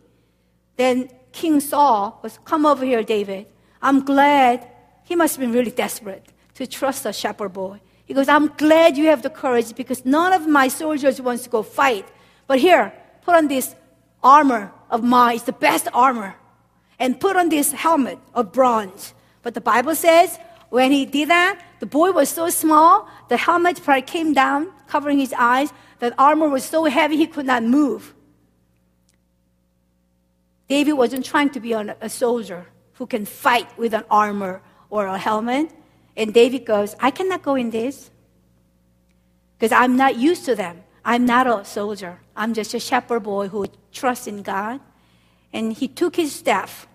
Then 0.77 1.09
King 1.31 1.59
Saul 1.59 2.19
was, 2.21 2.37
Come 2.45 2.65
over 2.65 2.85
here, 2.85 3.01
David. 3.01 3.47
I'm 3.81 4.05
glad. 4.05 4.67
He 5.03 5.15
must 5.15 5.35
have 5.35 5.41
been 5.41 5.53
really 5.53 5.71
desperate 5.71 6.27
to 6.55 6.67
trust 6.67 7.05
a 7.05 7.13
shepherd 7.13 7.53
boy. 7.53 7.79
He 8.05 8.13
goes, 8.13 8.29
I'm 8.29 8.47
glad 8.47 8.97
you 8.97 9.07
have 9.07 9.23
the 9.23 9.29
courage 9.29 9.75
because 9.75 10.05
none 10.05 10.31
of 10.33 10.47
my 10.47 10.67
soldiers 10.67 11.19
wants 11.19 11.43
to 11.43 11.49
go 11.49 11.63
fight. 11.63 12.07
But 12.47 12.59
here, 12.59 12.93
put 13.23 13.35
on 13.35 13.47
this 13.47 13.75
armor 14.23 14.71
of 14.89 15.03
mine 15.03 15.35
It's 15.35 15.45
the 15.45 15.53
best 15.53 15.87
armor. 15.93 16.35
And 16.99 17.19
put 17.19 17.35
on 17.35 17.49
this 17.49 17.71
helmet 17.71 18.19
of 18.33 18.53
bronze. 18.53 19.13
But 19.41 19.53
the 19.53 19.61
Bible 19.61 19.95
says 19.95 20.39
when 20.69 20.91
he 20.91 21.05
did 21.05 21.29
that, 21.29 21.61
the 21.79 21.85
boy 21.85 22.11
was 22.11 22.29
so 22.29 22.49
small, 22.49 23.07
the 23.29 23.37
helmet 23.37 23.81
probably 23.83 24.01
came 24.01 24.33
down, 24.33 24.71
covering 24.87 25.19
his 25.19 25.33
eyes. 25.33 25.71
The 25.99 26.13
armor 26.17 26.49
was 26.49 26.63
so 26.63 26.85
heavy 26.85 27.17
he 27.17 27.27
could 27.27 27.45
not 27.45 27.63
move. 27.63 28.13
David 30.67 30.93
wasn't 30.93 31.25
trying 31.25 31.49
to 31.51 31.59
be 31.59 31.73
a 31.73 32.09
soldier 32.09 32.67
who 32.93 33.05
can 33.05 33.25
fight 33.25 33.77
with 33.77 33.93
an 33.93 34.03
armor 34.09 34.61
or 34.89 35.05
a 35.05 35.17
helmet. 35.17 35.71
And 36.17 36.33
David 36.33 36.65
goes, 36.65 36.95
I 36.99 37.11
cannot 37.11 37.43
go 37.43 37.55
in 37.55 37.69
this 37.69 38.09
because 39.57 39.71
I'm 39.71 39.97
not 39.97 40.17
used 40.17 40.45
to 40.45 40.55
them. 40.55 40.83
I'm 41.03 41.25
not 41.25 41.47
a 41.47 41.63
soldier. 41.65 42.19
I'm 42.35 42.53
just 42.53 42.73
a 42.73 42.79
shepherd 42.79 43.21
boy 43.21 43.47
who 43.47 43.67
trusts 43.91 44.27
in 44.27 44.41
God. 44.41 44.79
And 45.53 45.73
he 45.73 45.87
took 45.87 46.15
his 46.15 46.33
staff. 46.33 46.87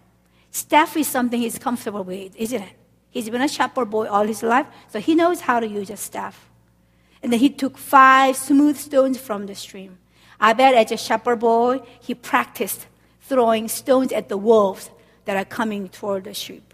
Staff 0.50 0.96
is 0.96 1.06
something 1.06 1.40
he's 1.40 1.58
comfortable 1.58 2.02
with, 2.02 2.34
isn't 2.36 2.62
it? 2.62 2.72
He's 3.10 3.30
been 3.30 3.42
a 3.42 3.48
shepherd 3.48 3.86
boy 3.86 4.06
all 4.06 4.24
his 4.24 4.42
life, 4.42 4.66
so 4.88 5.00
he 5.00 5.14
knows 5.14 5.40
how 5.40 5.60
to 5.60 5.66
use 5.66 5.90
a 5.90 5.96
staff. 5.96 6.48
And 7.22 7.32
then 7.32 7.40
he 7.40 7.50
took 7.50 7.76
five 7.76 8.36
smooth 8.36 8.76
stones 8.76 9.18
from 9.18 9.46
the 9.46 9.54
stream. 9.54 9.98
I 10.40 10.54
bet 10.54 10.74
as 10.74 10.90
a 10.92 10.96
shepherd 10.96 11.40
boy, 11.40 11.80
he 12.00 12.14
practiced 12.14 12.86
throwing 13.22 13.68
stones 13.68 14.12
at 14.12 14.28
the 14.28 14.36
wolves 14.36 14.90
that 15.24 15.36
are 15.36 15.44
coming 15.44 15.88
toward 15.88 16.24
the 16.24 16.34
sheep. 16.34 16.69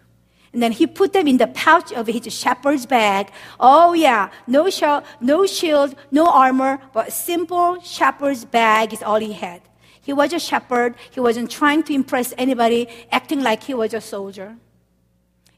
And 0.52 0.62
then 0.62 0.72
he 0.72 0.86
put 0.86 1.12
them 1.12 1.26
in 1.26 1.36
the 1.36 1.48
pouch 1.48 1.92
of 1.92 2.06
his 2.06 2.32
shepherd's 2.32 2.86
bag. 2.86 3.30
Oh 3.60 3.92
yeah, 3.92 4.30
no, 4.46 4.70
sh- 4.70 5.04
no 5.20 5.46
shield, 5.46 5.94
no 6.10 6.28
armor, 6.28 6.78
but 6.92 7.12
simple 7.12 7.80
shepherd's 7.80 8.44
bag 8.44 8.92
is 8.92 9.02
all 9.02 9.16
he 9.16 9.32
had. 9.32 9.62
He 10.00 10.12
was 10.12 10.32
a 10.32 10.38
shepherd. 10.38 10.94
He 11.10 11.20
wasn't 11.20 11.50
trying 11.50 11.82
to 11.84 11.92
impress 11.92 12.32
anybody, 12.38 12.88
acting 13.10 13.42
like 13.42 13.64
he 13.64 13.74
was 13.74 13.92
a 13.92 14.00
soldier. 14.00 14.56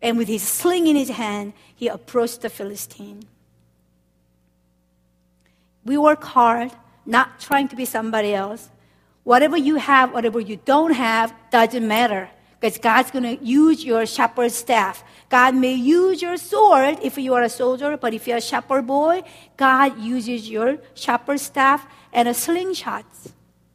And 0.00 0.16
with 0.16 0.28
his 0.28 0.42
sling 0.42 0.86
in 0.86 0.96
his 0.96 1.10
hand, 1.10 1.52
he 1.74 1.88
approached 1.88 2.40
the 2.40 2.48
Philistine. 2.48 3.24
We 5.84 5.98
work 5.98 6.24
hard, 6.24 6.72
not 7.04 7.40
trying 7.40 7.68
to 7.68 7.76
be 7.76 7.84
somebody 7.84 8.34
else. 8.34 8.70
Whatever 9.24 9.56
you 9.56 9.76
have, 9.76 10.12
whatever 10.12 10.40
you 10.40 10.56
don't 10.64 10.92
have, 10.92 11.34
doesn't 11.50 11.86
matter 11.86 12.30
because 12.60 12.78
God's 12.78 13.10
going 13.10 13.38
to 13.38 13.44
use 13.44 13.84
your 13.84 14.04
shepherd 14.04 14.50
staff. 14.50 15.04
God 15.28 15.54
may 15.54 15.74
use 15.74 16.20
your 16.20 16.36
sword 16.36 16.98
if 17.02 17.16
you 17.16 17.34
are 17.34 17.42
a 17.42 17.48
soldier, 17.48 17.96
but 17.96 18.14
if 18.14 18.26
you're 18.26 18.38
a 18.38 18.40
shepherd 18.40 18.86
boy, 18.86 19.22
God 19.56 19.98
uses 20.00 20.50
your 20.50 20.78
shepherd 20.94 21.38
staff 21.38 21.86
and 22.12 22.26
a 22.28 22.34
slingshot. 22.34 23.06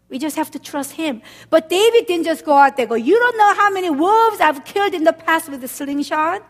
We 0.09 0.19
just 0.19 0.35
have 0.35 0.51
to 0.51 0.59
trust 0.59 0.91
Him. 0.91 1.21
But 1.49 1.69
David 1.69 2.07
didn't 2.07 2.25
just 2.25 2.45
go 2.45 2.53
out 2.53 2.77
there 2.77 2.85
go, 2.85 2.95
You 2.95 3.17
don't 3.17 3.37
know 3.37 3.53
how 3.55 3.71
many 3.71 3.89
wolves 3.89 4.41
I've 4.41 4.65
killed 4.65 4.93
in 4.93 5.05
the 5.05 5.13
past 5.13 5.49
with 5.49 5.61
the 5.61 5.67
slingshot? 5.67 6.43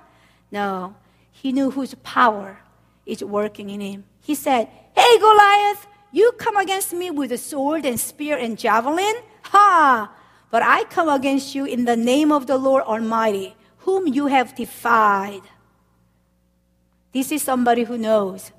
No. 0.52 0.96
He 1.32 1.52
knew 1.52 1.72
whose 1.72 1.94
power 2.04 2.60
is 3.06 3.24
working 3.24 3.70
in 3.70 3.82
him. 3.82 4.06
He 4.22 4.36
said, 4.36 4.70
Hey, 4.96 5.20
Goliath, 5.20 5.88
you 6.12 6.32
come 6.34 6.58
against 6.58 6.94
me 6.94 7.12
with 7.12 7.32
a 7.32 7.38
sword 7.38 7.86
and 7.86 8.00
spear 8.00 8.38
and 8.38 8.58
javelin? 8.58 9.16
Ha! 9.44 10.12
But 10.54 10.62
I 10.62 10.84
come 10.84 11.10
against 11.10 11.56
you 11.56 11.66
in 11.66 11.86
the 11.86 11.98
name 11.98 12.32
of 12.32 12.46
the 12.46 12.60
Lord 12.60 12.84
Almighty, 12.84 13.56
whom 13.90 14.06
you 14.06 14.28
have 14.28 14.54
defied. 14.54 15.42
This 17.12 17.32
is 17.32 17.42
somebody 17.42 17.86
who 17.86 17.98
knows 17.98 18.52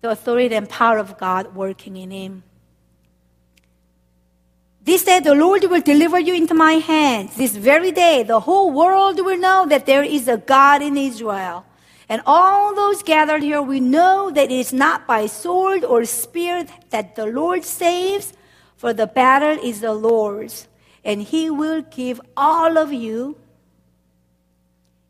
the 0.00 0.10
authority 0.10 0.54
and 0.54 0.68
power 0.68 0.98
of 0.98 1.18
God 1.18 1.56
working 1.56 1.96
in 1.96 2.12
him. 2.12 2.44
This 4.84 5.02
day 5.02 5.18
The 5.18 5.34
Lord 5.34 5.64
will 5.64 5.80
deliver 5.80 6.20
you 6.20 6.34
into 6.34 6.54
my 6.54 6.74
hands. 6.74 7.34
This 7.34 7.56
very 7.56 7.90
day, 7.90 8.22
the 8.22 8.38
whole 8.38 8.70
world 8.70 9.16
will 9.18 9.38
know 9.38 9.66
that 9.66 9.86
there 9.86 10.04
is 10.04 10.28
a 10.28 10.36
God 10.36 10.82
in 10.82 10.96
Israel. 10.96 11.66
And 12.08 12.22
all 12.24 12.76
those 12.76 13.02
gathered 13.02 13.42
here, 13.42 13.60
we 13.60 13.80
know 13.80 14.30
that 14.30 14.52
it 14.52 14.60
is 14.60 14.72
not 14.72 15.08
by 15.08 15.26
sword 15.26 15.82
or 15.82 16.04
spear 16.04 16.64
that 16.90 17.16
the 17.16 17.26
Lord 17.26 17.64
saves, 17.64 18.32
for 18.80 18.94
the 18.94 19.06
battle 19.06 19.62
is 19.62 19.82
the 19.82 19.92
Lord's, 19.92 20.66
and 21.04 21.20
he 21.20 21.50
will 21.50 21.82
give 21.82 22.18
all 22.34 22.78
of 22.78 22.94
you 22.94 23.36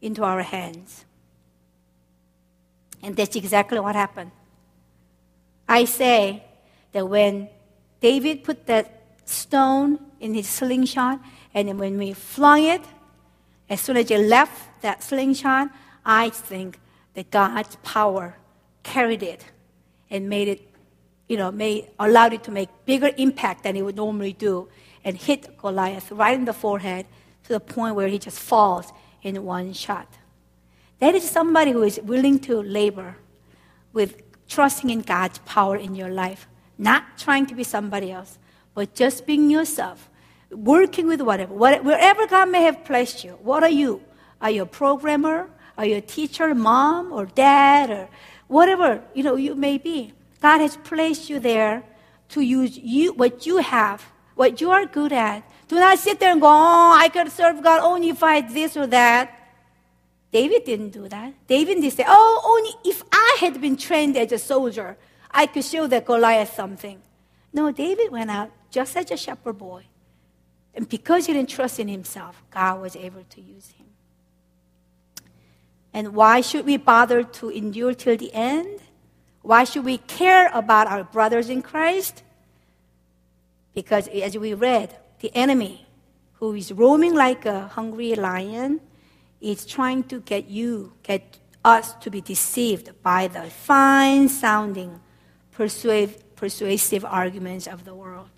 into 0.02 0.24
our 0.24 0.42
hands. 0.42 1.04
And 3.00 3.14
that's 3.14 3.36
exactly 3.36 3.78
what 3.78 3.94
happened. 3.94 4.32
I 5.68 5.84
say 5.84 6.42
that 6.90 7.08
when 7.08 7.48
David 8.00 8.42
put 8.42 8.66
that 8.66 9.04
stone 9.24 10.00
in 10.18 10.34
his 10.34 10.48
slingshot, 10.48 11.20
and 11.54 11.78
when 11.78 11.96
we 11.96 12.12
flung 12.12 12.64
it, 12.64 12.82
as 13.68 13.80
soon 13.80 13.98
as 13.98 14.08
he 14.08 14.18
left 14.18 14.82
that 14.82 15.00
slingshot, 15.00 15.68
I 16.04 16.30
think 16.30 16.80
that 17.14 17.30
God's 17.30 17.76
power 17.84 18.34
carried 18.82 19.22
it 19.22 19.44
and 20.10 20.28
made 20.28 20.48
it, 20.48 20.69
you 21.30 21.36
know, 21.36 21.52
made, 21.52 21.88
allowed 22.00 22.32
it 22.32 22.42
to 22.42 22.50
make 22.50 22.68
bigger 22.86 23.08
impact 23.16 23.62
than 23.62 23.76
it 23.76 23.82
would 23.82 23.94
normally 23.94 24.32
do 24.32 24.68
and 25.04 25.16
hit 25.16 25.56
Goliath 25.58 26.10
right 26.10 26.34
in 26.34 26.44
the 26.44 26.52
forehead 26.52 27.06
to 27.44 27.52
the 27.52 27.60
point 27.60 27.94
where 27.94 28.08
he 28.08 28.18
just 28.18 28.40
falls 28.40 28.92
in 29.22 29.40
one 29.44 29.72
shot. 29.72 30.08
That 30.98 31.14
is 31.14 31.30
somebody 31.30 31.70
who 31.70 31.84
is 31.84 32.00
willing 32.02 32.40
to 32.40 32.60
labor 32.60 33.16
with 33.92 34.20
trusting 34.48 34.90
in 34.90 35.02
God's 35.02 35.38
power 35.46 35.76
in 35.76 35.94
your 35.94 36.08
life, 36.08 36.48
not 36.76 37.04
trying 37.16 37.46
to 37.46 37.54
be 37.54 37.62
somebody 37.62 38.10
else, 38.10 38.36
but 38.74 38.96
just 38.96 39.24
being 39.24 39.48
yourself, 39.48 40.10
working 40.50 41.06
with 41.06 41.20
whatever, 41.20 41.54
wherever 41.54 42.26
God 42.26 42.50
may 42.50 42.62
have 42.62 42.84
placed 42.84 43.22
you. 43.22 43.38
What 43.40 43.62
are 43.62 43.70
you? 43.70 44.02
Are 44.40 44.50
you 44.50 44.62
a 44.62 44.66
programmer? 44.66 45.48
Are 45.78 45.86
you 45.86 45.98
a 45.98 46.00
teacher, 46.00 46.52
mom, 46.56 47.12
or 47.12 47.26
dad, 47.26 47.88
or 47.88 48.08
whatever 48.48 49.04
you 49.14 49.22
know 49.22 49.36
you 49.36 49.54
may 49.54 49.78
be? 49.78 50.12
God 50.40 50.60
has 50.60 50.76
placed 50.76 51.28
you 51.28 51.38
there 51.38 51.82
to 52.30 52.40
use 52.40 52.78
you 52.78 53.12
what 53.12 53.46
you 53.46 53.58
have, 53.58 54.04
what 54.34 54.60
you 54.60 54.70
are 54.70 54.86
good 54.86 55.12
at. 55.12 55.42
Do 55.68 55.76
not 55.76 55.98
sit 55.98 56.18
there 56.18 56.32
and 56.32 56.40
go, 56.40 56.48
"Oh, 56.48 56.92
I 56.96 57.08
could 57.08 57.30
serve 57.30 57.62
God 57.62 57.80
only 57.82 58.08
if 58.08 58.22
I 58.22 58.40
this 58.40 58.76
or 58.76 58.86
that." 58.88 59.40
David 60.32 60.64
didn't 60.64 60.90
do 60.90 61.08
that. 61.08 61.34
David 61.46 61.80
didn't 61.80 61.92
say, 61.92 62.04
Oh, 62.06 62.40
only 62.44 62.90
if 62.90 63.02
I 63.12 63.36
had 63.40 63.60
been 63.60 63.76
trained 63.76 64.16
as 64.16 64.30
a 64.32 64.38
soldier, 64.38 64.96
I 65.30 65.46
could 65.46 65.64
show 65.64 65.86
that 65.88 66.06
Goliath 66.06 66.54
something. 66.54 67.00
No, 67.52 67.72
David 67.72 68.12
went 68.12 68.30
out 68.30 68.50
just 68.70 68.96
as 68.96 69.10
a 69.10 69.16
shepherd 69.16 69.58
boy. 69.58 69.86
And 70.74 70.88
because 70.88 71.26
he 71.26 71.32
didn't 71.32 71.50
trust 71.50 71.80
in 71.80 71.88
himself, 71.88 72.42
God 72.50 72.80
was 72.80 72.94
able 72.94 73.24
to 73.24 73.40
use 73.40 73.72
him. 73.72 73.86
And 75.92 76.14
why 76.14 76.40
should 76.40 76.64
we 76.64 76.76
bother 76.76 77.24
to 77.24 77.48
endure 77.48 77.94
till 77.94 78.16
the 78.16 78.32
end? 78.32 78.80
Why 79.42 79.64
should 79.64 79.84
we 79.84 79.98
care 79.98 80.50
about 80.52 80.86
our 80.86 81.04
brothers 81.04 81.48
in 81.48 81.62
Christ? 81.62 82.22
Because 83.74 84.08
as 84.08 84.36
we 84.36 84.54
read, 84.54 84.96
the 85.20 85.34
enemy, 85.34 85.86
who 86.34 86.54
is 86.54 86.72
roaming 86.72 87.14
like 87.14 87.46
a 87.46 87.68
hungry 87.68 88.14
lion, 88.14 88.80
is 89.40 89.64
trying 89.64 90.04
to 90.04 90.20
get 90.20 90.48
you, 90.48 90.92
get 91.02 91.38
us 91.64 91.94
to 91.94 92.10
be 92.10 92.20
deceived 92.20 92.90
by 93.02 93.28
the 93.28 93.42
fine 93.50 94.28
sounding, 94.28 95.00
persuasive, 95.52 96.36
persuasive 96.36 97.04
arguments 97.04 97.66
of 97.66 97.84
the 97.84 97.94
world. 97.94 98.28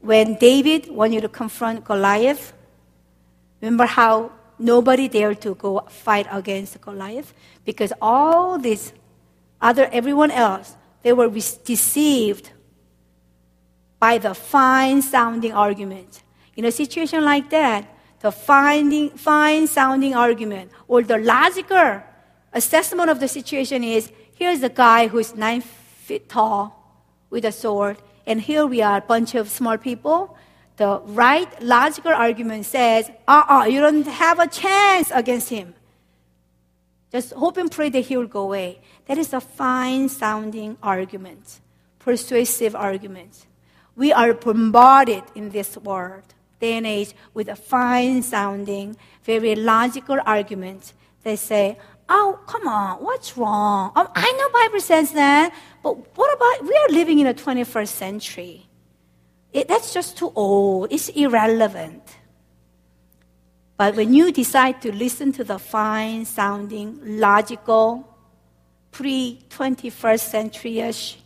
When 0.00 0.34
David 0.34 0.90
wanted 0.90 1.22
to 1.22 1.28
confront 1.28 1.84
Goliath, 1.84 2.52
remember 3.60 3.86
how 3.86 4.32
nobody 4.64 5.06
dared 5.08 5.40
to 5.42 5.54
go 5.54 5.80
fight 5.88 6.26
against 6.30 6.80
Goliath? 6.80 7.34
Because 7.64 7.92
all 8.00 8.58
these 8.58 8.92
other, 9.60 9.88
everyone 9.92 10.30
else, 10.30 10.76
they 11.02 11.12
were 11.12 11.28
deceived 11.28 12.50
by 14.00 14.18
the 14.18 14.34
fine 14.34 15.02
sounding 15.02 15.52
argument. 15.52 16.22
in 16.56 16.64
a 16.64 16.70
situation 16.70 17.24
like 17.24 17.50
that, 17.50 17.84
the 18.20 18.30
finding, 18.30 19.10
fine 19.10 19.66
sounding 19.66 20.14
argument 20.14 20.70
or 20.88 21.02
the 21.02 21.18
logical 21.18 22.00
assessment 22.52 23.10
of 23.10 23.18
the 23.20 23.28
situation 23.28 23.82
is 23.82 24.12
here's 24.34 24.62
a 24.62 24.68
guy 24.68 25.08
who's 25.08 25.34
nine 25.34 25.60
feet 25.60 26.28
tall 26.28 26.60
with 27.28 27.44
a 27.44 27.52
sword, 27.52 27.96
and 28.26 28.40
here 28.40 28.64
we 28.66 28.80
are, 28.80 28.98
a 28.98 29.00
bunch 29.00 29.34
of 29.34 29.50
small 29.50 29.76
people. 29.76 30.36
The 30.76 31.00
right 31.04 31.62
logical 31.62 32.12
argument 32.12 32.66
says, 32.66 33.10
uh 33.28 33.44
uh-uh, 33.48 33.62
uh 33.62 33.64
you 33.66 33.80
don't 33.80 34.06
have 34.06 34.38
a 34.38 34.48
chance 34.48 35.10
against 35.12 35.48
him. 35.48 35.74
Just 37.12 37.32
hope 37.32 37.56
and 37.58 37.70
pray 37.70 37.90
that 37.90 38.00
he 38.00 38.16
will 38.16 38.26
go 38.26 38.42
away. 38.42 38.80
That 39.06 39.18
is 39.18 39.32
a 39.32 39.40
fine 39.40 40.08
sounding 40.08 40.76
argument, 40.82 41.60
persuasive 42.00 42.74
argument. 42.74 43.46
We 43.94 44.12
are 44.12 44.34
bombarded 44.34 45.22
in 45.36 45.50
this 45.50 45.76
world 45.76 46.34
day 46.58 46.72
and 46.72 46.86
age 46.86 47.14
with 47.32 47.48
a 47.48 47.56
fine 47.56 48.22
sounding, 48.22 48.96
very 49.22 49.54
logical 49.54 50.18
argument. 50.26 50.92
They 51.22 51.36
say, 51.36 51.78
Oh, 52.08 52.38
come 52.46 52.68
on, 52.68 52.98
what's 52.98 53.36
wrong? 53.36 53.92
Um, 53.96 54.08
I 54.14 54.30
know 54.32 54.48
Bible 54.50 54.80
says 54.80 55.12
that, 55.12 55.54
but 55.82 55.92
what 56.16 56.34
about, 56.34 56.68
we 56.68 56.76
are 56.76 56.88
living 56.90 57.18
in 57.18 57.26
the 57.26 57.32
21st 57.34 57.88
century. 57.88 58.66
It, 59.54 59.68
that's 59.68 59.94
just 59.94 60.18
too 60.18 60.32
old. 60.34 60.92
It's 60.92 61.08
irrelevant. 61.10 62.02
But 63.76 63.94
when 63.94 64.12
you 64.12 64.32
decide 64.32 64.82
to 64.82 64.92
listen 64.92 65.30
to 65.32 65.44
the 65.44 65.60
fine 65.60 66.24
sounding, 66.24 66.98
logical, 67.20 68.08
pre 68.90 69.46
21st 69.50 70.20
century 70.20 70.80
ish, 70.80 71.18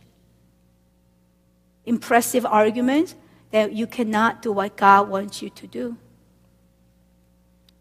impressive 1.85 2.45
arguments, 2.45 3.15
that 3.49 3.73
you 3.73 3.87
cannot 3.87 4.43
do 4.43 4.51
what 4.51 4.77
God 4.77 5.09
wants 5.09 5.41
you 5.41 5.49
to 5.49 5.65
do. 5.65 5.97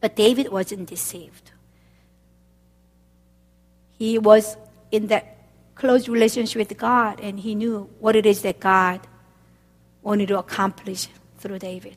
But 0.01 0.17
David 0.17 0.51
wasn't 0.51 0.89
deceived. 0.89 1.53
He 3.99 4.19
was 4.19 4.57
in 4.91 5.09
that 5.09 5.37
close 5.75 6.09
relationship 6.09 6.57
with 6.57 6.79
God, 6.79 7.21
and 7.21 7.39
he 7.39 7.55
knew 7.55 7.91
what 7.99 8.17
it 8.17 8.25
is 8.25 8.41
that 8.43 8.61
God 8.61 9.07
wanted 10.09 10.29
to 10.29 10.39
accomplish 10.39 11.07
through 11.37 11.59
David. 11.59 11.97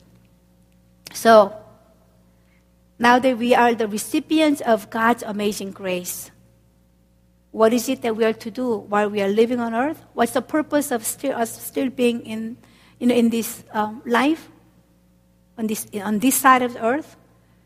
So, 1.14 1.56
now 2.98 3.18
that 3.18 3.38
we 3.38 3.54
are 3.54 3.74
the 3.74 3.88
recipients 3.88 4.60
of 4.60 4.90
God's 4.90 5.22
amazing 5.22 5.72
grace, 5.72 6.30
what 7.52 7.72
is 7.72 7.88
it 7.88 8.02
that 8.02 8.14
we 8.14 8.24
are 8.24 8.34
to 8.34 8.50
do 8.50 8.76
while 8.76 9.08
we 9.08 9.22
are 9.22 9.28
living 9.28 9.60
on 9.60 9.74
earth? 9.74 10.04
What's 10.12 10.32
the 10.32 10.42
purpose 10.42 10.92
of 10.92 11.04
still, 11.06 11.34
us 11.34 11.50
still 11.60 11.88
being 11.88 12.20
in 12.26 12.58
in 13.00 13.30
this 13.30 13.64
um, 13.72 14.00
life, 14.06 14.48
on 15.58 15.66
this, 15.66 15.88
on 16.04 16.20
this 16.20 16.36
side 16.36 16.62
of 16.62 16.74
the 16.74 16.84
earth, 16.84 17.16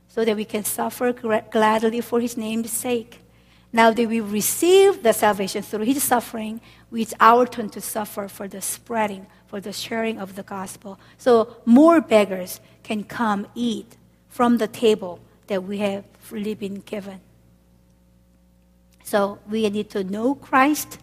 so 0.09 0.25
that 0.25 0.35
we 0.35 0.47
can 0.47 0.65
suffer 0.65 1.13
gladly 1.13 2.01
for 2.01 2.21
his 2.21 2.39
name's 2.39 2.73
sake. 2.73 3.21
Now 3.71 3.91
that 3.91 4.09
we 4.09 4.21
receive 4.21 5.03
the 5.03 5.13
salvation 5.13 5.63
through 5.63 5.85
his 5.85 6.03
suffering, 6.03 6.63
it's 6.91 7.13
our 7.21 7.47
turn 7.47 7.69
to 7.71 7.83
suffer 7.83 8.29
for 8.29 8.49
the 8.49 8.63
spreading, 8.63 9.27
for 9.57 9.61
the 9.63 9.73
sharing 9.73 10.19
of 10.19 10.37
the 10.37 10.43
gospel. 10.43 11.01
So 11.17 11.57
more 11.65 12.03
beggars 12.03 12.61
can 12.83 13.05
come 13.05 13.47
eat 13.55 13.97
from 14.29 14.59
the 14.59 14.69
table 14.69 15.19
that 15.47 15.65
we 15.65 15.79
have 15.79 16.05
freely 16.19 16.53
been 16.53 16.81
given. 16.81 17.21
So 19.03 19.39
we 19.49 19.67
need 19.71 19.89
to 19.93 20.05
know 20.05 20.35
Christ, 20.35 20.99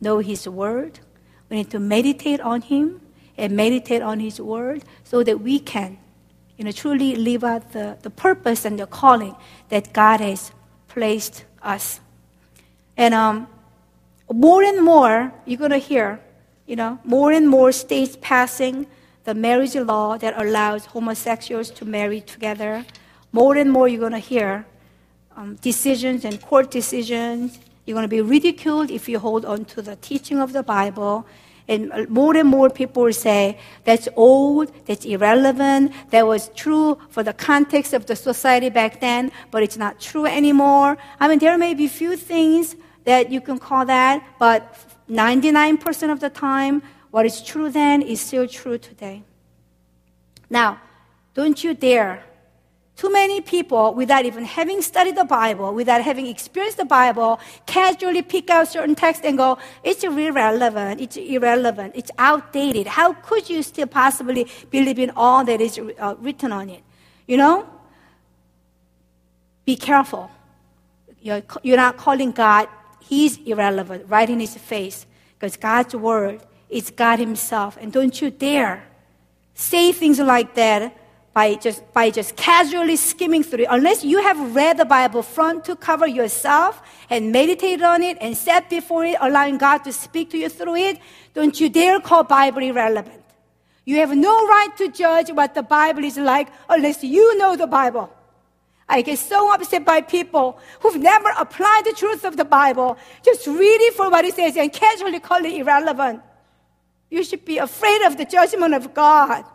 know 0.00 0.20
his 0.20 0.48
word. 0.48 1.00
We 1.50 1.56
need 1.56 1.70
to 1.70 1.80
meditate 1.80 2.40
on 2.40 2.60
him 2.62 3.00
and 3.36 3.56
meditate 3.56 4.00
on 4.00 4.20
His 4.20 4.40
Word 4.40 4.84
so 5.02 5.24
that 5.24 5.40
we 5.40 5.58
can, 5.58 5.98
you 6.56 6.64
know, 6.64 6.70
truly 6.70 7.16
live 7.16 7.42
out 7.42 7.72
the, 7.72 7.98
the 8.02 8.10
purpose 8.10 8.64
and 8.64 8.78
the 8.78 8.86
calling 8.86 9.34
that 9.70 9.92
God 9.92 10.20
has 10.20 10.52
placed 10.86 11.44
us. 11.62 11.98
And 12.96 13.12
um, 13.12 13.48
more 14.30 14.62
and 14.62 14.84
more, 14.84 15.32
you're 15.46 15.58
going 15.58 15.72
to 15.72 15.78
hear, 15.78 16.20
you 16.66 16.76
know, 16.76 16.98
more 17.04 17.32
and 17.32 17.48
more 17.48 17.72
states 17.72 18.16
passing 18.20 18.86
the 19.24 19.34
marriage 19.34 19.74
law 19.74 20.18
that 20.18 20.34
allows 20.40 20.86
homosexuals 20.86 21.70
to 21.70 21.84
marry 21.84 22.20
together. 22.20 22.84
More 23.32 23.56
and 23.56 23.70
more, 23.70 23.88
you're 23.88 24.00
going 24.00 24.12
to 24.12 24.18
hear 24.18 24.66
um, 25.36 25.56
decisions 25.56 26.24
and 26.24 26.40
court 26.40 26.70
decisions. 26.70 27.58
You're 27.84 27.94
going 27.94 28.04
to 28.04 28.08
be 28.08 28.20
ridiculed 28.20 28.90
if 28.90 29.08
you 29.08 29.18
hold 29.18 29.44
on 29.44 29.64
to 29.66 29.82
the 29.82 29.96
teaching 29.96 30.38
of 30.38 30.52
the 30.52 30.62
Bible. 30.62 31.26
And 31.68 32.08
more 32.08 32.36
and 32.36 32.48
more 32.48 32.70
people 32.70 33.12
say 33.12 33.58
that's 33.84 34.08
old, 34.16 34.72
that's 34.86 35.04
irrelevant, 35.04 35.92
that 36.10 36.26
was 36.26 36.48
true 36.50 36.98
for 37.08 37.22
the 37.22 37.32
context 37.32 37.92
of 37.92 38.06
the 38.06 38.16
society 38.16 38.68
back 38.68 39.00
then, 39.00 39.30
but 39.50 39.62
it's 39.62 39.76
not 39.76 40.00
true 40.00 40.26
anymore. 40.26 40.98
I 41.20 41.28
mean, 41.28 41.38
there 41.38 41.56
may 41.56 41.74
be 41.74 41.86
a 41.86 41.88
few 41.88 42.16
things 42.16 42.74
that 43.04 43.30
you 43.30 43.40
can 43.40 43.58
call 43.58 43.86
that, 43.86 44.24
but 44.38 44.76
99% 45.12 46.10
of 46.10 46.20
the 46.20 46.30
time, 46.30 46.82
what 47.10 47.26
is 47.26 47.42
true 47.42 47.70
then 47.70 48.02
is 48.02 48.20
still 48.20 48.48
true 48.48 48.78
today. 48.78 49.22
Now, 50.48 50.80
don't 51.34 51.62
you 51.62 51.74
dare 51.74 52.24
Too 52.94 53.10
many 53.10 53.40
people, 53.40 53.94
without 53.94 54.26
even 54.26 54.44
having 54.44 54.82
studied 54.82 55.16
the 55.16 55.24
Bible, 55.24 55.74
without 55.74 56.02
having 56.02 56.26
experienced 56.26 56.76
the 56.76 56.84
Bible, 56.84 57.40
casually 57.66 58.22
pick 58.22 58.50
out 58.50 58.68
certain 58.68 58.94
texts 58.94 59.24
and 59.24 59.38
go, 59.38 59.58
it's 59.82 60.04
irrelevant, 60.04 61.00
it's 61.00 61.16
irrelevant, 61.16 61.94
it's 61.96 62.10
outdated. 62.18 62.86
How 62.86 63.14
could 63.14 63.48
you 63.48 63.62
still 63.62 63.86
possibly 63.86 64.46
believe 64.70 64.98
in 64.98 65.10
all 65.16 65.42
that 65.44 65.60
is 65.60 65.80
uh, 65.98 66.14
written 66.18 66.52
on 66.52 66.68
it? 66.68 66.82
You 67.26 67.38
know? 67.38 67.68
Be 69.64 69.74
careful. 69.74 70.30
You're, 71.20 71.42
you're 71.62 71.78
not 71.78 71.96
calling 71.96 72.30
God, 72.30 72.68
He's 73.08 73.38
irrelevant, 73.38 74.04
right 74.08 74.28
in 74.28 74.40
His 74.40 74.56
face, 74.56 75.06
because 75.38 75.56
God's 75.56 75.94
Word 75.94 76.42
is 76.68 76.90
God 76.90 77.18
Himself. 77.18 77.76
And 77.80 77.92
don't 77.92 78.20
you 78.20 78.30
dare 78.30 78.84
say 79.54 79.92
things 79.92 80.18
like 80.18 80.54
that 80.54 80.96
by 81.34 81.54
just, 81.54 81.90
by 81.92 82.10
just 82.10 82.36
casually 82.36 82.96
skimming 82.96 83.42
through 83.42 83.64
it. 83.64 83.68
Unless 83.70 84.04
you 84.04 84.22
have 84.22 84.54
read 84.54 84.76
the 84.76 84.84
Bible 84.84 85.22
front 85.22 85.64
to 85.64 85.76
cover 85.76 86.06
yourself 86.06 86.82
and 87.08 87.32
meditated 87.32 87.82
on 87.82 88.02
it 88.02 88.18
and 88.20 88.36
sat 88.36 88.68
before 88.68 89.04
it, 89.04 89.16
allowing 89.20 89.58
God 89.58 89.78
to 89.84 89.92
speak 89.92 90.30
to 90.30 90.38
you 90.38 90.48
through 90.48 90.76
it, 90.76 90.98
don't 91.32 91.58
you 91.58 91.68
dare 91.68 92.00
call 92.00 92.24
Bible 92.24 92.62
irrelevant. 92.62 93.22
You 93.84 93.96
have 93.96 94.14
no 94.14 94.46
right 94.46 94.76
to 94.76 94.88
judge 94.88 95.30
what 95.30 95.54
the 95.54 95.62
Bible 95.62 96.04
is 96.04 96.16
like 96.16 96.48
unless 96.68 97.02
you 97.02 97.36
know 97.38 97.56
the 97.56 97.66
Bible. 97.66 98.12
I 98.92 99.00
get 99.00 99.18
so 99.18 99.50
upset 99.54 99.86
by 99.86 100.02
people 100.02 100.58
who've 100.80 101.00
never 101.00 101.30
applied 101.38 101.84
the 101.86 101.94
truth 101.94 102.24
of 102.24 102.36
the 102.36 102.44
Bible, 102.44 102.98
just 103.24 103.46
read 103.46 103.80
it 103.88 103.94
for 103.94 104.10
what 104.10 104.26
it 104.26 104.34
says 104.34 104.54
and 104.58 104.70
casually 104.70 105.18
call 105.18 105.42
it 105.42 105.54
irrelevant. 105.54 106.20
You 107.08 107.24
should 107.24 107.46
be 107.46 107.56
afraid 107.56 108.02
of 108.02 108.18
the 108.18 108.26
judgment 108.26 108.74
of 108.74 108.92
God. 108.92 109.46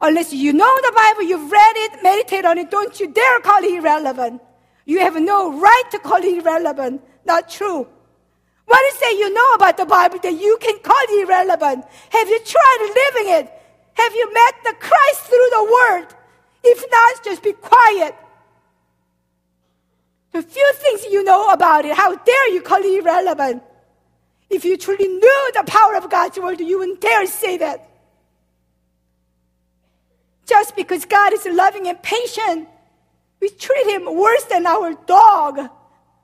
Unless 0.00 0.32
you 0.32 0.54
know 0.54 0.74
the 0.80 0.92
Bible, 0.96 1.24
you've 1.24 1.52
read 1.52 1.76
it, 1.76 2.02
meditate 2.02 2.46
on 2.46 2.56
it, 2.56 2.70
don't 2.70 2.98
you 2.98 3.08
dare 3.12 3.40
call 3.40 3.62
it 3.62 3.74
irrelevant. 3.74 4.40
You 4.86 5.00
have 5.00 5.20
no 5.20 5.60
right 5.60 5.84
to 5.90 5.98
call 5.98 6.24
it 6.24 6.38
irrelevant. 6.38 7.02
Not 7.26 7.50
true. 7.50 7.86
What 8.64 8.94
is 8.94 8.98
it 9.02 9.18
you 9.18 9.34
know 9.34 9.52
about 9.52 9.76
the 9.76 9.84
Bible 9.84 10.18
that 10.22 10.32
you 10.32 10.56
can 10.62 10.78
call 10.78 11.04
it 11.10 11.28
irrelevant? 11.28 11.84
Have 12.08 12.28
you 12.30 12.40
tried 12.40 12.78
living 12.80 13.32
it? 13.34 13.52
Have 13.92 14.14
you 14.14 14.32
met 14.32 14.54
the 14.64 14.74
Christ 14.80 15.20
through 15.24 15.50
the 15.50 15.64
Word? 15.64 16.06
If 16.64 16.84
not, 16.90 17.22
just 17.22 17.42
be 17.42 17.52
quiet. 17.52 18.14
The 20.36 20.42
few 20.42 20.72
things 20.74 21.04
you 21.10 21.24
know 21.24 21.48
about 21.48 21.86
it, 21.86 21.96
how 21.96 22.14
dare 22.14 22.52
you 22.52 22.60
call 22.60 22.80
it 22.80 23.02
irrelevant? 23.02 23.62
If 24.50 24.66
you 24.66 24.76
truly 24.76 25.08
knew 25.08 25.50
the 25.54 25.64
power 25.66 25.96
of 25.96 26.10
God's 26.10 26.38
Word, 26.38 26.60
you 26.60 26.78
wouldn't 26.78 27.00
dare 27.00 27.26
say 27.26 27.56
that. 27.56 27.88
Just 30.44 30.76
because 30.76 31.06
God 31.06 31.32
is 31.32 31.46
loving 31.50 31.88
and 31.88 32.02
patient, 32.02 32.68
we 33.40 33.48
treat 33.48 33.86
him 33.86 34.14
worse 34.14 34.44
than 34.44 34.66
our 34.66 34.92
dog. 35.06 35.56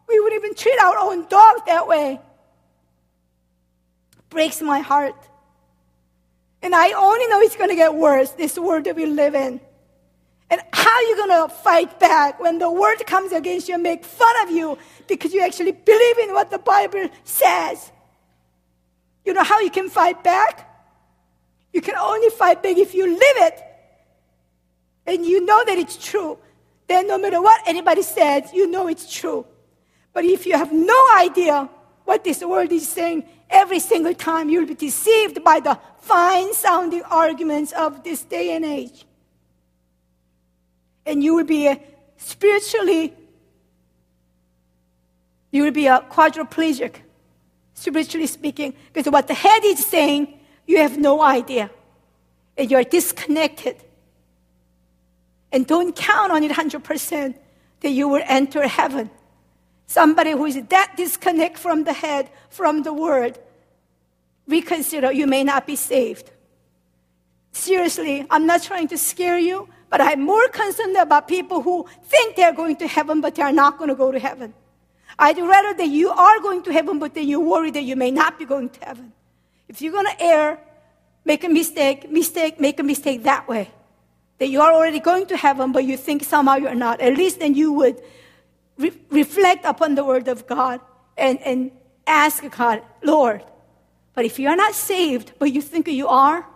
We 0.07 0.21
would 0.21 0.35
even 0.35 0.55
treat 0.57 0.79
our 0.79 0.99
own 0.99 1.27
dog 1.29 1.65
that 1.65 1.89
way. 1.89 2.21
Breaks 4.29 4.61
my 4.61 4.81
heart. 4.81 5.17
And 6.61 6.75
I 6.75 6.93
only 6.93 7.29
know 7.29 7.41
it's 7.41 7.57
going 7.57 7.71
to 7.71 7.77
get 7.77 7.95
worse, 7.95 8.33
this 8.33 8.59
world 8.59 8.85
that 8.85 8.95
we 8.95 9.07
live 9.07 9.35
in. 9.35 9.59
And 10.53 10.61
how 10.71 10.91
are 10.91 11.03
you 11.05 11.17
going 11.17 11.49
to 11.49 11.55
fight 11.55 11.99
back 11.99 12.39
when 12.39 12.59
the 12.59 12.71
world 12.71 12.99
comes 13.07 13.33
against 13.33 13.69
you 13.69 13.75
and 13.75 13.83
make 13.83 14.05
fun 14.05 14.43
of 14.43 14.51
you 14.51 14.77
because 15.09 15.33
you 15.33 15.41
actually 15.41 15.73
believe 15.73 16.19
in 16.19 16.35
what 16.35 16.51
the 16.51 16.59
Bible 16.59 17.09
says? 17.25 17.91
You 19.25 19.33
know 19.33 19.45
how 19.45 19.61
you 19.61 19.71
can 19.71 19.89
fight 19.89 20.23
back? 20.23 20.69
You 21.73 21.81
can 21.81 21.97
only 21.97 22.29
fight 22.29 22.63
back 22.63 22.77
if 22.77 22.93
you 22.93 23.07
live 23.07 23.37
it 23.49 23.63
and 25.07 25.25
you 25.25 25.43
know 25.43 25.65
that 25.65 25.79
it's 25.79 25.97
true, 25.97 26.37
then 26.87 27.09
no 27.09 27.17
matter 27.17 27.41
what 27.41 27.67
anybody 27.67 28.03
says, 28.03 28.53
you 28.53 28.71
know 28.71 28.89
it's 28.89 29.11
true. 29.11 29.47
But 30.13 30.27
if 30.27 30.45
you 30.45 30.59
have 30.59 30.71
no 30.71 31.01
idea 31.17 31.71
what 32.05 32.25
this 32.25 32.45
world 32.45 32.71
is 32.73 32.87
saying, 32.87 33.25
every 33.49 33.79
single 33.79 34.13
time 34.13 34.51
you'll 34.51 34.67
be 34.67 34.75
deceived 34.75 35.43
by 35.43 35.61
the 35.61 35.79
fine 36.01 36.53
sounding 36.53 37.05
arguments 37.05 37.73
of 37.73 38.05
this 38.05 38.23
day 38.23 38.55
and 38.55 38.67
age. 38.67 39.07
And 41.05 41.23
you 41.23 41.35
will 41.35 41.45
be 41.45 41.75
spiritually, 42.17 43.13
you 45.51 45.65
will 45.65 45.73
be 45.73 45.87
a 45.87 46.01
quadriplegic, 46.11 46.97
spiritually 47.75 48.27
speaking, 48.27 48.75
because 48.93 49.11
what 49.11 49.27
the 49.27 49.35
head 49.35 49.65
is 49.65 49.85
saying, 49.85 50.39
you 50.67 50.79
have 50.79 50.99
no 50.99 51.23
idea. 51.23 51.71
And 52.57 52.71
you're 52.71 52.85
disconnected 52.85 53.77
and 55.53 55.67
don't 55.67 55.95
count 55.95 56.33
on 56.33 56.43
it 56.43 56.51
100% 56.51 57.35
that 57.81 57.91
you 57.91 58.09
will 58.09 58.23
enter 58.25 58.67
heaven. 58.67 59.11
Somebody 59.87 60.31
who 60.31 60.47
is 60.47 60.61
that 60.69 60.95
disconnect 60.97 61.59
from 61.59 61.85
the 61.85 61.93
head, 61.93 62.31
from 62.49 62.83
the 62.83 62.93
word, 62.93 63.39
reconsider, 64.49 65.13
you 65.13 65.27
may 65.27 65.45
not 65.45 65.67
be 65.67 65.77
saved. 65.77 66.31
Seriously, 67.53 68.27
I'm 68.31 68.47
not 68.47 68.63
trying 68.63 68.89
to 68.89 68.99
scare 68.99 69.39
you, 69.39 69.69
but 69.93 70.01
I'm 70.01 70.23
more 70.23 70.49
concerned 70.49 70.97
about 70.97 71.29
people 71.29 71.61
who 71.61 71.87
think 72.05 72.35
they're 72.35 72.55
going 72.55 72.77
to 72.77 72.89
heaven, 72.89 73.21
but 73.21 73.35
they 73.35 73.43
are 73.43 73.53
not 73.53 73.77
going 73.77 73.89
to 73.89 73.95
go 73.95 74.11
to 74.11 74.19
heaven. 74.19 74.55
I'd 75.19 75.37
rather 75.37 75.75
that 75.75 75.89
you 75.89 76.09
are 76.09 76.41
going 76.41 76.63
to 76.63 76.73
heaven, 76.73 76.99
but 76.99 77.13
then 77.13 77.29
you 77.29 77.41
worry 77.41 77.71
that 77.73 77.83
you 77.83 77.95
may 77.95 78.11
not 78.11 78.39
be 78.39 78.47
going 78.47 78.71
to 78.71 78.81
heaven. 78.87 79.13
If 79.69 79.83
you're 79.83 79.93
going 79.93 80.07
to 80.07 80.23
err, 80.23 80.59
make 81.27 81.45
a 81.45 81.49
mistake, 81.51 82.11
mistake, 82.11 82.59
make 82.59 82.81
a 82.81 82.83
mistake 82.83 83.25
that 83.25 83.47
way 83.47 83.71
that 84.39 84.49
you 84.49 84.63
are 84.63 84.73
already 84.73 84.99
going 84.99 85.27
to 85.27 85.37
heaven, 85.37 85.73
but 85.73 85.85
you 85.85 85.99
think 85.99 86.25
somehow 86.25 86.57
you're 86.57 86.75
not, 86.75 87.03
at 87.03 87.15
least 87.19 87.41
then 87.41 87.55
you 87.55 87.71
would 87.75 88.01
re- 88.79 88.99
reflect 89.11 89.67
upon 89.67 89.95
the 89.95 90.03
word 90.03 90.27
of 90.27 90.47
God 90.47 90.81
and, 91.19 91.39
and 91.43 91.71
ask 92.07 92.43
God, 92.57 92.81
Lord. 93.03 93.45
But 94.15 94.25
if 94.25 94.39
you're 94.39 94.57
not 94.57 94.73
saved, 94.73 95.33
but 95.39 95.53
you 95.53 95.61
think 95.61 95.87
you 95.87 96.09
are, 96.09 96.47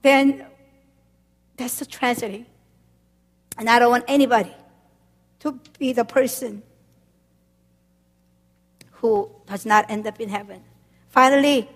then 0.00 0.46
that's 1.58 1.82
a 1.82 1.86
tragedy. 1.86 2.46
And 3.60 3.68
I 3.68 3.78
don't 3.78 3.90
want 3.90 4.04
anybody 4.08 4.54
to 5.40 5.60
be 5.78 5.92
the 5.92 6.04
person 6.04 6.62
who 8.92 9.30
does 9.46 9.66
not 9.66 9.90
end 9.90 10.06
up 10.06 10.18
in 10.18 10.30
heaven. 10.30 10.62
Finally, 11.10 11.68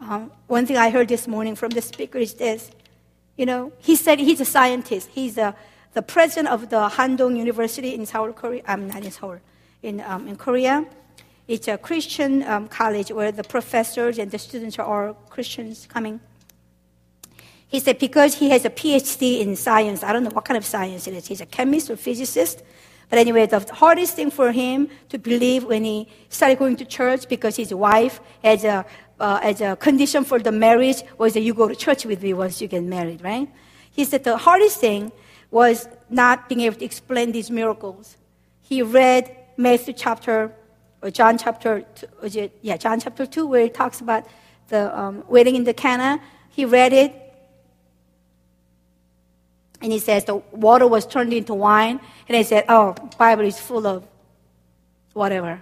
um, 0.00 0.30
one 0.46 0.64
thing 0.64 0.78
I 0.78 0.88
heard 0.88 1.08
this 1.08 1.28
morning 1.28 1.54
from 1.54 1.70
the 1.70 1.82
speaker 1.82 2.18
is 2.18 2.34
this 2.34 2.70
you 3.36 3.44
know, 3.44 3.70
he 3.76 3.96
said 3.96 4.18
he's 4.18 4.40
a 4.40 4.46
scientist. 4.46 5.10
He's 5.12 5.36
a, 5.36 5.54
the 5.92 6.00
president 6.00 6.48
of 6.48 6.70
the 6.70 6.88
Handong 6.88 7.36
University 7.36 7.94
in 7.94 8.06
Seoul, 8.06 8.32
Korea. 8.32 8.62
I'm 8.66 8.88
not 8.88 9.04
in 9.04 9.10
Seoul, 9.10 9.38
in, 9.82 10.00
um, 10.00 10.26
in 10.26 10.36
Korea. 10.36 10.86
It's 11.46 11.68
a 11.68 11.76
Christian 11.76 12.44
um, 12.44 12.66
college 12.66 13.12
where 13.12 13.30
the 13.30 13.44
professors 13.44 14.18
and 14.18 14.30
the 14.30 14.38
students 14.38 14.78
are 14.78 14.86
all 14.86 15.12
Christians 15.28 15.86
coming. 15.86 16.18
He 17.68 17.80
said 17.80 17.98
because 17.98 18.34
he 18.36 18.50
has 18.50 18.64
a 18.64 18.70
PhD 18.70 19.40
in 19.40 19.56
science, 19.56 20.02
I 20.02 20.12
don't 20.12 20.24
know 20.24 20.30
what 20.30 20.44
kind 20.44 20.56
of 20.56 20.64
science 20.64 21.06
it 21.06 21.14
is. 21.14 21.26
He's 21.26 21.40
a 21.40 21.46
chemist 21.46 21.90
or 21.90 21.96
physicist. 21.96 22.62
But 23.08 23.18
anyway, 23.18 23.46
the 23.46 23.60
hardest 23.72 24.16
thing 24.16 24.30
for 24.30 24.50
him 24.52 24.88
to 25.10 25.18
believe 25.18 25.64
when 25.64 25.84
he 25.84 26.08
started 26.28 26.58
going 26.58 26.76
to 26.76 26.84
church 26.84 27.28
because 27.28 27.56
his 27.56 27.72
wife 27.72 28.20
has 28.42 28.64
a 28.64 28.84
uh, 29.18 29.40
as 29.42 29.60
a 29.60 29.76
condition 29.76 30.24
for 30.24 30.38
the 30.38 30.52
marriage 30.52 31.02
was 31.18 31.34
that 31.34 31.40
you 31.40 31.54
go 31.54 31.68
to 31.68 31.74
church 31.74 32.04
with 32.04 32.22
me 32.22 32.34
once 32.34 32.60
you 32.60 32.68
get 32.68 32.82
married, 32.82 33.22
right? 33.22 33.48
He 33.90 34.04
said 34.04 34.24
the 34.24 34.36
hardest 34.36 34.80
thing 34.80 35.12
was 35.50 35.88
not 36.10 36.48
being 36.48 36.62
able 36.62 36.76
to 36.76 36.84
explain 36.84 37.32
these 37.32 37.50
miracles. 37.50 38.16
He 38.60 38.82
read 38.82 39.34
Matthew 39.56 39.94
chapter, 39.94 40.54
or 41.00 41.10
John 41.10 41.38
chapter, 41.38 41.82
two, 41.94 42.06
it, 42.22 42.58
yeah, 42.62 42.76
John 42.76 43.00
chapter 43.00 43.24
2, 43.24 43.46
where 43.46 43.62
it 43.62 43.74
talks 43.74 44.00
about 44.00 44.26
the 44.68 44.96
um, 44.98 45.24
wedding 45.28 45.56
in 45.56 45.64
the 45.64 45.72
Cana. 45.72 46.20
He 46.50 46.64
read 46.64 46.92
it, 46.92 47.25
and 49.82 49.92
he 49.92 49.98
says 49.98 50.24
the 50.24 50.36
water 50.52 50.86
was 50.86 51.06
turned 51.06 51.32
into 51.32 51.54
wine. 51.54 52.00
And 52.28 52.36
he 52.36 52.42
said, 52.42 52.64
oh, 52.68 52.94
Bible 53.18 53.44
is 53.44 53.58
full 53.58 53.86
of 53.86 54.04
whatever. 55.12 55.60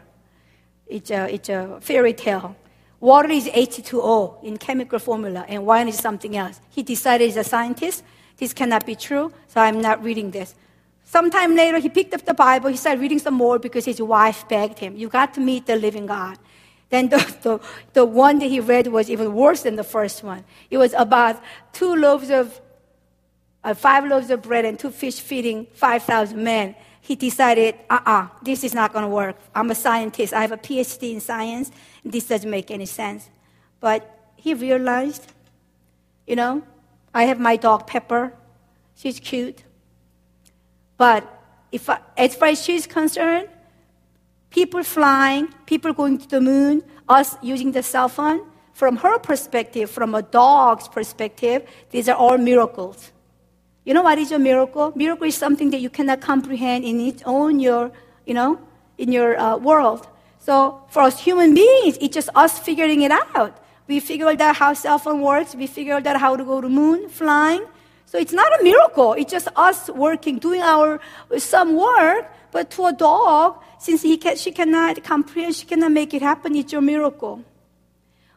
It's 0.87 1.11
a, 1.11 1.33
it's 1.33 1.49
a 1.49 1.79
fairy 1.81 2.12
tale. 2.12 2.57
Water 3.01 3.31
is 3.31 3.47
H2O 3.49 4.45
in 4.45 4.57
chemical 4.57 4.99
formula, 4.99 5.45
and 5.49 5.67
wine 5.67 5.89
is 5.89 5.97
something 5.99 6.37
else. 6.37 6.61
He 6.71 6.83
decided 6.83 7.29
as 7.29 7.37
a 7.37 7.45
scientist, 7.45 8.03
this 8.39 8.53
cannot 8.55 8.87
be 8.87 8.95
true, 8.95 9.33
so 9.47 9.61
I'm 9.61 9.81
not 9.81 10.03
reading 10.03 10.31
this. 10.31 10.55
Sometime 11.05 11.55
later, 11.55 11.79
he 11.79 11.91
picked 11.91 12.15
up 12.15 12.25
the 12.25 12.35
Bible. 12.35 12.71
He 12.71 12.77
started 12.77 13.01
reading 13.01 13.19
some 13.19 13.35
more 13.35 13.59
because 13.59 13.85
his 13.85 14.01
wife 14.01 14.49
begged 14.49 14.79
him, 14.79 14.97
You 14.97 15.09
got 15.09 15.35
to 15.35 15.41
meet 15.41 15.67
the 15.67 15.77
living 15.77 16.07
God. 16.07 16.39
Then 16.89 17.09
the, 17.09 17.19
the, 17.43 17.61
the 17.93 18.05
one 18.05 18.39
that 18.39 18.47
he 18.47 18.61
read 18.61 18.87
was 18.87 19.11
even 19.11 19.35
worse 19.35 19.62
than 19.62 19.77
the 19.77 19.85
first 19.85 20.23
one. 20.23 20.45
It 20.71 20.79
was 20.79 20.95
about 20.95 21.43
two 21.73 21.95
loaves 21.95 22.31
of, 22.31 22.61
uh, 23.65 23.75
five 23.75 24.05
loaves 24.05 24.31
of 24.31 24.43
bread 24.43 24.65
and 24.65 24.79
two 24.79 24.91
fish 24.91 25.19
feeding 25.21 25.67
5,000 25.75 26.43
men 26.43 26.75
he 27.05 27.17
decided, 27.17 27.75
uh 27.91 28.01
uh-uh, 28.01 28.11
uh 28.11 28.29
this 28.43 28.65
is 28.65 28.73
not 28.73 28.95
going 28.95 29.05
to 29.05 29.11
work. 29.11 29.37
I'm 29.55 29.71
a 29.71 29.75
scientist. 29.75 30.33
I 30.33 30.41
have 30.41 30.53
a 30.53 30.57
PhD 30.57 31.12
in 31.12 31.21
science. 31.21 31.71
This 32.03 32.29
doesn't 32.29 32.51
make 32.51 32.71
any 32.71 32.87
sense. 32.87 33.29
But 33.79 34.01
he 34.37 34.55
realized, 34.55 35.31
you 36.27 36.35
know, 36.35 36.62
I 37.12 37.25
have 37.25 37.39
my 37.39 37.57
dog 37.57 37.87
Pepper. 37.87 38.33
She's 38.97 39.21
cute. 39.21 39.65
But 40.97 41.23
if, 41.71 41.91
I, 41.91 41.99
as 42.17 42.35
far 42.37 42.49
as 42.49 42.65
she's 42.65 42.87
concerned, 42.87 43.51
people 44.49 44.83
flying, 44.83 45.49
people 45.67 45.93
going 45.93 46.17
to 46.17 46.27
the 46.27 46.41
moon, 46.41 46.83
us 47.07 47.37
using 47.43 47.73
the 47.73 47.83
cell 47.83 48.09
phone, 48.09 48.41
from 48.73 48.97
her 48.97 49.19
perspective, 49.19 49.91
from 49.91 50.15
a 50.15 50.23
dog's 50.23 50.89
perspective, 50.89 51.69
these 51.91 52.09
are 52.09 52.17
all 52.17 52.39
miracles. 52.39 53.12
You 53.85 53.93
know 53.93 54.03
what 54.03 54.18
is 54.18 54.32
a 54.32 54.39
miracle? 54.39 54.93
Miracle 54.97 55.26
is 55.26 55.37
something 55.37 55.70
that 55.70 55.80
you 55.80 55.91
cannot 55.91 56.20
comprehend 56.20 56.85
in 56.85 57.01
its 57.01 57.22
own 57.26 57.61
your, 57.61 57.93
you 58.24 58.32
know, 58.32 58.59
in 58.97 59.12
your 59.12 59.39
uh, 59.39 59.57
world. 59.59 60.09
So 60.39 60.82
for 60.89 61.03
us 61.03 61.20
human 61.20 61.55
beings, 61.55 61.99
it's 62.01 62.14
just 62.14 62.30
us 62.35 62.59
figuring 62.59 63.03
it 63.03 63.11
out. 63.11 63.61
We 63.87 64.01
figured 64.01 64.41
out 64.41 64.57
how 64.57 64.72
cell 64.72 64.99
phone 64.99 65.20
works. 65.20 65.55
We 65.55 65.66
figured 65.66 66.07
out 66.07 66.18
how 66.18 66.37
to 66.37 66.45
go 66.45 66.61
to 66.62 66.68
moon, 66.68 67.11
flying. 67.11 67.64
So 68.07 68.18
it's 68.18 68.32
not 68.32 68.49
a 68.59 68.62
miracle. 68.62 69.12
It's 69.14 69.30
just 69.30 69.49
us 69.57 69.91
working, 69.91 70.39
doing 70.39 70.62
our 70.62 71.01
some 71.37 71.76
work. 71.76 72.30
But 72.53 72.70
to 72.72 72.87
a 72.87 72.93
dog, 72.93 73.62
since 73.78 74.03
he 74.03 74.16
can, 74.16 74.37
she 74.37 74.53
cannot 74.53 75.03
comprehend, 75.05 75.57
she 75.57 75.66
cannot 75.66 75.93
make 75.93 76.14
it 76.14 76.22
happen. 76.22 76.55
It's 76.55 76.72
a 76.72 76.80
miracle. 76.80 77.43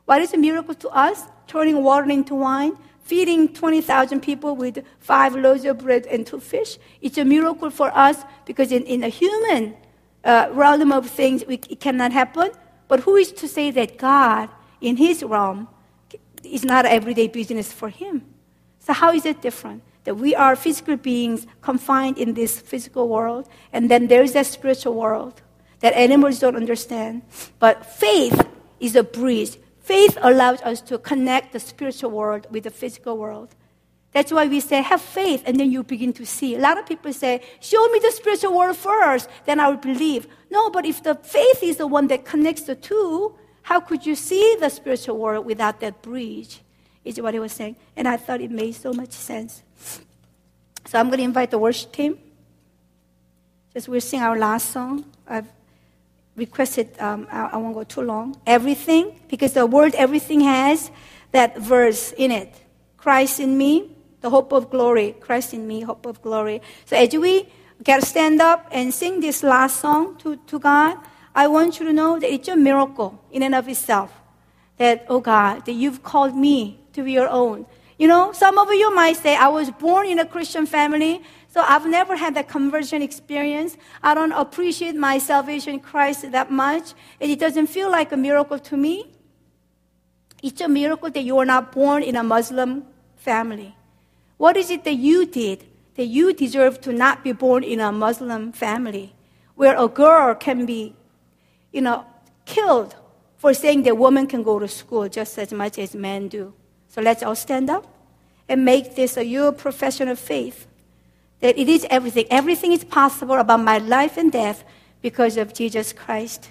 What 0.05 0.21
is 0.21 0.33
a 0.33 0.37
miracle 0.37 0.73
to 0.75 0.89
us? 0.89 1.23
Turning 1.47 1.81
water 1.81 2.09
into 2.09 2.35
wine, 2.35 2.77
feeding 3.07 3.47
20,000 3.47 4.19
people 4.19 4.55
with 4.55 4.83
five 4.99 5.33
loaves 5.33 5.63
of 5.63 5.77
bread 5.77 6.05
and 6.07 6.27
two 6.27 6.41
fish. 6.41 6.77
It's 7.01 7.17
a 7.17 7.23
miracle 7.23 7.69
for 7.69 7.89
us 7.97 8.17
because 8.45 8.71
in, 8.73 8.83
in 8.83 9.01
a 9.01 9.07
human 9.07 9.75
uh, 10.25 10.49
realm 10.51 10.91
of 10.91 11.09
things, 11.09 11.45
we, 11.47 11.55
it 11.69 11.79
cannot 11.79 12.11
happen. 12.11 12.51
But 12.89 12.99
who 13.01 13.15
is 13.15 13.31
to 13.31 13.47
say 13.47 13.71
that 13.71 13.97
God, 13.97 14.49
in 14.81 14.97
His 14.97 15.23
realm, 15.23 15.69
is 16.43 16.65
not 16.65 16.85
everyday 16.85 17.29
business 17.29 17.71
for 17.71 17.87
Him? 17.87 18.25
So, 18.79 18.91
how 18.91 19.13
is 19.13 19.25
it 19.25 19.41
different? 19.41 19.83
That 20.03 20.15
we 20.15 20.35
are 20.35 20.55
physical 20.55 20.97
beings 20.97 21.47
confined 21.61 22.17
in 22.17 22.33
this 22.33 22.59
physical 22.59 23.07
world, 23.07 23.47
and 23.71 23.89
then 23.89 24.07
there 24.07 24.23
is 24.23 24.35
a 24.35 24.43
spiritual 24.43 24.95
world 24.95 25.41
that 25.79 25.93
animals 25.93 26.39
don't 26.39 26.55
understand. 26.55 27.21
But 27.59 27.85
faith 27.85 28.45
is 28.79 28.95
a 28.95 29.03
bridge. 29.03 29.57
Faith 29.87 30.17
allows 30.21 30.61
us 30.63 30.81
to 30.81 30.97
connect 30.97 31.53
the 31.53 31.59
spiritual 31.61 32.11
world 32.11 32.45
with 32.51 32.65
the 32.65 32.69
physical 32.69 33.17
world. 33.17 33.55
That's 34.11 34.33
why 34.33 34.45
we 34.47 34.59
say, 34.59 34.81
have 34.81 35.01
faith, 35.01 35.43
and 35.45 35.57
then 35.57 35.71
you 35.71 35.81
begin 35.81 36.11
to 36.13 36.25
see. 36.25 36.55
A 36.55 36.59
lot 36.59 36.77
of 36.77 36.85
people 36.85 37.13
say, 37.13 37.41
show 37.61 37.87
me 37.87 37.99
the 37.99 38.11
spiritual 38.11 38.53
world 38.57 38.75
first, 38.75 39.29
then 39.45 39.61
I 39.61 39.69
will 39.69 39.77
believe. 39.77 40.27
No, 40.51 40.69
but 40.69 40.85
if 40.85 41.03
the 41.03 41.15
faith 41.15 41.63
is 41.63 41.77
the 41.77 41.87
one 41.87 42.07
that 42.07 42.25
connects 42.25 42.63
the 42.63 42.75
two, 42.75 43.33
how 43.61 43.79
could 43.79 44.05
you 44.05 44.15
see 44.15 44.57
the 44.59 44.69
spiritual 44.69 45.17
world 45.17 45.45
without 45.45 45.79
that 45.79 46.01
bridge? 46.01 46.61
is 47.05 47.21
what 47.21 47.33
he 47.33 47.39
was 47.39 47.53
saying. 47.53 47.77
And 47.95 48.09
I 48.09 48.17
thought 48.17 48.41
it 48.41 48.51
made 48.51 48.73
so 48.75 48.91
much 48.91 49.11
sense. 49.11 49.63
So 50.85 50.99
I'm 50.99 51.07
going 51.07 51.19
to 51.19 51.23
invite 51.23 51.51
the 51.51 51.57
worship 51.57 51.93
team. 51.93 52.19
Just 53.73 53.87
we'll 53.87 54.01
sing 54.01 54.19
our 54.19 54.37
last 54.37 54.71
song. 54.71 55.05
I've 55.25 55.47
requested, 56.37 56.97
um, 56.99 57.27
I, 57.29 57.49
I 57.53 57.57
won't 57.57 57.73
go 57.73 57.83
too 57.83 58.01
long. 58.01 58.39
Everything, 58.45 59.19
because 59.27 59.53
the 59.53 59.65
word 59.65 59.95
everything 59.95 60.41
has 60.41 60.89
that 61.31 61.57
verse 61.57 62.13
in 62.13 62.31
it. 62.31 62.53
Christ 62.95 63.39
in 63.39 63.57
me, 63.57 63.91
the 64.21 64.29
hope 64.29 64.53
of 64.53 64.69
glory. 64.69 65.15
Christ 65.19 65.53
in 65.53 65.67
me, 65.67 65.81
hope 65.81 66.05
of 66.05 66.21
glory. 66.21 66.61
So 66.85 66.95
as 66.95 67.13
we 67.13 67.49
get 67.83 68.03
stand 68.03 68.39
up 68.41 68.67
and 68.71 68.93
sing 68.93 69.19
this 69.19 69.43
last 69.43 69.79
song 69.81 70.17
to, 70.17 70.37
to 70.37 70.59
God, 70.59 70.97
I 71.35 71.47
want 71.47 71.79
you 71.79 71.85
to 71.85 71.93
know 71.93 72.19
that 72.19 72.31
it's 72.31 72.47
a 72.47 72.55
miracle 72.55 73.21
in 73.31 73.43
and 73.43 73.53
of 73.53 73.67
itself. 73.67 74.13
That, 74.77 75.05
oh 75.09 75.19
God, 75.19 75.65
that 75.65 75.73
you've 75.73 76.03
called 76.03 76.35
me 76.35 76.79
to 76.93 77.03
be 77.03 77.11
your 77.11 77.27
own. 77.27 77.65
You 77.97 78.07
know, 78.07 78.31
some 78.31 78.59
of 78.59 78.71
you 78.71 78.93
might 78.93 79.17
say, 79.17 79.35
I 79.35 79.47
was 79.47 79.71
born 79.71 80.05
in 80.07 80.19
a 80.19 80.25
Christian 80.25 80.67
family, 80.67 81.23
so 81.57 81.63
I've 81.63 81.87
never 81.87 82.15
had 82.15 82.35
that 82.35 82.47
conversion 82.47 83.01
experience. 83.01 83.77
I 84.03 84.13
don't 84.13 84.31
appreciate 84.31 84.95
my 84.95 85.17
salvation 85.17 85.73
in 85.73 85.79
Christ 85.79 86.31
that 86.31 86.51
much, 86.51 86.93
and 87.19 87.31
it 87.31 87.39
doesn't 87.39 87.65
feel 87.65 87.89
like 87.89 88.11
a 88.11 88.15
miracle 88.15 88.59
to 88.59 88.77
me. 88.77 89.09
It's 90.43 90.61
a 90.61 90.67
miracle 90.67 91.09
that 91.09 91.23
you 91.23 91.35
are 91.39 91.45
not 91.45 91.71
born 91.71 92.03
in 92.03 92.15
a 92.15 92.21
Muslim 92.21 92.85
family. 93.15 93.75
What 94.37 94.55
is 94.55 94.69
it 94.69 94.83
that 94.83 94.97
you 94.97 95.25
did 95.25 95.65
that 95.95 96.05
you 96.05 96.31
deserve 96.31 96.79
to 96.81 96.93
not 96.93 97.23
be 97.23 97.31
born 97.31 97.63
in 97.63 97.79
a 97.79 97.91
Muslim 97.91 98.51
family 98.51 99.15
where 99.55 99.75
a 99.75 99.87
girl 99.87 100.35
can 100.35 100.67
be, 100.67 100.95
you 101.71 101.81
know, 101.81 102.05
killed 102.45 102.95
for 103.37 103.51
saying 103.55 103.81
that 103.81 103.97
women 103.97 104.27
can 104.27 104.43
go 104.43 104.59
to 104.59 104.67
school 104.67 105.09
just 105.09 105.39
as 105.39 105.51
much 105.51 105.79
as 105.79 105.95
men 105.95 106.27
do? 106.27 106.53
So 106.87 107.01
let's 107.01 107.23
all 107.23 107.33
stand 107.33 107.71
up 107.71 107.87
and 108.47 108.63
make 108.63 108.93
this 108.93 109.17
a 109.17 109.25
your 109.25 109.51
profession 109.51 110.07
of 110.07 110.19
faith. 110.19 110.66
That 111.39 111.57
it 111.57 111.69
is 111.69 111.85
everything. 111.89 112.25
Everything 112.29 112.71
is 112.71 112.83
possible 112.83 113.35
about 113.35 113.61
my 113.61 113.77
life 113.77 114.17
and 114.17 114.31
death 114.31 114.63
because 115.01 115.37
of 115.37 115.53
Jesus 115.53 115.93
Christ. 115.93 116.49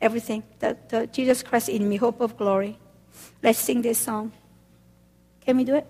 Everything. 0.00 0.42
The, 0.58 0.76
the 0.88 1.06
Jesus 1.06 1.42
Christ 1.42 1.68
in 1.68 1.88
me, 1.88 1.96
hope 1.96 2.20
of 2.20 2.36
glory. 2.36 2.78
Let's 3.42 3.58
sing 3.58 3.82
this 3.82 3.98
song. 3.98 4.32
Can 5.44 5.56
we 5.56 5.64
do 5.64 5.76
it? 5.76 5.86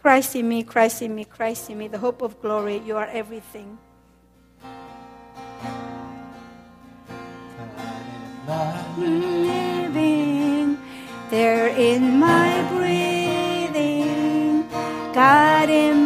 Christ 0.00 0.34
in 0.36 0.48
me, 0.48 0.62
Christ 0.62 1.02
in 1.02 1.14
me, 1.14 1.24
Christ 1.24 1.68
in 1.68 1.76
me, 1.76 1.88
the 1.88 1.98
hope 1.98 2.22
of 2.22 2.40
glory. 2.40 2.78
You 2.86 2.96
are 2.96 3.08
everything. 3.08 3.76
Living 8.96 10.78
there 11.30 11.68
in 11.68 12.18
my 12.18 12.66
breathing, 12.72 14.16
God 15.12 15.68
in 15.68 15.99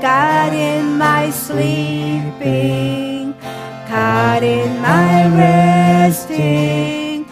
God 0.00 0.52
in 0.52 0.98
my 0.98 1.30
sleeping, 1.30 3.34
God 3.88 4.42
in 4.42 4.80
my 4.80 5.26
resting, 5.36 7.26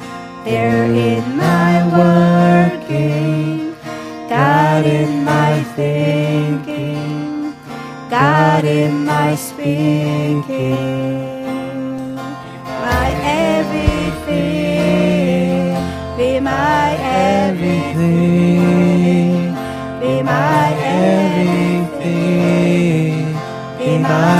there 0.45 0.85
in 0.85 1.37
my 1.37 1.87
working, 1.97 3.75
God 4.29 4.85
in 4.85 5.25
my 5.25 5.62
thinking, 5.77 7.55
God 8.11 8.64
in 8.64 9.05
my 9.05 9.37
speaking. 9.37 11.07
my 12.87 13.11
everything. 13.23 14.07
Be 16.19 16.41
my 16.41 16.97
everything. 16.99 17.77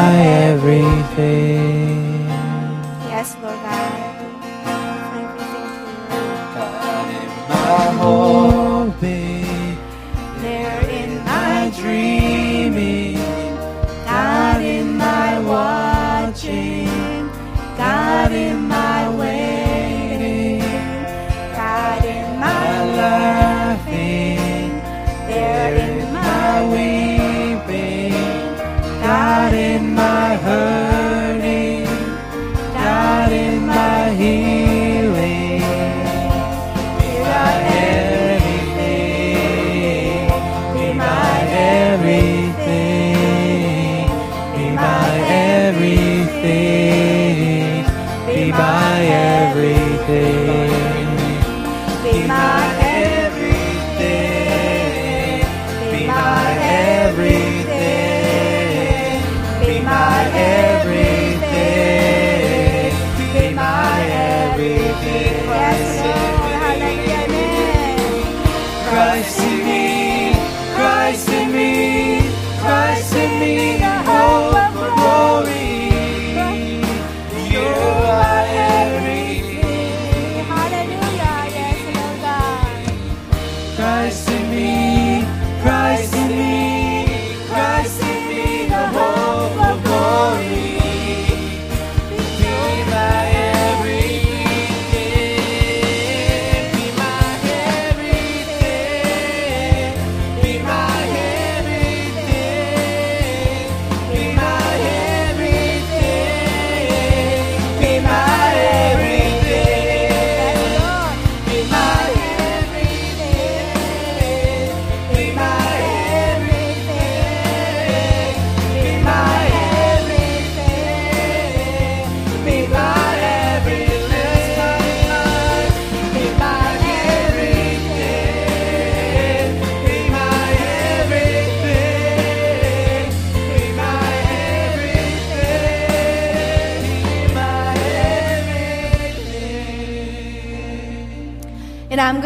My 0.07 0.15
everything. 0.53 1.46
Everything. 29.07 29.47
in 29.77 29.95
my 29.95 30.26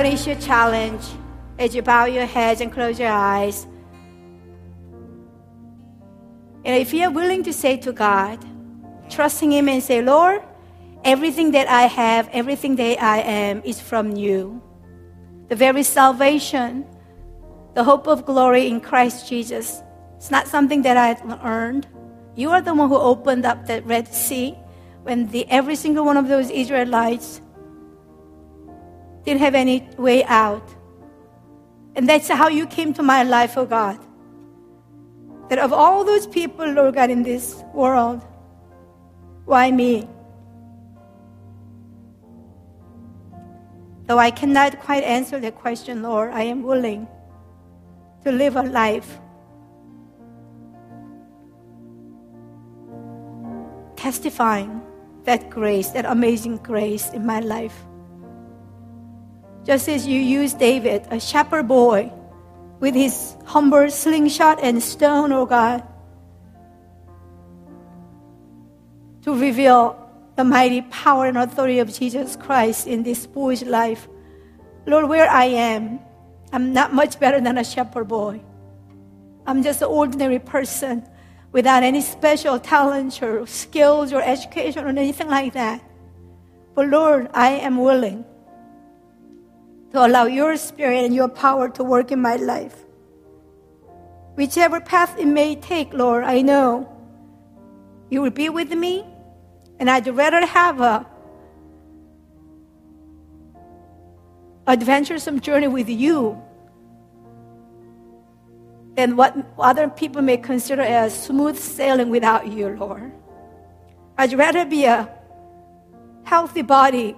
going 0.02 0.16
a 0.16 0.40
challenge 0.40 1.04
as 1.58 1.74
you 1.74 1.82
bow 1.82 2.06
your 2.06 2.24
heads 2.24 2.62
and 2.62 2.72
close 2.72 2.98
your 2.98 3.10
eyes. 3.10 3.66
And 6.64 6.74
if 6.80 6.94
you're 6.94 7.10
willing 7.10 7.42
to 7.42 7.52
say 7.52 7.76
to 7.78 7.92
God, 7.92 8.42
trusting 9.10 9.52
Him 9.52 9.68
and 9.68 9.82
say, 9.82 10.00
Lord, 10.00 10.42
everything 11.04 11.50
that 11.50 11.68
I 11.68 11.82
have, 11.82 12.30
everything 12.32 12.76
that 12.76 13.02
I 13.02 13.18
am 13.18 13.60
is 13.62 13.78
from 13.78 14.16
you. 14.16 14.62
The 15.48 15.56
very 15.56 15.82
salvation, 15.82 16.86
the 17.74 17.84
hope 17.84 18.06
of 18.06 18.24
glory 18.24 18.68
in 18.68 18.80
Christ 18.80 19.28
Jesus. 19.28 19.82
It's 20.16 20.30
not 20.30 20.48
something 20.48 20.80
that 20.80 20.96
I 20.96 21.20
earned. 21.44 21.86
You 22.36 22.48
are 22.52 22.62
the 22.62 22.72
one 22.72 22.88
who 22.88 22.96
opened 22.96 23.44
up 23.44 23.66
the 23.66 23.82
Red 23.82 24.08
Sea 24.08 24.52
when 25.02 25.28
the, 25.28 25.46
every 25.50 25.76
single 25.76 26.06
one 26.06 26.16
of 26.16 26.26
those 26.26 26.48
Israelites 26.48 27.42
didn't 29.24 29.40
have 29.40 29.54
any 29.54 29.88
way 29.96 30.24
out. 30.24 30.68
And 31.96 32.08
that's 32.08 32.28
how 32.28 32.48
you 32.48 32.66
came 32.66 32.92
to 32.94 33.02
my 33.02 33.22
life, 33.22 33.56
oh 33.56 33.66
God. 33.66 33.98
That 35.48 35.58
of 35.58 35.72
all 35.72 36.04
those 36.04 36.26
people, 36.26 36.66
Lord 36.66 36.94
God, 36.94 37.10
in 37.10 37.22
this 37.22 37.62
world, 37.74 38.24
why 39.44 39.70
me? 39.70 40.08
Though 44.06 44.18
I 44.18 44.30
cannot 44.30 44.80
quite 44.80 45.04
answer 45.04 45.38
that 45.40 45.56
question, 45.56 46.02
Lord, 46.02 46.30
I 46.32 46.42
am 46.42 46.62
willing 46.62 47.06
to 48.24 48.32
live 48.32 48.56
a 48.56 48.62
life 48.62 49.18
testifying 53.96 54.80
that 55.24 55.50
grace, 55.50 55.90
that 55.90 56.06
amazing 56.06 56.56
grace 56.58 57.10
in 57.10 57.26
my 57.26 57.40
life. 57.40 57.84
Just 59.70 59.88
as 59.88 60.04
you 60.04 60.18
used 60.18 60.58
David, 60.58 61.06
a 61.12 61.20
shepherd 61.20 61.68
boy, 61.68 62.10
with 62.80 62.92
his 62.92 63.36
humble 63.44 63.88
slingshot 63.88 64.58
and 64.64 64.82
stone, 64.82 65.30
oh 65.30 65.46
God, 65.46 65.86
to 69.22 69.32
reveal 69.32 69.94
the 70.34 70.42
mighty 70.42 70.82
power 70.82 71.26
and 71.26 71.38
authority 71.38 71.78
of 71.78 71.94
Jesus 71.94 72.34
Christ 72.34 72.88
in 72.88 73.04
this 73.04 73.28
boy's 73.28 73.62
life. 73.62 74.08
Lord, 74.86 75.08
where 75.08 75.30
I 75.30 75.44
am, 75.44 76.00
I'm 76.52 76.72
not 76.72 76.92
much 76.92 77.20
better 77.20 77.40
than 77.40 77.56
a 77.56 77.62
shepherd 77.62 78.08
boy. 78.08 78.40
I'm 79.46 79.62
just 79.62 79.82
an 79.82 79.88
ordinary 79.88 80.40
person 80.40 81.06
without 81.52 81.84
any 81.84 82.00
special 82.00 82.58
talents 82.58 83.22
or 83.22 83.46
skills 83.46 84.12
or 84.12 84.20
education 84.20 84.84
or 84.84 84.88
anything 84.88 85.28
like 85.28 85.52
that. 85.52 85.80
But 86.74 86.88
Lord, 86.88 87.30
I 87.32 87.50
am 87.50 87.78
willing 87.78 88.24
to 89.92 90.06
allow 90.06 90.24
your 90.24 90.56
spirit 90.56 91.04
and 91.04 91.14
your 91.14 91.28
power 91.28 91.68
to 91.68 91.84
work 91.84 92.12
in 92.12 92.20
my 92.20 92.36
life. 92.36 92.84
Whichever 94.34 94.80
path 94.80 95.18
it 95.18 95.26
may 95.26 95.56
take, 95.56 95.92
Lord, 95.92 96.24
I 96.24 96.42
know 96.42 96.88
you 98.08 98.22
will 98.22 98.30
be 98.30 98.48
with 98.48 98.72
me, 98.72 99.04
and 99.78 99.90
I'd 99.90 100.06
rather 100.06 100.46
have 100.46 100.80
a 100.80 101.06
adventuresome 104.66 105.40
journey 105.40 105.68
with 105.68 105.88
you 105.88 106.40
than 108.94 109.16
what 109.16 109.36
other 109.58 109.88
people 109.88 110.22
may 110.22 110.36
consider 110.36 110.82
as 110.82 111.24
smooth 111.24 111.58
sailing 111.58 112.10
without 112.10 112.46
you, 112.46 112.68
Lord. 112.76 113.12
I'd 114.16 114.32
rather 114.34 114.64
be 114.64 114.84
a 114.84 115.08
healthy 116.24 116.62
body 116.62 117.16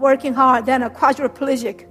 working 0.00 0.34
hard 0.34 0.66
than 0.66 0.82
a 0.82 0.90
quadriplegic. 0.90 1.86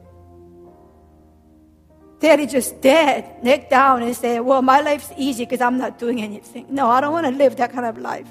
Daddy 2.20 2.48
just 2.48 2.82
dead, 2.82 3.42
neck 3.44 3.70
down, 3.70 4.04
and 4.04 4.16
say, 4.16 4.40
Well, 4.42 4.62
my 4.62 4.82
life's 4.82 5.12
easy 5.18 5.46
because 5.46 5.62
I'm 5.62 5.78
not 5.78 5.98
doing 5.98 6.22
anything. 6.22 6.66
No, 6.70 6.90
I 6.90 7.00
don't 7.00 7.14
want 7.14 7.28
to 7.28 7.32
live 7.32 7.56
that 7.58 7.72
kind 7.72 7.86
of 7.86 7.98
life. 7.98 8.28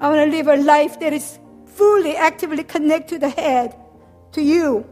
I 0.00 0.08
want 0.08 0.30
to 0.30 0.36
live 0.36 0.46
a 0.46 0.56
life 0.56 1.00
that 1.00 1.12
is 1.12 1.38
fully, 1.66 2.14
actively 2.16 2.62
connected 2.62 3.08
to 3.14 3.18
the 3.18 3.28
head, 3.28 3.74
to 4.32 4.42
you. 4.42 4.86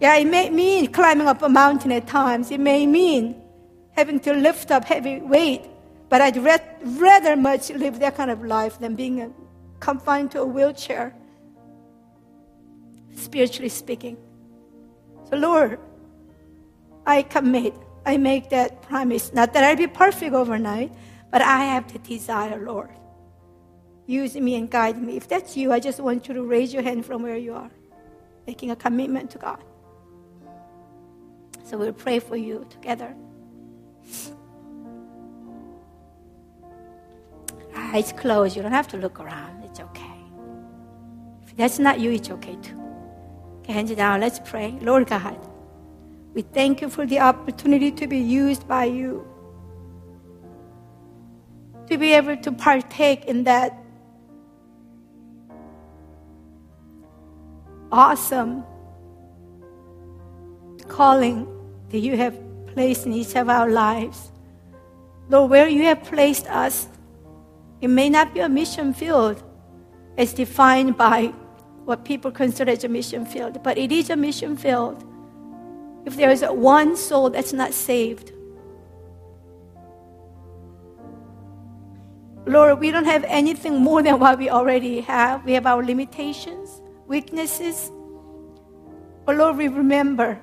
Yeah, 0.00 0.16
it 0.16 0.26
may 0.26 0.50
mean 0.50 0.90
climbing 0.90 1.28
up 1.28 1.42
a 1.42 1.48
mountain 1.48 1.92
at 1.92 2.06
times. 2.06 2.50
It 2.50 2.60
may 2.60 2.86
mean 2.86 3.40
having 3.92 4.18
to 4.20 4.32
lift 4.32 4.70
up 4.70 4.84
heavy 4.84 5.20
weight. 5.20 5.62
But 6.08 6.20
I'd 6.20 6.36
rather 6.36 7.36
much 7.36 7.70
live 7.70 7.98
that 8.00 8.16
kind 8.16 8.30
of 8.30 8.44
life 8.44 8.78
than 8.78 8.94
being 8.94 9.22
uh, 9.22 9.28
confined 9.80 10.30
to 10.32 10.40
a 10.40 10.46
wheelchair 10.46 11.14
spiritually 13.14 13.68
speaking. 13.68 14.16
So, 15.28 15.36
Lord, 15.36 15.78
I 17.06 17.22
commit, 17.22 17.74
I 18.06 18.16
make 18.16 18.50
that 18.50 18.82
promise. 18.82 19.32
Not 19.32 19.52
that 19.54 19.64
I'll 19.64 19.76
be 19.76 19.86
perfect 19.86 20.34
overnight, 20.34 20.92
but 21.30 21.42
I 21.42 21.64
have 21.64 21.92
the 21.92 21.98
desire, 21.98 22.58
Lord. 22.64 22.90
Use 24.06 24.34
me 24.36 24.56
and 24.56 24.70
guide 24.70 25.00
me. 25.00 25.16
If 25.16 25.28
that's 25.28 25.56
you, 25.56 25.72
I 25.72 25.80
just 25.80 26.00
want 26.00 26.28
you 26.28 26.34
to 26.34 26.42
raise 26.42 26.74
your 26.74 26.82
hand 26.82 27.06
from 27.06 27.22
where 27.22 27.36
you 27.36 27.54
are, 27.54 27.70
making 28.46 28.70
a 28.70 28.76
commitment 28.76 29.30
to 29.30 29.38
God. 29.38 29.62
So 31.64 31.78
we'll 31.78 31.92
pray 31.92 32.18
for 32.18 32.36
you 32.36 32.66
together. 32.68 33.14
Eyes 37.74 38.12
closed. 38.12 38.56
You 38.56 38.62
don't 38.62 38.72
have 38.72 38.88
to 38.88 38.96
look 38.96 39.20
around. 39.20 39.64
It's 39.64 39.80
okay. 39.80 40.20
If 41.46 41.56
that's 41.56 41.78
not 41.78 42.00
you, 42.00 42.10
it's 42.10 42.30
okay 42.30 42.56
too. 42.56 42.81
Hands 43.66 43.90
down, 43.94 44.20
let's 44.20 44.40
pray. 44.40 44.76
Lord 44.80 45.06
God, 45.06 45.38
we 46.34 46.42
thank 46.42 46.80
you 46.80 46.88
for 46.88 47.06
the 47.06 47.20
opportunity 47.20 47.90
to 47.92 48.06
be 48.06 48.18
used 48.18 48.66
by 48.66 48.84
you, 48.84 49.26
to 51.88 51.96
be 51.96 52.12
able 52.12 52.36
to 52.38 52.52
partake 52.52 53.26
in 53.26 53.44
that 53.44 53.78
awesome 57.92 58.64
calling 60.88 61.46
that 61.90 61.98
you 61.98 62.16
have 62.16 62.38
placed 62.66 63.06
in 63.06 63.12
each 63.12 63.36
of 63.36 63.48
our 63.48 63.70
lives. 63.70 64.32
Lord, 65.28 65.50
where 65.50 65.68
you 65.68 65.84
have 65.84 66.02
placed 66.02 66.46
us, 66.46 66.88
it 67.80 67.88
may 67.88 68.08
not 68.08 68.34
be 68.34 68.40
a 68.40 68.48
mission 68.48 68.92
field 68.92 69.42
as 70.16 70.32
defined 70.32 70.96
by 70.96 71.32
what 71.84 72.04
people 72.04 72.30
consider 72.30 72.70
as 72.70 72.84
a 72.84 72.88
mission 72.88 73.26
field, 73.26 73.62
but 73.62 73.76
it 73.78 73.90
is 73.92 74.10
a 74.10 74.16
mission 74.16 74.56
field. 74.56 75.04
If 76.04 76.16
there 76.16 76.30
is 76.30 76.42
one 76.42 76.96
soul 76.96 77.30
that's 77.30 77.52
not 77.52 77.72
saved, 77.72 78.32
Lord, 82.44 82.80
we 82.80 82.90
don't 82.90 83.04
have 83.04 83.24
anything 83.28 83.80
more 83.80 84.02
than 84.02 84.18
what 84.18 84.36
we 84.38 84.50
already 84.50 85.00
have. 85.02 85.44
We 85.44 85.52
have 85.52 85.64
our 85.64 85.82
limitations, 85.82 86.82
weaknesses. 87.06 87.90
But 89.24 89.36
Lord, 89.36 89.56
we 89.56 89.68
remember 89.68 90.40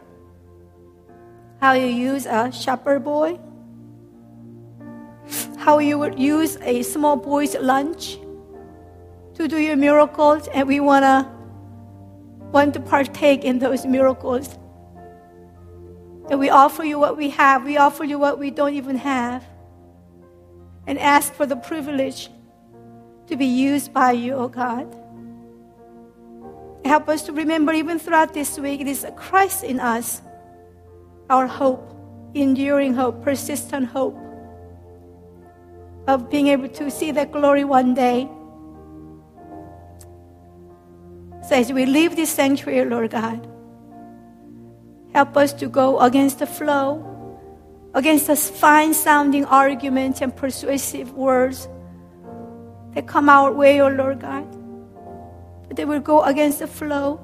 how 1.59 1.73
you 1.73 1.87
use 1.87 2.25
a 2.25 2.51
shepherd 2.53 3.03
boy, 3.03 3.37
how 5.57 5.79
you 5.79 5.99
would 5.99 6.17
use 6.17 6.57
a 6.61 6.83
small 6.83 7.17
boy's 7.17 7.55
lunch 7.55 8.17
to 9.39 9.47
do 9.47 9.57
your 9.57 9.77
miracles, 9.77 10.49
and 10.53 10.67
we 10.67 10.81
want 10.81 11.03
to 11.03 11.25
want 12.51 12.73
to 12.73 12.79
partake 12.81 13.45
in 13.45 13.59
those 13.59 13.85
miracles. 13.85 14.57
And 16.29 16.39
we 16.39 16.49
offer 16.49 16.83
you 16.83 16.99
what 16.99 17.15
we 17.15 17.29
have. 17.29 17.63
We 17.63 17.77
offer 17.77 18.03
you 18.03 18.19
what 18.19 18.37
we 18.37 18.51
don't 18.51 18.73
even 18.73 18.97
have. 18.97 19.45
And 20.87 20.99
ask 20.99 21.33
for 21.33 21.45
the 21.45 21.55
privilege 21.55 22.29
to 23.27 23.37
be 23.37 23.45
used 23.45 23.93
by 23.93 24.11
you, 24.11 24.33
oh 24.33 24.49
God. 24.49 24.93
Help 26.83 27.07
us 27.07 27.21
to 27.23 27.31
remember, 27.31 27.71
even 27.71 27.97
throughout 27.97 28.33
this 28.33 28.59
week, 28.59 28.81
it 28.81 28.87
is 28.87 29.05
Christ 29.15 29.63
in 29.63 29.79
us, 29.79 30.21
our 31.29 31.47
hope, 31.47 31.95
enduring 32.33 32.93
hope, 32.93 33.23
persistent 33.23 33.87
hope 33.87 34.17
of 36.07 36.29
being 36.29 36.47
able 36.47 36.67
to 36.67 36.91
see 36.91 37.11
that 37.11 37.31
glory 37.31 37.63
one 37.63 37.93
day 37.93 38.27
So 41.49 41.55
as 41.55 41.73
we 41.73 41.87
leave 41.87 42.15
this 42.15 42.29
sanctuary, 42.29 42.87
Lord 42.87 43.09
God, 43.09 43.47
help 45.15 45.35
us 45.35 45.51
to 45.53 45.67
go 45.67 45.99
against 45.99 46.37
the 46.37 46.45
flow, 46.45 47.41
against 47.95 48.27
the 48.27 48.35
fine 48.35 48.93
sounding 48.93 49.45
arguments 49.45 50.21
and 50.21 50.35
persuasive 50.35 51.13
words 51.13 51.67
that 52.93 53.07
come 53.07 53.29
our 53.29 53.51
way, 53.51 53.81
oh 53.81 53.87
Lord 53.87 54.19
God. 54.19 54.45
But 55.67 55.75
they 55.75 55.85
will 55.85 56.01
go 56.01 56.21
against 56.21 56.59
the 56.59 56.67
flow. 56.67 57.19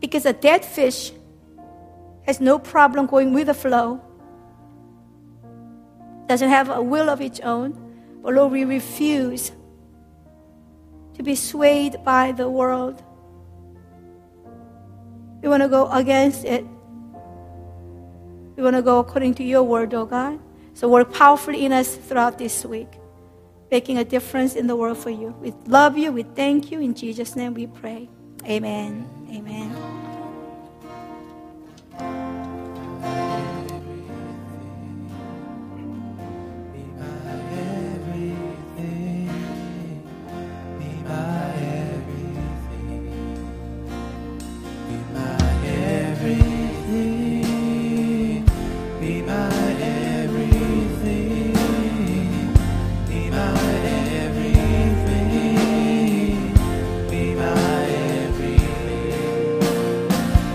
Because 0.00 0.24
a 0.24 0.32
dead 0.32 0.64
fish 0.64 1.12
has 2.22 2.40
no 2.40 2.58
problem 2.58 3.04
going 3.04 3.34
with 3.34 3.48
the 3.48 3.54
flow, 3.54 4.00
doesn't 6.26 6.48
have 6.48 6.70
a 6.70 6.80
will 6.80 7.10
of 7.10 7.20
its 7.20 7.38
own. 7.40 7.76
But 8.22 8.32
Lord, 8.32 8.50
we 8.50 8.64
refuse 8.64 9.52
to 11.14 11.22
be 11.22 11.34
swayed 11.34 12.02
by 12.04 12.32
the 12.32 12.48
world. 12.48 13.02
We 15.42 15.48
want 15.48 15.62
to 15.62 15.68
go 15.68 15.90
against 15.90 16.44
it. 16.44 16.64
We 18.56 18.62
want 18.62 18.76
to 18.76 18.82
go 18.82 18.98
according 18.98 19.34
to 19.34 19.44
your 19.44 19.62
word, 19.62 19.92
oh 19.94 20.06
God. 20.06 20.38
So 20.74 20.88
work 20.88 21.12
powerfully 21.12 21.64
in 21.64 21.72
us 21.72 21.96
throughout 21.96 22.38
this 22.38 22.64
week, 22.64 22.88
making 23.70 23.98
a 23.98 24.04
difference 24.04 24.54
in 24.54 24.66
the 24.66 24.76
world 24.76 24.98
for 24.98 25.10
you. 25.10 25.34
We 25.40 25.52
love 25.66 25.98
you. 25.98 26.12
We 26.12 26.22
thank 26.22 26.70
you. 26.70 26.80
In 26.80 26.94
Jesus' 26.94 27.36
name 27.36 27.54
we 27.54 27.66
pray. 27.66 28.08
Amen. 28.46 29.06
Amen. 29.30 29.91